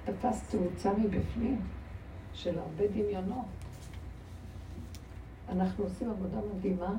[0.06, 1.62] תפס תאוצה מבפנים,
[2.34, 3.46] של הרבה דמיונות.
[5.50, 6.96] אנחנו עושים עבודה מדהימה,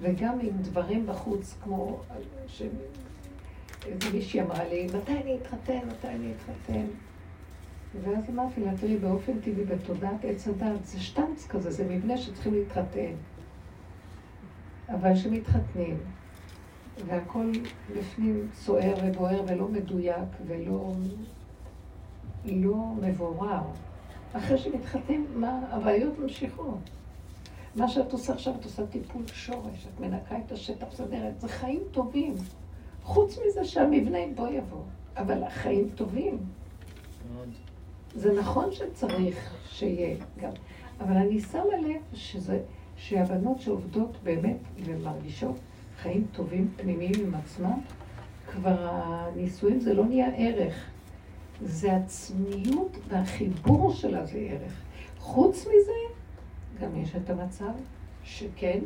[0.00, 2.00] וגם עם דברים בחוץ, כמו
[2.46, 6.86] שאיזה מישהי אמרה לי, מתי אני אתחתן, מתי אני אתחתן?
[8.00, 12.54] ואז אמרתי לה, תראי, באופן טבעי, בתודעת עץ הדת, זה שטנץ כזה, זה מבנה שצריכים
[12.54, 13.12] להתחתן.
[14.88, 15.98] אבל כשמתחתנים,
[17.06, 17.52] והכל
[17.96, 20.92] בפנים סוער ובוער ולא מדויק ולא
[22.44, 23.62] לא מבורר.
[24.32, 26.90] אחרי שמתחתנים, מה, הבעיות ממשיכות.
[27.76, 31.80] מה שאת עושה עכשיו, את עושה טיפול שורש, את מנקה את השטח, מסדרת, זה חיים
[31.90, 32.34] טובים.
[33.02, 34.82] חוץ מזה שהמבנה בוא יבוא,
[35.16, 36.38] אבל החיים טובים.
[38.14, 40.50] זה נכון שצריך שיהיה גם,
[41.00, 42.60] אבל אני שמה לב שזה,
[42.96, 45.56] שהבנות שעובדות באמת ומרגישות
[45.96, 47.80] חיים טובים פנימיים עם עצמם,
[48.52, 50.90] כבר הנישואים זה לא נהיה ערך.
[51.62, 54.82] זה עצמיות והחיבור שלה זה ערך.
[55.18, 56.14] חוץ מזה,
[56.80, 57.72] גם יש את המצב
[58.24, 58.78] שכן,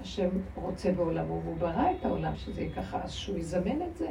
[0.00, 4.08] השם רוצה בעולמו, והוא ברא את העולם שזה יהיה ככה, אז שהוא יזמן את זה,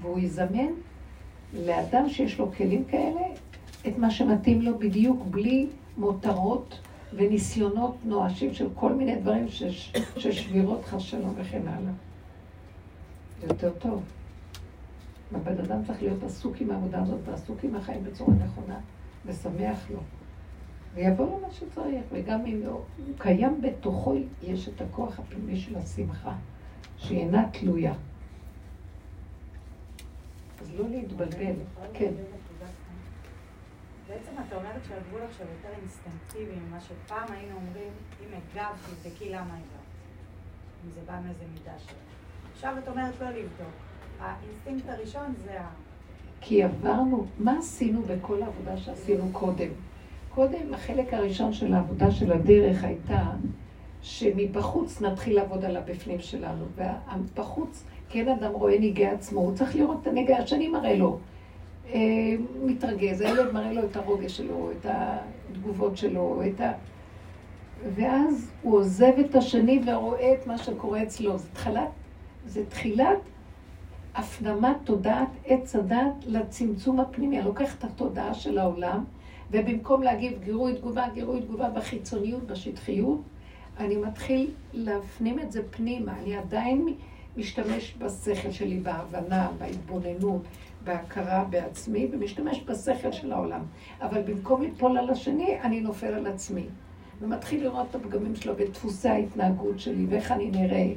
[0.00, 0.72] והוא יזמן
[1.52, 3.20] לאדם שיש לו כלים כאלה,
[3.88, 5.66] את מה שמתאים לו בדיוק, בלי
[5.96, 6.78] מותרות
[7.16, 9.48] וניסיונות נואשים של כל מיני דברים
[10.16, 11.92] של שבירות חס שלום וכן הלאה.
[13.40, 14.02] זה יותר טוב.
[15.34, 18.78] הבן אדם צריך להיות עסוק עם העבודה הזאת ועסוק עם החיים בצורה נכונה
[19.26, 20.00] ושמח לו.
[20.94, 25.76] ויבוא לו מה שצריך, וגם אם לא, הוא קיים בתוכו, יש את הכוח הפנימי של
[25.76, 26.32] השמחה,
[26.96, 27.94] שהיא אינה תלויה.
[30.60, 31.54] אז לא להתבלבל,
[31.92, 32.12] כן.
[34.08, 39.54] בעצם את אומרת שהגבול עכשיו יותר אינסטנקטיבי ממה שפעם היינו אומרים, אם הגבת, תבדקי למה
[39.54, 39.84] הגבת.
[40.84, 41.98] אם זה בא מאיזה מידה שלו.
[42.52, 43.74] עכשיו את אומרת לא לבדוק.
[44.20, 45.68] האינסטינקט הראשון זה ה...
[46.40, 49.68] כי עברנו, מה עשינו בכל העבודה שעשינו קודם?
[50.34, 53.22] קודם, החלק הראשון של העבודה של הדרך הייתה
[54.02, 56.64] שמבחוץ נתחיל לעבוד על הבפנים שלנו.
[56.76, 61.18] ובחוץ, כן אדם רואה נגעי עצמו, הוא צריך לראות את הנגעי השני מראה לו.
[61.94, 62.00] אה,
[62.62, 66.72] מתרגז, הילד מראה לו את הרוגש שלו, את התגובות שלו, את ה...
[67.94, 71.38] ואז הוא עוזב את השני ורואה את מה שקורה אצלו.
[71.38, 71.88] זה תחילת,
[72.46, 73.18] זה תחילת
[74.14, 77.38] הפנמת תודעת עץ הדת לצמצום הפנימי.
[77.38, 79.04] אני לוקח את התודעה של העולם,
[79.50, 83.20] ובמקום להגיב גירוי תגובה, גירוי תגובה בחיצוניות, בשטחיות,
[83.78, 86.18] אני מתחיל להפנים את זה פנימה.
[86.22, 86.86] אני עדיין
[87.36, 90.42] משתמש בשכל שלי, בהבנה, בהתבוננות,
[90.84, 93.62] בהכרה בעצמי, ומשתמש בשכל של העולם.
[94.00, 96.66] אבל במקום ליפול על השני, אני נופל על עצמי.
[97.20, 100.92] ומתחיל לראות את הפגמים שלו ואת דפוסי ההתנהגות שלי, ואיך אני נראה,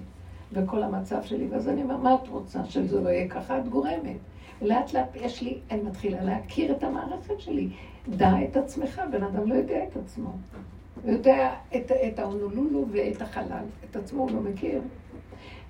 [0.51, 1.47] וכל המצב שלי.
[1.47, 2.65] ואז אני אומר, מה את רוצה?
[2.65, 3.59] שזה לא יהיה ככה?
[3.59, 4.17] את גורמת.
[4.61, 7.69] לאט לאט יש לי, אני מתחילה להכיר את המערכת שלי.
[8.09, 10.31] דע את עצמך, בן אדם לא יודע את עצמו.
[11.03, 14.81] הוא יודע את, את ההונולולו ואת החלל, את עצמו הוא לא מכיר.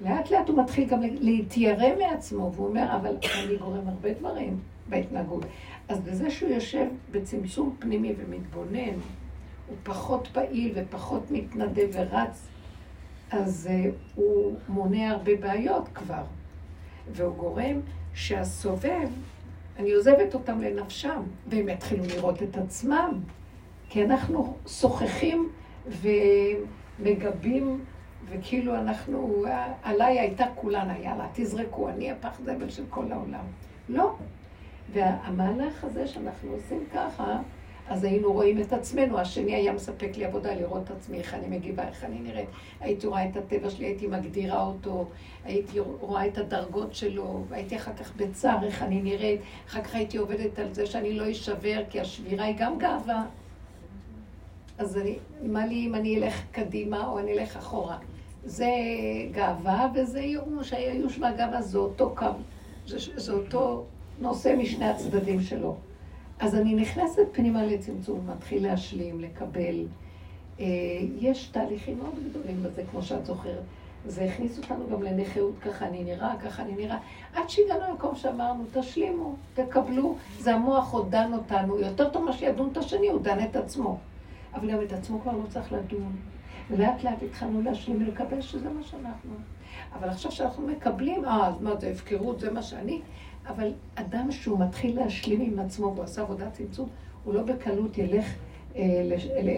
[0.02, 3.15] לאט לאט הוא מתחיל גם להתיירא מעצמו, והוא אומר, אבל
[3.45, 4.60] אני גורם הרבה דברים
[4.90, 5.45] בהתנהגות.
[5.90, 8.99] אז בזה שהוא יושב בצמצום פנימי ומתבונן,
[9.68, 12.48] הוא פחות פעיל ופחות מתנדב ורץ,
[13.32, 16.24] אז uh, הוא מונע הרבה בעיות כבר.
[17.11, 17.80] והוא גורם
[18.14, 19.10] שהסובב,
[19.80, 23.19] אני עוזבת אותם לנפשם, והם יתחילו לראות את עצמם.
[23.90, 25.49] כי אנחנו שוחחים
[26.99, 27.80] ומגבים,
[28.30, 29.45] וכאילו אנחנו,
[29.84, 33.44] עליי הייתה כולנה, יאללה, תזרקו, אני הפח זבל של כל העולם.
[33.90, 34.16] לא.
[34.94, 37.40] והמהלך הזה שאנחנו עושים ככה,
[37.90, 41.58] אז היינו רואים את עצמנו, השני היה מספק לי עבודה לראות את עצמי, איך אני
[41.58, 42.49] מגיבה, איך אני נראית.
[42.80, 45.08] הייתי רואה את הטבע שלי, הייתי מגדירה אותו,
[45.45, 50.18] הייתי רואה את הדרגות שלו, הייתי אחר כך בצער, איך אני נראית, אחר כך הייתי
[50.18, 53.26] עובדת על זה שאני לא אשבר, כי השבירה היא גם גאווה.
[54.78, 57.98] אז אני, מה לי אם אני אלך קדימה או אני אלך אחורה?
[58.48, 58.69] זה
[59.32, 62.26] גאווה וזה ייאוש, הייאוש והגאווה זה אותו קו,
[62.88, 63.84] זה, זה אותו
[64.19, 65.76] נושא משני הצדדים שלו.
[66.40, 69.86] אז אני נכנסת פנימה לצמצום, מתחיל להשלים, לקבל.
[70.60, 70.65] אה,
[71.19, 73.64] יש תהליכים מאוד גדולים בזה, כמו שאת זוכרת.
[74.06, 76.98] זה הכניס אותנו גם לנכאות, ככה אני נראה, ככה אני נראה.
[77.34, 80.15] עד שהגענו למקום שאמרנו, תשלימו, תקבלו.
[80.40, 81.80] זה המוח עוד דן אותנו.
[81.80, 83.98] יותר טוב מה שידון את השני, הוא דן את עצמו.
[84.53, 86.15] אבל גם את עצמו כבר לא צריך לדון.
[86.72, 89.31] ולאט לאט התחלנו להשלים ולקבל שזה מה שאנחנו.
[89.94, 93.02] אבל עכשיו שאנחנו מקבלים, אה, אז מה זה הפקרות, זה מה שאני.
[93.48, 96.89] אבל אדם שהוא מתחיל להשלים עם עצמו והוא עשה עבודת צמצום,
[97.23, 98.26] הוא לא בקלות ילך
[98.76, 99.49] אה, לש, ל,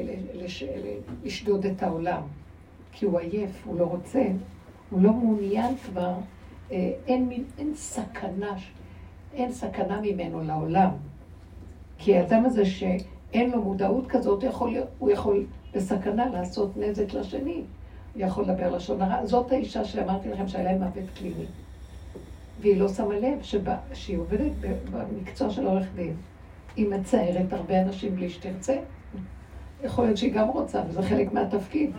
[0.44, 0.64] לש,
[1.24, 2.22] לשדוד את העולם.
[2.92, 4.24] כי הוא עייף, הוא לא רוצה,
[4.90, 6.14] הוא לא מעוניין כבר,
[6.72, 8.56] אה, אין, אין סכנה,
[9.34, 10.90] אין סכנה ממנו לעולם.
[11.98, 15.46] כי האדם הזה שאין לו מודעות כזאת, הוא יכול, הוא יכול
[15.76, 17.64] בסכנה לעשות נזק לשני.
[18.14, 19.26] הוא יכול לדבר לשון הרע.
[19.26, 21.46] זאת האישה שאמרתי לכם שהיה להם מוות קליני.
[22.62, 24.52] והיא לא שמה לב שבא, שהיא עובדת
[24.92, 26.14] במקצוע של עורך דין.
[26.76, 28.78] היא מצערת הרבה אנשים בלי שתרצה.
[29.84, 31.92] יכול להיות שהיא גם רוצה, וזה חלק מהתפקיד.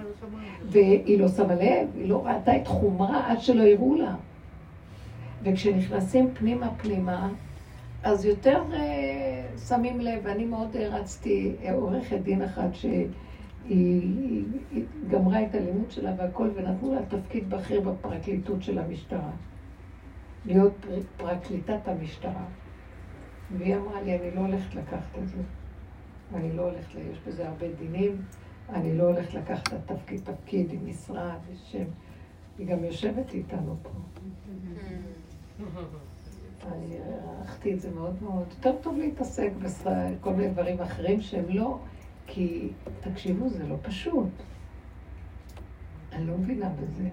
[0.69, 4.15] והיא לא שמה לב, היא לא ראתה את חומרה עד שלא יראו לה.
[5.43, 7.29] וכשנכנסים פנימה פנימה,
[8.03, 13.07] אז יותר uh, שמים לב, ואני מאוד הרצתי uh, עורכת דין אחת שהיא
[13.71, 19.31] היא, היא גמרה את הלימוד שלה והכל, ונתנו לה תפקיד בכיר בפרקליטות של המשטרה.
[20.47, 20.87] להיות
[21.17, 22.45] פרקליטת המשטרה.
[23.59, 25.43] והיא אמרה לי, אני לא הולכת לקחת את זה.
[26.35, 28.23] אני לא הולכת, יש בזה הרבה דינים,
[28.69, 31.85] אני לא הולכת לקחת את התפקיד, תפקיד עם משרד ושם.
[32.59, 33.91] היא גם יושבת איתנו פה.
[36.67, 38.45] אני הערכתי את זה מאוד מאוד.
[38.51, 41.79] יותר טוב להתעסק בכל מיני דברים אחרים שהם לא,
[42.33, 42.69] כי
[43.01, 44.29] תקשיבו, זה לא פשוט.
[46.13, 47.09] אני לא מבינה בזה.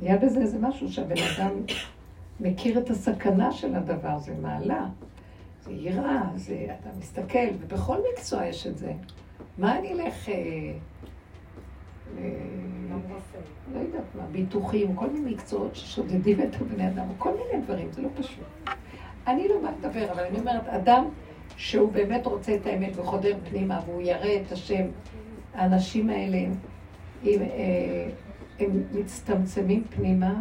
[0.00, 1.52] נהיה בזה איזה משהו שהבן אדם
[2.40, 4.86] מכיר את הסכנה של הדבר, זה מעלה,
[5.60, 8.92] זה יראה, זה, אתה מסתכל, ובכל מקצוע יש את זה.
[9.58, 10.28] מה אני אלך...
[10.28, 10.34] אה,
[12.18, 12.30] אה,
[13.74, 18.02] לא יודעת מה, ביטוחים, כל מיני מקצועות ששודדים את הבני אדם, כל מיני דברים, זה
[18.02, 18.44] לא פשוט.
[19.26, 21.04] אני לא באה לדבר, אבל אני אומרת, אדם
[21.56, 24.86] שהוא באמת רוצה את האמת וחודר פנימה והוא ירא את השם,
[25.54, 26.38] האנשים האלה,
[27.24, 28.08] אם, אה,
[28.58, 30.40] הם מצטמצמים פנימה,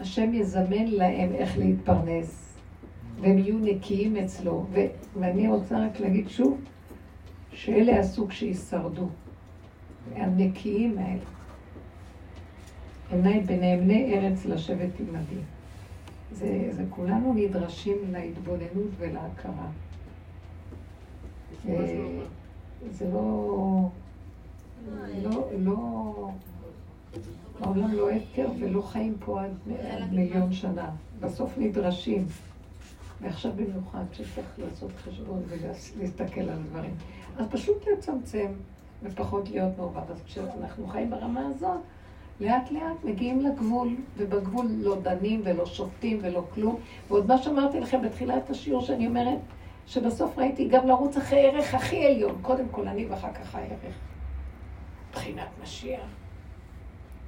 [0.00, 2.58] השם יזמן להם איך להתפרנס,
[3.20, 4.66] והם יהיו נקיים אצלו.
[4.72, 4.86] ו-
[5.20, 6.60] ואני רוצה רק להגיד שוב,
[7.52, 9.08] שאלה הסוג שישרדו,
[10.14, 11.20] הנקיים האלה.
[13.10, 15.40] עיניי בנאמני ארץ לשבת עמדי.
[16.32, 19.68] זה, זה כולנו נדרשים להתבוננות ולהכרה.
[21.68, 22.20] אה,
[22.90, 23.88] זה לא...
[25.22, 26.30] לא, לא...
[27.60, 29.50] העולם לא הפקר ולא חיים פה עד,
[30.12, 30.90] מיליון שנה.
[31.20, 32.26] בסוף נדרשים.
[33.20, 36.94] ועכשיו במיוחד שצריך לעשות חשבון ולהסתכל על דברים.
[37.38, 38.46] אז פשוט לצמצם
[39.02, 40.10] ופחות להיות מעורבב.
[40.10, 41.80] אז כשאנחנו חיים ברמה הזאת,
[42.40, 46.76] לאט לאט מגיעים לגבול, ובגבול לא דנים ולא שופטים ולא כלום.
[47.08, 49.38] ועוד מה שאמרתי לכם בתחילת השיעור, שאני אומרת,
[49.86, 52.38] שבסוף ראיתי גם לרוץ אחרי ערך הכי עליון.
[52.42, 53.94] קודם כל אני ואחר כך הערך.
[55.12, 56.00] בחינת משיח.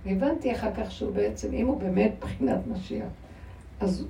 [0.04, 3.08] והבנתי אחר כך שהוא בעצם, אם הוא באמת בחינת משיח,
[3.80, 4.06] אז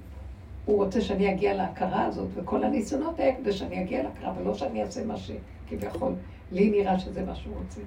[0.64, 4.82] הוא רוצה שאני אגיע להכרה הזאת, וכל הניסיונות האלה כדי שאני אגיע להכרה, ולא שאני
[4.82, 6.14] אעשה מה שכביכול
[6.52, 7.80] לי נראה שזה מה שהוא רוצה.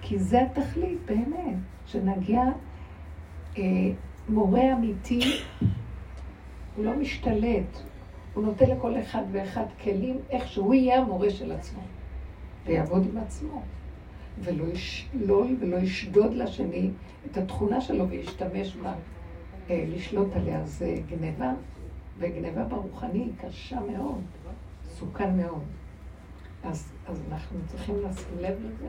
[0.00, 1.56] כי זה התכלית, באמת,
[1.86, 2.42] שנגיע
[3.58, 3.62] אה,
[4.28, 5.20] מורה אמיתי,
[6.76, 7.82] הוא לא משתלט,
[8.34, 11.80] הוא נותן לכל אחד ואחד כלים איך שהוא יהיה המורה של עצמו,
[12.66, 13.62] ויעבוד עם עצמו,
[14.38, 16.90] ולא ישלול ולא ישדוד לשני
[17.26, 18.94] את התכונה שלו וישתמש בה,
[19.70, 20.66] אה, לשלוט עליה.
[20.66, 21.52] זה גניבה,
[22.18, 24.20] וגניבה ברוחני היא קשה מאוד,
[24.86, 25.62] מסוכן מאוד.
[26.64, 28.88] אז, אז אנחנו צריכים לשים לב לזה.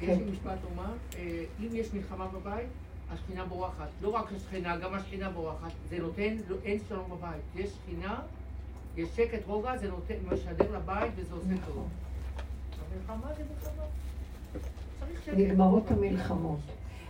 [0.00, 2.68] יש לי משפט לומר, אה, אם יש מלחמה בבית,
[3.12, 3.88] השכינה בורחת.
[4.02, 5.70] לא רק השכינה, גם השכינה בורחת.
[5.88, 7.42] זה נותן, לא, אין שלום בבית.
[7.56, 8.20] יש שכינה,
[8.96, 11.88] יש שקט, רוגע, זה נותן, משדר לבית וזה עושה טוב.
[12.92, 13.82] המלחמה זה מלחמה.
[15.36, 16.60] נגמרות המלחמות.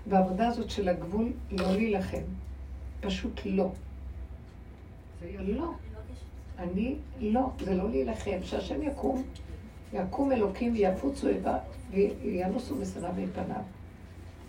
[0.06, 2.22] והעבודה הזאת של הגבול, לא להילחם.
[3.00, 3.70] פשוט לא.
[5.38, 5.72] לא.
[6.58, 8.38] אני לא, זה לא להילחם.
[8.42, 9.22] שהשם יקום,
[9.92, 11.58] יקום אלוקים ויפוצו איבה
[11.90, 13.62] וינוסו משנא מפניו.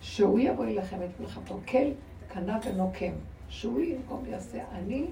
[0.00, 1.60] שהוא יבוא להילחם את מלחמתו.
[1.68, 1.88] כל
[2.28, 3.12] קנה ונוקם.
[3.48, 4.58] שהוא ינקום ויעשה.
[4.72, 5.06] אני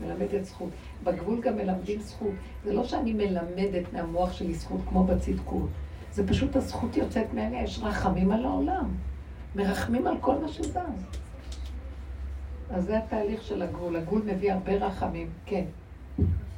[0.00, 0.70] מלמדת זכות.
[1.04, 2.32] בגבול גם מלמדים זכות.
[2.64, 5.68] זה לא שאני מלמדת מהמוח שלי זכות כמו בצדקות.
[6.12, 8.94] זה פשוט הזכות יוצאת מעליה, יש רחמים על העולם.
[9.54, 10.78] מרחמים על כל מה שזז.
[12.70, 13.96] אז זה התהליך של הגבול.
[13.96, 15.30] הגבול מביא הרבה רחמים.
[15.46, 15.64] כן.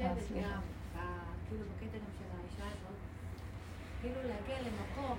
[0.00, 0.12] אה,
[1.48, 1.64] כאילו
[4.02, 5.16] כאילו להגיע למקום,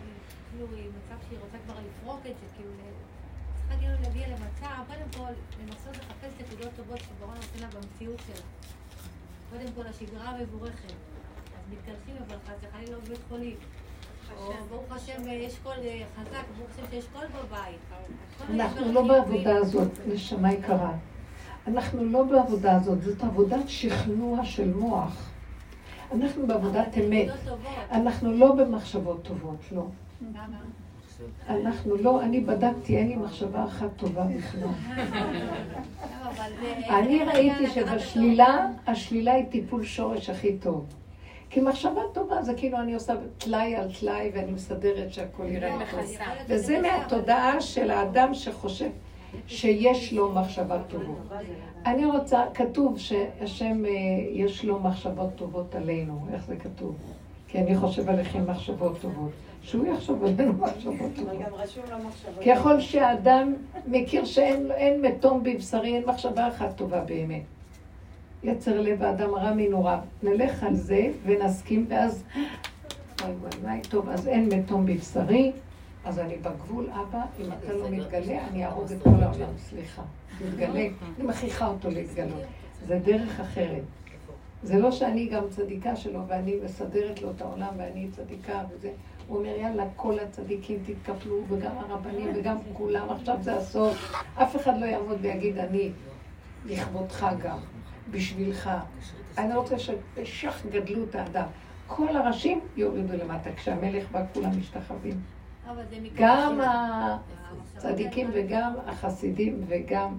[0.51, 0.89] כאילו היא
[1.32, 2.72] שהיא רוצה כבר לפרוק את זה, כאילו
[3.56, 5.32] צריכה כאילו להגיע למצב, קודם כל
[5.62, 8.45] לנסות לחפש נקודות טובות שבורא נותן לה במציאות שלה.
[9.52, 10.91] קודם כל השגרה מבורכת.
[10.91, 13.56] אז מתקלחים אבל וחלילה לא בבית חולים.
[14.70, 15.74] ברוך השם יש קול
[16.16, 17.80] חזק, ברוך השם שיש קול בבית.
[18.49, 20.94] אנחנו לא בעבודה הזאת, נשמה יקרה.
[21.68, 25.30] אנחנו לא בעבודה הזאת, זאת עבודת שכנוע של מוח.
[26.16, 27.28] אנחנו בעבודת אמת.
[27.91, 29.86] אנחנו לא במחשבות טובות, לא.
[31.49, 34.69] אנחנו לא, אני בדקתי, אין לי מחשבה אחת טובה בכלל.
[36.89, 40.85] אני ראיתי שבשלילה, השלילה היא טיפול שורש הכי טוב.
[41.49, 45.99] כי מחשבה טובה זה כאילו אני עושה טלאי על טלאי ואני מסדרת שהכל יראה טוב.
[46.48, 48.89] וזה מהתודעה של האדם שחושב
[49.48, 51.38] שיש לו מחשבה טובה.
[51.85, 53.91] אני רוצה, כתוב שהשם אה,
[54.31, 56.95] יש לו מחשבות טובות עלינו, איך זה כתוב?
[57.48, 59.31] כי אני חושב עליכם מחשבות טובות.
[59.61, 61.33] שהוא יחשוב עלינו מחשבות טובות.
[61.45, 62.43] גם רשום לו מחשבות.
[62.45, 63.53] ככל שהאדם
[63.88, 67.41] מכיר שאין מתום בבשרי, אין מחשבה אחת טובה באמת.
[68.43, 69.97] יצר לב האדם רע מנורא.
[70.23, 72.23] נלך על זה ונסכים, ואז,
[73.21, 75.51] וואי וואי וואי, טוב, אז אין מתום בבשרי,
[76.05, 80.01] אז אני בגבול, אבא, אם אתה לא מתגלה, אני אהרוג את כל העולם, סליחה.
[80.47, 82.41] מתגלה, אני מכריחה אותו להתגלות.
[82.88, 83.83] זה דרך אחרת.
[84.63, 88.89] זה לא שאני גם צדיקה שלו, ואני מסדרת לו את העולם, ואני צדיקה וזה.
[89.32, 94.14] הוא אומר, יאללה, כל הצדיקים תתקפלו, וגם הרבנים, וגם כולם, עכשיו זה הסוף.
[94.36, 95.91] אף אחד לא יעמוד ויגיד, אני,
[96.66, 97.58] לכבודך גם.
[98.12, 98.70] בשבילך.
[99.38, 101.45] אני רוצה שבשך גדלות האדם.
[101.88, 105.20] כל הראשים יורידו למטה, כשהמלך בא כולם משתחווים.
[106.16, 106.60] גם
[107.76, 110.18] הצדיקים וגם החסידים וגם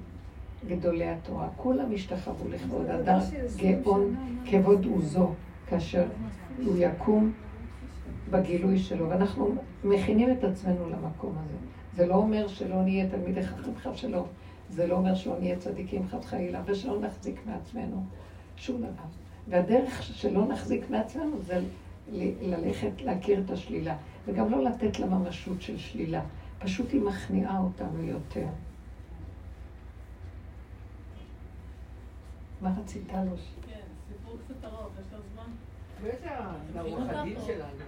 [0.69, 1.49] גדולי התורה.
[1.57, 3.19] כולם השתחוו לכבוד אדם
[3.57, 4.17] גאון
[4.51, 5.35] כבוד עוזו,
[5.69, 6.05] כאשר
[6.65, 7.33] הוא יקום
[8.33, 9.09] בגילוי שלו.
[9.11, 9.55] ואנחנו
[9.85, 11.57] מכינים את עצמנו למקום הזה.
[11.97, 14.27] זה לא אומר שלא נהיה תלמידי חכם שלו.
[14.71, 18.05] זה לא אומר שלא נהיה צדיקים חד חלילה, ושלא נחזיק מעצמנו
[18.57, 19.09] שום דבר.
[19.49, 21.61] והדרך שלא נחזיק מעצמנו זה
[22.43, 23.97] ללכת להכיר את השלילה,
[24.27, 26.23] וגם לא לתת לה ממשות של שלילה.
[26.59, 28.47] פשוט היא מכניעה אותנו יותר.
[32.61, 33.37] מה רצית לו?
[33.67, 34.93] כן, סיפור קצת ארוך,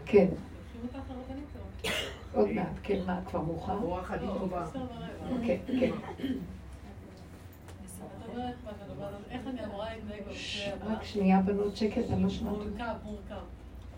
[0.07, 0.27] כן.
[0.82, 1.91] אותך הרבנית שלו.
[2.32, 3.78] עוד מעט, כן, מה, כבר מאוחר?
[3.78, 4.66] עורך הדין טובה.
[5.47, 5.91] כן, כן.
[9.31, 10.95] איך אני אמורה להתנהג במקרה הבא?
[10.95, 12.55] רק שנייה, בנות, שקט, אני לא שומעת.
[12.55, 13.45] מורכב, מורכב.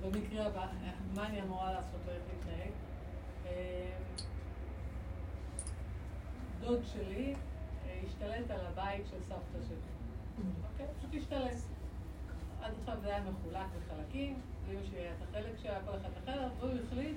[0.02, 0.66] במקרה הבא,
[1.14, 2.70] מה אני אמורה לעשות ואיך להתנהג.
[3.46, 3.90] אה,
[6.60, 7.34] דוד שלי
[7.86, 9.76] אה, השתלט על הבית של סבתא שלי.
[10.72, 10.86] אוקיי?
[10.98, 11.75] פשוט השתלט.
[12.66, 16.48] עד עכשיו זה היה מחולק לחלקים, לאמא שלי היה את החלק שהיה כל אחד אחר,
[16.58, 17.16] והוא החליט,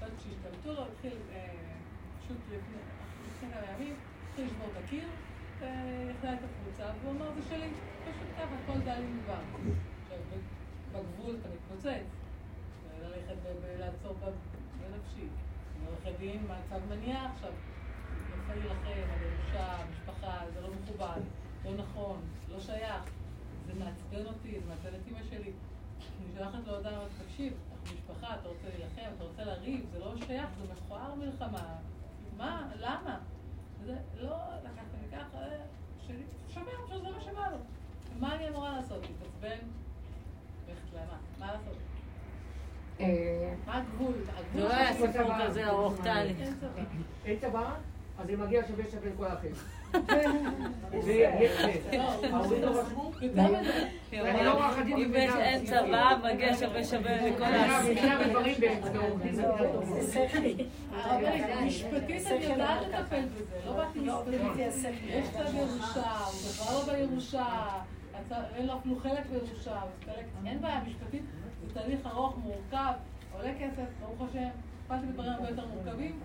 [0.00, 1.76] עד שהשתלטו לו, התחיל אה,
[2.18, 3.94] פשוט לפני כמה ימים,
[4.28, 5.08] התחיל לשבור את הקיר,
[5.60, 7.70] והחלה את הקבוצה, והוא אמר, זה שלי,
[8.04, 9.40] פשוט ככה, הכל דל מדבר.
[10.02, 10.18] עכשיו,
[10.92, 12.06] בגבול אתה מתפוצץ,
[13.02, 14.14] ללכת ולעצור
[14.80, 15.28] בנפשי.
[15.86, 17.52] עורכי דין, מעצב מניע עכשיו.
[18.34, 21.20] יפה להילחם על ירושה, משפחה, זה לא מכובד,
[21.64, 23.19] לא נכון, לא שייך.
[23.72, 25.52] זה מעצבן אותי, זה מעצבן את אמא שלי.
[26.20, 30.14] אני שולחת לו הודעה, תקשיב, אנחנו משפחה, אתה רוצה להילחם, אתה רוצה לריב, זה לא
[30.26, 31.76] שייך, זה מכוער מלחמה.
[32.36, 32.68] מה?
[32.80, 33.18] למה?
[33.84, 35.38] זה לא לקחת לי ככה,
[36.06, 37.56] שלי, שומע, פשוט זה מה שבא לו.
[38.20, 39.02] מה אני אמורה לעשות?
[39.02, 39.66] להתעצבן?
[40.68, 41.16] ללכת למה?
[41.38, 41.76] מה לעשות?
[43.00, 44.12] אה, מה הגבול?
[44.54, 46.34] זה לא היה סיפור כזה ארוך, טלי.
[47.24, 47.74] אין צבא,
[48.18, 49.54] אז זה מגיע שווה שווה לכל האחרים.
[54.96, 57.98] אם יש אין צבא, מגיע שווה שווה לכל האחרים.
[61.66, 65.00] משפטית אני יודעת לטפל בזה, לא באתי משפטית.
[65.06, 67.46] יש צו ירושה, הוא בכלל לא בירושה,
[68.56, 69.80] אין לו אפילו חלק בירושה,
[70.46, 71.22] אין בעיה, משפטית
[71.60, 72.92] זה תהליך ארוך, מורכב,
[73.32, 74.48] עולה כסף, ברוך השם,
[74.82, 76.20] טיפלתי בדברים הרבה יותר מורכבים,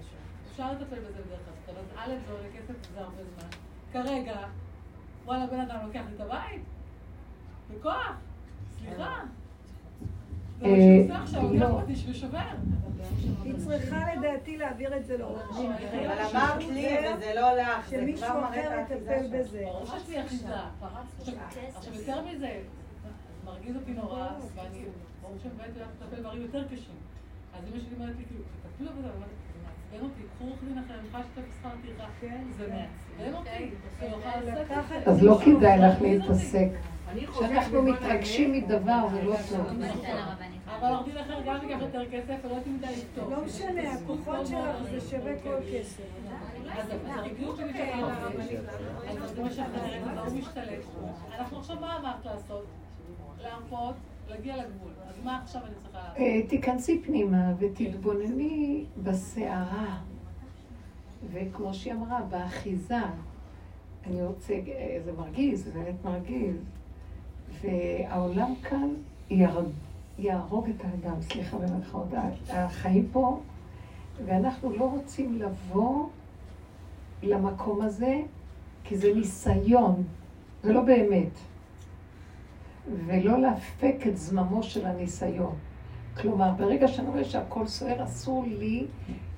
[0.56, 3.50] אפשר לטפל בזה בדרך כלל, אז א' זה עולה כסף וזה הרבה זמן.
[3.94, 4.38] כרגע,
[5.26, 6.62] וואלה, בן אדם לוקח לי את הבית?
[7.72, 8.18] בכוח?
[8.80, 9.22] סליחה.
[10.60, 12.40] זה אותי ושובר.
[13.44, 15.72] היא צריכה לדעתי להעביר את זה לעורך דין.
[15.72, 19.40] אבל אמרת לי, וזה לא לך, זה שמישהו כבר מראה אחר את האחיזה יטפל.
[19.40, 19.64] בזה.
[19.66, 20.54] ברור שיש לי אחיזה.
[21.76, 22.62] עכשיו, יותר מזה,
[23.46, 24.86] מרגיז אותי נורא, ואני,
[25.22, 26.96] ברור שבאמת יודעת לטפל דברים יותר קשים.
[27.54, 29.45] אז אמא שלי אומרת לי, כאילו, תטפלו בזה, זה
[29.96, 32.36] מעצבן אותי, קחו עורך דין אחר, אני יכולה לשתף שכר טרחה.
[32.58, 33.70] זה מעצבן אותי,
[34.02, 35.12] לא זה.
[35.12, 36.68] אז לא כדאי לך להתעסק.
[37.34, 39.68] שאנחנו מתרגשים מדבר ולא טוב.
[40.80, 43.30] אבל עורך דין אחר גם ייקח יותר כסף, ולא תדע לפתור.
[43.30, 46.04] לא משנה, הכוחות שלך זה שווה כל כסף.
[46.72, 48.14] אז הרגיעות שלי שווה
[49.24, 50.84] אז זה מה אז הוא משתלט.
[51.40, 52.66] אנחנו עכשיו, מה אמרת לעשות?
[53.44, 53.96] להרפות,
[54.30, 54.92] להגיע לגבול.
[55.10, 56.00] אז מה עכשיו אני צריכה?
[56.18, 59.98] אה, תיכנסי פנימה ותתבונני בסערה.
[61.34, 63.00] וכמו שהיא אמרה, באחיזה.
[64.08, 66.56] אני רוצה, אה, זה מרגיז, זה באמת מרגיז.
[67.62, 68.90] והעולם כאן
[70.20, 72.08] יהרוג את האדם, סליחה במירכאות,
[72.50, 73.40] החיים פה,
[74.26, 76.08] ואנחנו לא רוצים לבוא
[77.24, 78.22] למקום הזה,
[78.84, 80.04] כי זה ניסיון,
[80.64, 81.32] זה לא באמת.
[83.08, 85.56] ולא להפק את זממו של הניסיון.
[86.18, 88.86] כלומר, ברגע שאני רואה שהכל סוער, אסור לי,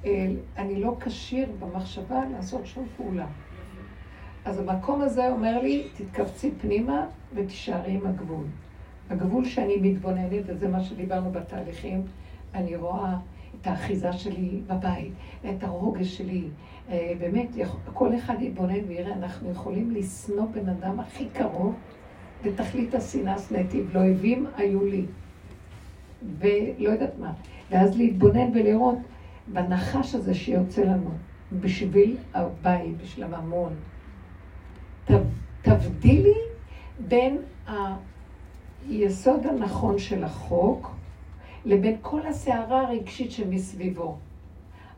[0.05, 3.27] אה, אני לא כשיר במחשבה לעשות שום פעולה.
[4.45, 8.45] אז המקום הזה אומר לי, תתכווצי פנימה ותישארי עם הגבול.
[9.09, 12.03] הגבול שאני מתבוננת, וזה מה שדיברנו בתהליכים,
[12.53, 13.15] אני רואה
[13.61, 15.13] את האחיזה שלי בבית,
[15.49, 16.43] את הרוגש שלי.
[16.89, 17.47] אה, באמת,
[17.93, 21.75] כל אחד יתבונן ויראה, אנחנו יכולים לשנוא בן אדם הכי קרוב,
[22.43, 25.05] ותכלית השנאה שנאתי, ואויבים היו לי.
[26.39, 27.33] ולא יודעת מה.
[27.71, 28.97] ואז להתבונן ולראות
[29.47, 31.09] בנחש הזה שיוצא לנו,
[31.59, 33.73] בשביל הבית, בשביל הממון.
[35.61, 36.33] תבדילי
[37.07, 37.37] בין
[38.87, 40.91] היסוד הנכון של החוק
[41.65, 44.17] לבין כל הסערה הרגשית שמסביבו.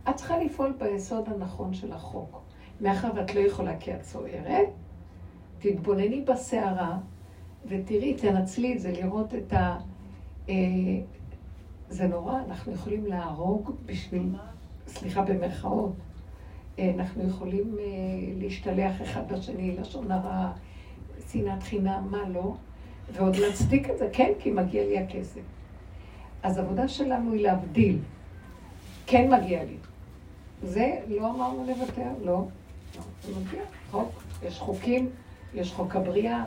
[0.10, 2.42] את צריכה לפעול ביסוד הנכון של החוק.
[2.82, 4.68] מאחר ואת לא יכולה כי את סוערת,
[5.60, 6.98] תתבונני בסערה
[7.70, 9.78] ותראי, תנצלי את זה, לראות את ה...
[10.50, 10.56] אה,
[11.90, 14.24] זה נורא, אנחנו יכולים להרוג בשביל,
[14.88, 15.92] סליחה במרכאות,
[16.80, 17.86] אה, אנחנו יכולים אה,
[18.42, 20.52] להשתלח אחד בשני, לשון הרע,
[21.32, 22.54] שנאת חינם, מה לא,
[23.14, 25.42] ועוד להצדיק את זה, כן, כי מגיע לי הכסף.
[26.44, 27.98] אז העבודה שלנו היא להבדיל.
[29.06, 29.78] כן מגיע לי.
[30.64, 32.46] זה לא אמרנו לוותר, לא.
[33.24, 34.10] זה מגיע, חוק.
[34.44, 35.10] יש חוקים,
[35.54, 36.44] יש חוק הבריאה, אה,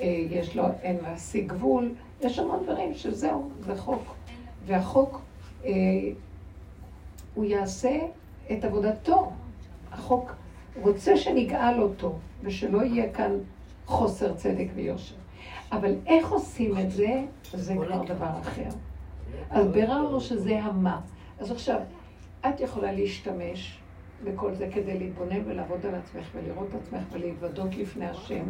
[0.00, 4.14] יש לו, אין להשיג גבול, יש המון דברים שזהו, זה חוק.
[4.66, 5.20] והחוק,
[5.64, 5.70] אה,
[7.34, 7.98] הוא יעשה
[8.52, 9.32] את עבודתו.
[9.92, 10.32] החוק
[10.82, 13.32] רוצה שנגאל אותו, ושלא יהיה כאן
[13.86, 15.14] חוסר צדק ויושר.
[15.72, 18.68] אבל איך עושים את זה, זה כבר דבר אחר.
[19.50, 21.00] אז ביררנו שזה המה.
[21.38, 21.80] אז עכשיו,
[22.40, 23.78] את יכולה להשתמש
[24.24, 28.44] בכל זה כדי להתבונן ולעבוד על עצמך ולראות את עצמך ולהתוודות לפני השם,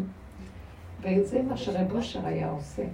[1.00, 2.84] וזה מה שרב אושר היה עושה.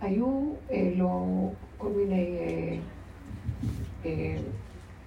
[0.00, 2.76] היו אה, לו כל מיני, אה,
[4.04, 4.36] אה,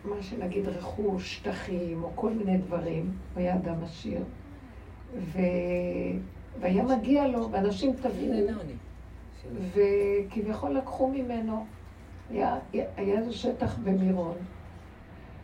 [0.06, 4.24] מה שנגיד רכוש, שטחים, או כל מיני דברים, הוא היה אדם עשיר,
[5.18, 5.40] ו...
[6.60, 8.34] והיה מגיע לו, ואנשים תבעו,
[9.74, 11.66] וכביכול לקחו ממנו.
[12.30, 14.36] היה, היה איזה שטח במירון,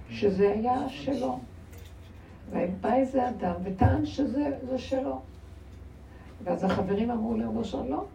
[0.10, 1.40] שזה היה שלו.
[2.50, 5.22] ובא איזה אדם וטען שזה שלו.
[6.46, 8.06] ואז החברים אמרו לרבו שלו, לא,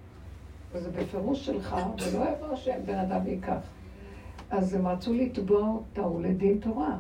[0.73, 3.61] וזה בפירוש שלך, ולא יבוא השם בן אדם ייקח.
[4.51, 6.97] אז הם רצו לתבוע אותו לדין תורה.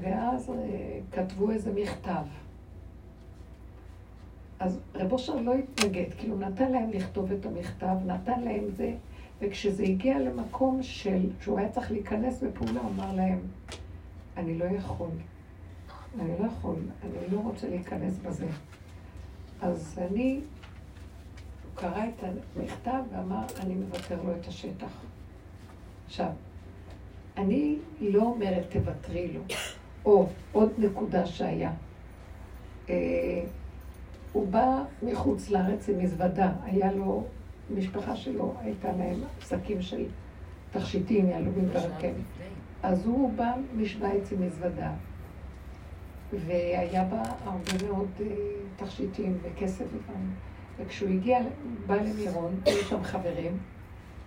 [0.00, 2.24] ואז אה, כתבו איזה מכתב.
[4.58, 8.94] אז רב אושר לא התנגד, כאילו נתן להם לכתוב את המכתב, נתן להם זה,
[9.40, 13.38] וכשזה הגיע למקום של, שהוא היה צריך להיכנס בפעולה, הוא אמר להם,
[14.36, 15.10] אני לא יכול,
[16.20, 18.46] אני לא יכול, אני לא רוצה להיכנס בזה.
[19.62, 20.40] אז אני,
[21.64, 22.24] הוא קרא את
[22.56, 25.04] המכתב ואמר, אני מוותר לו את השטח.
[26.06, 26.30] עכשיו,
[27.36, 29.40] אני לא אומרת תוותרי לו,
[30.04, 31.72] או עוד נקודה שהיה.
[32.88, 33.44] אה,
[34.32, 37.24] הוא בא מחוץ לארץ עם מזוודה, היה לו,
[37.74, 40.04] משפחה שלו, הייתה להם שקים של
[40.70, 42.12] תכשיטים, יהלומים ורקם.
[42.82, 44.92] אז הוא בא משוויץ עם מזוודה,
[46.32, 48.22] והיה בה הרבה מאוד uh,
[48.76, 50.34] תכשיטים וכסף ודברים.
[50.78, 51.38] וכשהוא הגיע,
[51.86, 53.58] בא למירון, היו שם חברים,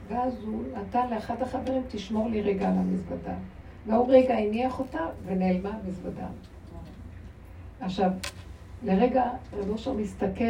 [0.08, 3.34] ואז הוא נתן לאחד החברים, תשמור לי רגע על המזוודה.
[3.88, 6.28] והוא רגע הניח אותה ונעלמה המזוודה.
[7.82, 8.12] עכשיו,
[8.84, 9.24] לרגע
[9.54, 10.44] רב אושר מסתכל,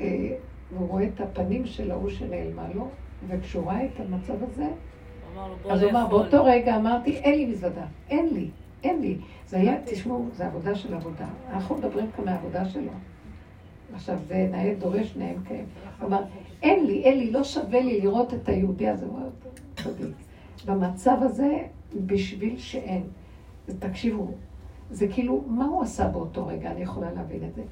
[0.00, 0.36] אה,
[0.72, 2.88] והוא רואה את הפנים של ההוא שנעלמה לו,
[3.28, 4.66] וכשהוא ראה את המצב הזה,
[5.70, 8.50] אז הוא אמר, באותו רגע אמרתי, אין לי מזוודה, אין לי,
[8.84, 9.16] אין לי.
[9.46, 11.26] זה היה, תשמעו, זה עבודה של עבודה.
[11.50, 12.92] אנחנו מדברים כאן מהעבודה שלו.
[13.94, 15.64] עכשיו, זה נאה דורש נאה מקיים.
[16.00, 16.22] הוא אמר,
[16.62, 19.06] אין לי, אין לי, לא שווה לי לראות את היהודי הזה.
[19.06, 19.20] הוא.
[20.66, 21.58] במצב הזה,
[22.06, 23.02] בשביל שאין.
[23.78, 24.30] תקשיבו,
[24.90, 26.70] זה כאילו, מה הוא עשה באותו רגע?
[26.70, 27.62] אני יכולה להבין את זה.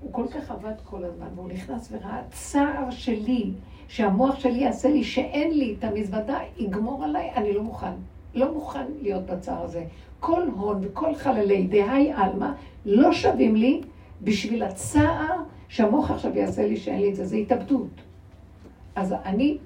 [0.00, 3.52] הוא כל כך עבד כל הזמן, והוא נכנס וראה צער שלי,
[3.88, 7.92] שהמוח שלי יעשה לי שאין לי את המזוודה, יגמור עליי, אני לא מוכן.
[8.36, 9.84] לא מוכן להיות בצער הזה.
[10.20, 12.48] כל הון וכל חללי דהי עלמא
[12.86, 13.80] לא שווים לי
[14.22, 15.36] בשביל הצער
[15.68, 17.88] שהמוח עכשיו יעשה לי שאין לי את זה, זה התאבדות.
[18.96, 19.58] אז אני,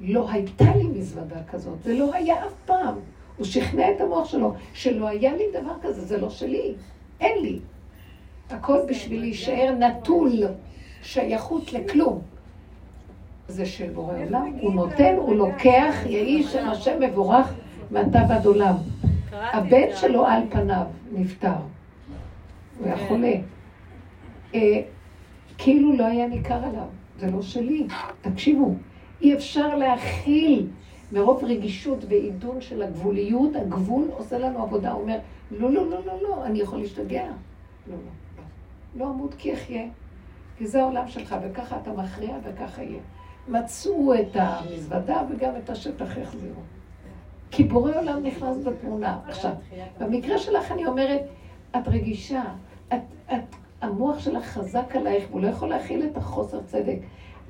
[0.00, 2.94] לא הייתה לי מזוודה כזאת, זה לא היה אף פעם.
[3.36, 6.74] הוא שכנע את המוח שלו שלא היה לי דבר כזה, זה לא שלי,
[7.20, 7.58] אין לי.
[8.50, 10.32] הכל בשביל להישאר נטול
[11.02, 12.20] שייכות לכלום.
[13.48, 17.54] זה של בורא עולם, הוא נותן, הוא לוקח, יהי שם השם מבורך
[17.90, 18.74] מעתה ועד עולם.
[19.32, 21.52] הבן שלו על פניו נפטר,
[22.78, 23.34] הוא היה חולה.
[24.54, 24.82] אה,
[25.58, 26.86] כאילו לא היה ניכר עליו,
[27.18, 27.86] זה לא שלי.
[28.20, 28.74] תקשיבו,
[29.22, 30.66] אי אפשר להכיל
[31.12, 35.18] מרוב רגישות ועידון של הגבוליות, הגבול עושה לנו עבודה, הוא אומר,
[35.50, 37.24] לא, לא, לא, לא, לא, אני יכול להשתגע.
[37.24, 37.32] לא,
[37.86, 38.42] לא, לא.
[38.96, 39.82] לא אמות כי אחיה,
[40.58, 43.00] כי זה העולם שלך, וככה אתה מכריע וככה יהיה.
[43.48, 46.60] מצאו את המזוודה וגם את השטח יחזירו.
[47.50, 49.20] כי בורא עולם נכנס בתמונה.
[49.28, 49.52] עכשיו,
[50.00, 51.22] במקרה שלך אני אומרת,
[51.76, 52.44] את רגישה,
[52.88, 53.00] את,
[53.32, 56.98] את, המוח שלך חזק עלייך, והוא לא יכול להכיל את החוסר צדק.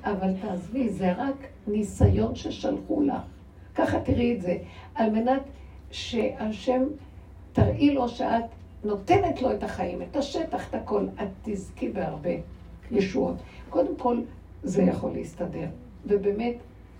[0.03, 1.35] אבל תעזבי, זה רק
[1.67, 3.21] ניסיון ששלחו לך.
[3.75, 4.57] ככה תראי את זה,
[4.95, 5.41] על מנת
[5.91, 6.83] שהשם
[7.53, 8.43] תראי לו שאת
[8.83, 11.07] נותנת לו את החיים, את השטח, את הכל.
[11.21, 12.29] את תזכי בהרבה
[12.91, 13.35] ישועות.
[13.69, 14.21] קודם כל,
[14.63, 15.67] זה יכול להסתדר.
[16.05, 16.55] ובאמת,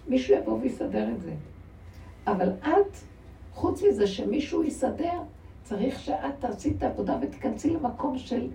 [0.08, 1.32] מישהו יבוא ויסדר את זה.
[2.28, 2.98] אבל את,
[3.54, 5.20] חוץ מזה שמישהו יסדר,
[5.64, 8.48] צריך שאת תעשי את העבודה ותיכנסי למקום של...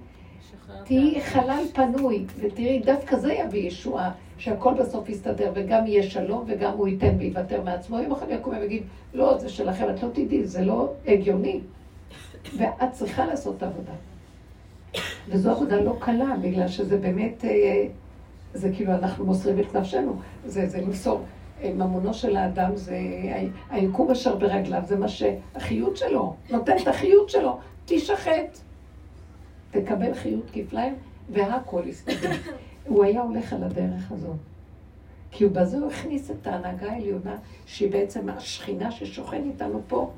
[0.85, 6.73] תהיי חלל פנוי, ותראי, דווקא זה יביא ישועה, שהכל בסוף יסתדר, וגם יהיה שלום, וגם
[6.73, 7.99] הוא ייתן ויוותר מעצמו.
[7.99, 8.83] יום אחד יקום ויגיד,
[9.15, 11.61] לא, זה שלכם, את לא תדעי, זה לא הגיוני.
[12.57, 13.93] ואת צריכה לעשות את העבודה.
[15.29, 17.87] וזו עבודה לא קלה, בגלל שזה באמת, אה,
[18.55, 20.17] זה כאילו אנחנו מוסרים את נפשנו.
[20.47, 21.21] זה, זה למסור.
[21.65, 22.99] ממונו של האדם זה
[23.71, 28.59] היקום אשר ברגליו, זה מה שהחיות שלו, נותן את החיות שלו, תשחט.
[29.71, 30.95] תקבל חיות כפליים,
[31.31, 32.31] והכל יסתדר.
[32.87, 34.37] הוא היה הולך על הדרך הזאת.
[35.31, 40.11] כי הוא בזה הוא הכניס את ההנהגה העליונה, שהיא בעצם השכינה ששוכן איתנו פה,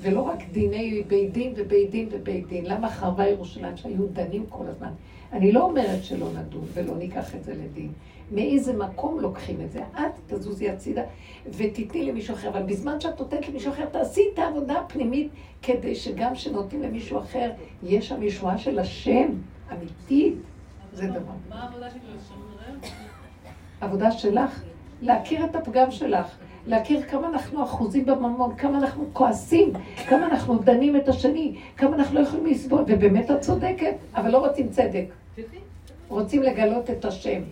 [0.00, 2.66] ולא רק דיני בית דין ובית דין ובית דין.
[2.66, 4.90] למה חרבה ירושלים שהיו דנים כל הזמן?
[5.32, 7.92] אני לא אומרת שלא נדון ולא ניקח את זה לדין.
[8.30, 9.80] מאיזה מקום לוקחים את זה?
[9.80, 11.02] את תזוזי הצידה
[11.46, 15.28] ותתני למישהו אחר, אבל בזמן שאת נותנת למישהו אחר, תעשי את העבודה הפנימית,
[15.62, 17.50] כדי שגם כשנותנים למישהו אחר,
[17.82, 19.28] יש שם ישועה של השם,
[19.72, 20.34] אמיתית.
[20.92, 21.32] זה דבר.
[21.48, 22.90] מה העבודה שלי לשחרר?
[23.80, 24.62] עבודה שלך,
[25.02, 26.36] להכיר את הפגם שלך,
[26.66, 29.72] להכיר כמה אנחנו אחוזים בממון, כמה אנחנו כועסים,
[30.08, 34.38] כמה אנחנו דנים את השני, כמה אנחנו לא יכולים לסבול, ובאמת את צודקת, אבל לא
[34.38, 35.04] רוצים צדק.
[36.08, 37.42] רוצים לגלות את השם.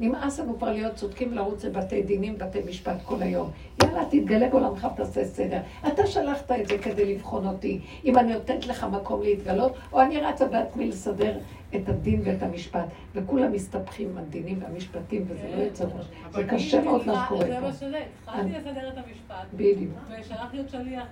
[0.00, 3.50] נמאס לנו כבר להיות צודקים לרוץ לבתי דינים, בתי משפט כל היום.
[3.82, 5.60] יאללה, תתגלה בעולמך ותעשה סדר.
[5.88, 10.20] אתה שלחת את זה כדי לבחון אותי, אם אני נותנת לך מקום להתגלות, או אני
[10.20, 11.38] רצה בעצמי לסדר
[11.76, 12.84] את הדין ואת המשפט.
[13.14, 16.06] וכולם מסתבכים עם הדינים והמשפטים, וזה לא יוצא ראש.
[16.32, 17.72] זה קשה מאוד מה שקורה זה מה פה.
[17.72, 19.46] שזה, התחלתי לסדר את המשפט.
[19.54, 19.92] בדיוק.
[20.20, 21.04] ושלחתי עוד שליח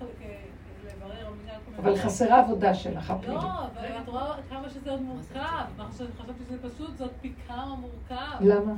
[1.77, 3.43] אבל חסרה עבודה שלך, הפנימית.
[3.43, 5.39] לא, אבל את רואה כמה שזה עוד מורכב.
[5.77, 8.41] מה חשבתי חשבתי שזה פשוט, זאת פי כמה מורכב.
[8.41, 8.73] למה?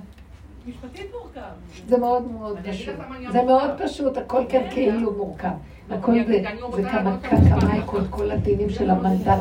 [0.68, 1.52] משפטית מורכב.
[1.88, 2.96] זה מאוד מאוד פשוט.
[3.32, 5.50] זה מאוד פשוט, הכל כאן כאילו מורכב.
[5.90, 6.44] הכל זה,
[6.76, 9.40] זה כמה כמה איקות, כל הדינים של המנדט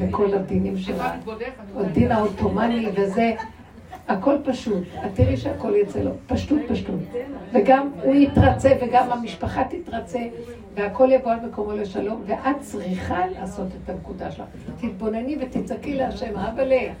[0.00, 0.94] וכל הדינים של
[1.76, 3.32] הדין העות'מאני וזה,
[4.08, 4.82] הכל פשוט.
[5.06, 7.00] את תראי שהכל יצא לו, פשטות פשטות.
[7.52, 10.18] וגם הוא יתרצה וגם המשפחה תתרצה
[10.78, 14.46] והכל יבוא על מקומו לשלום, ואת צריכה לעשות את הנקודה שלך.
[14.80, 16.92] תתבונני ותצעקי להשם, אבאלה,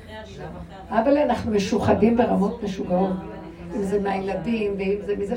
[0.90, 3.16] אבאלה, אנחנו משוחדים ברמות משוגעות.
[3.76, 5.34] אם זה מהילדים, ואם זה מזה...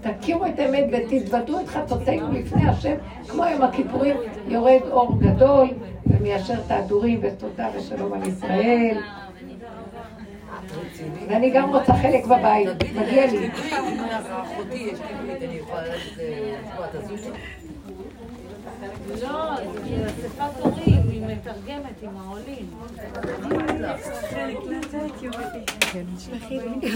[0.00, 2.94] תכירו את האמת ותתוודו את חטאותינו לפני השם,
[3.28, 4.16] כמו יום הכיפורים,
[4.48, 5.68] יורד אור גדול
[6.06, 8.98] ומיישר את ההדורים, ותודה ושלום על ישראל.
[11.28, 13.50] ואני גם רוצה חלק בבית, מגיע לי.
[19.22, 22.70] לא, זה אספת הורים, היא מתרגמת עם העולים.
[25.92, 26.90] כן, תשלחי לי.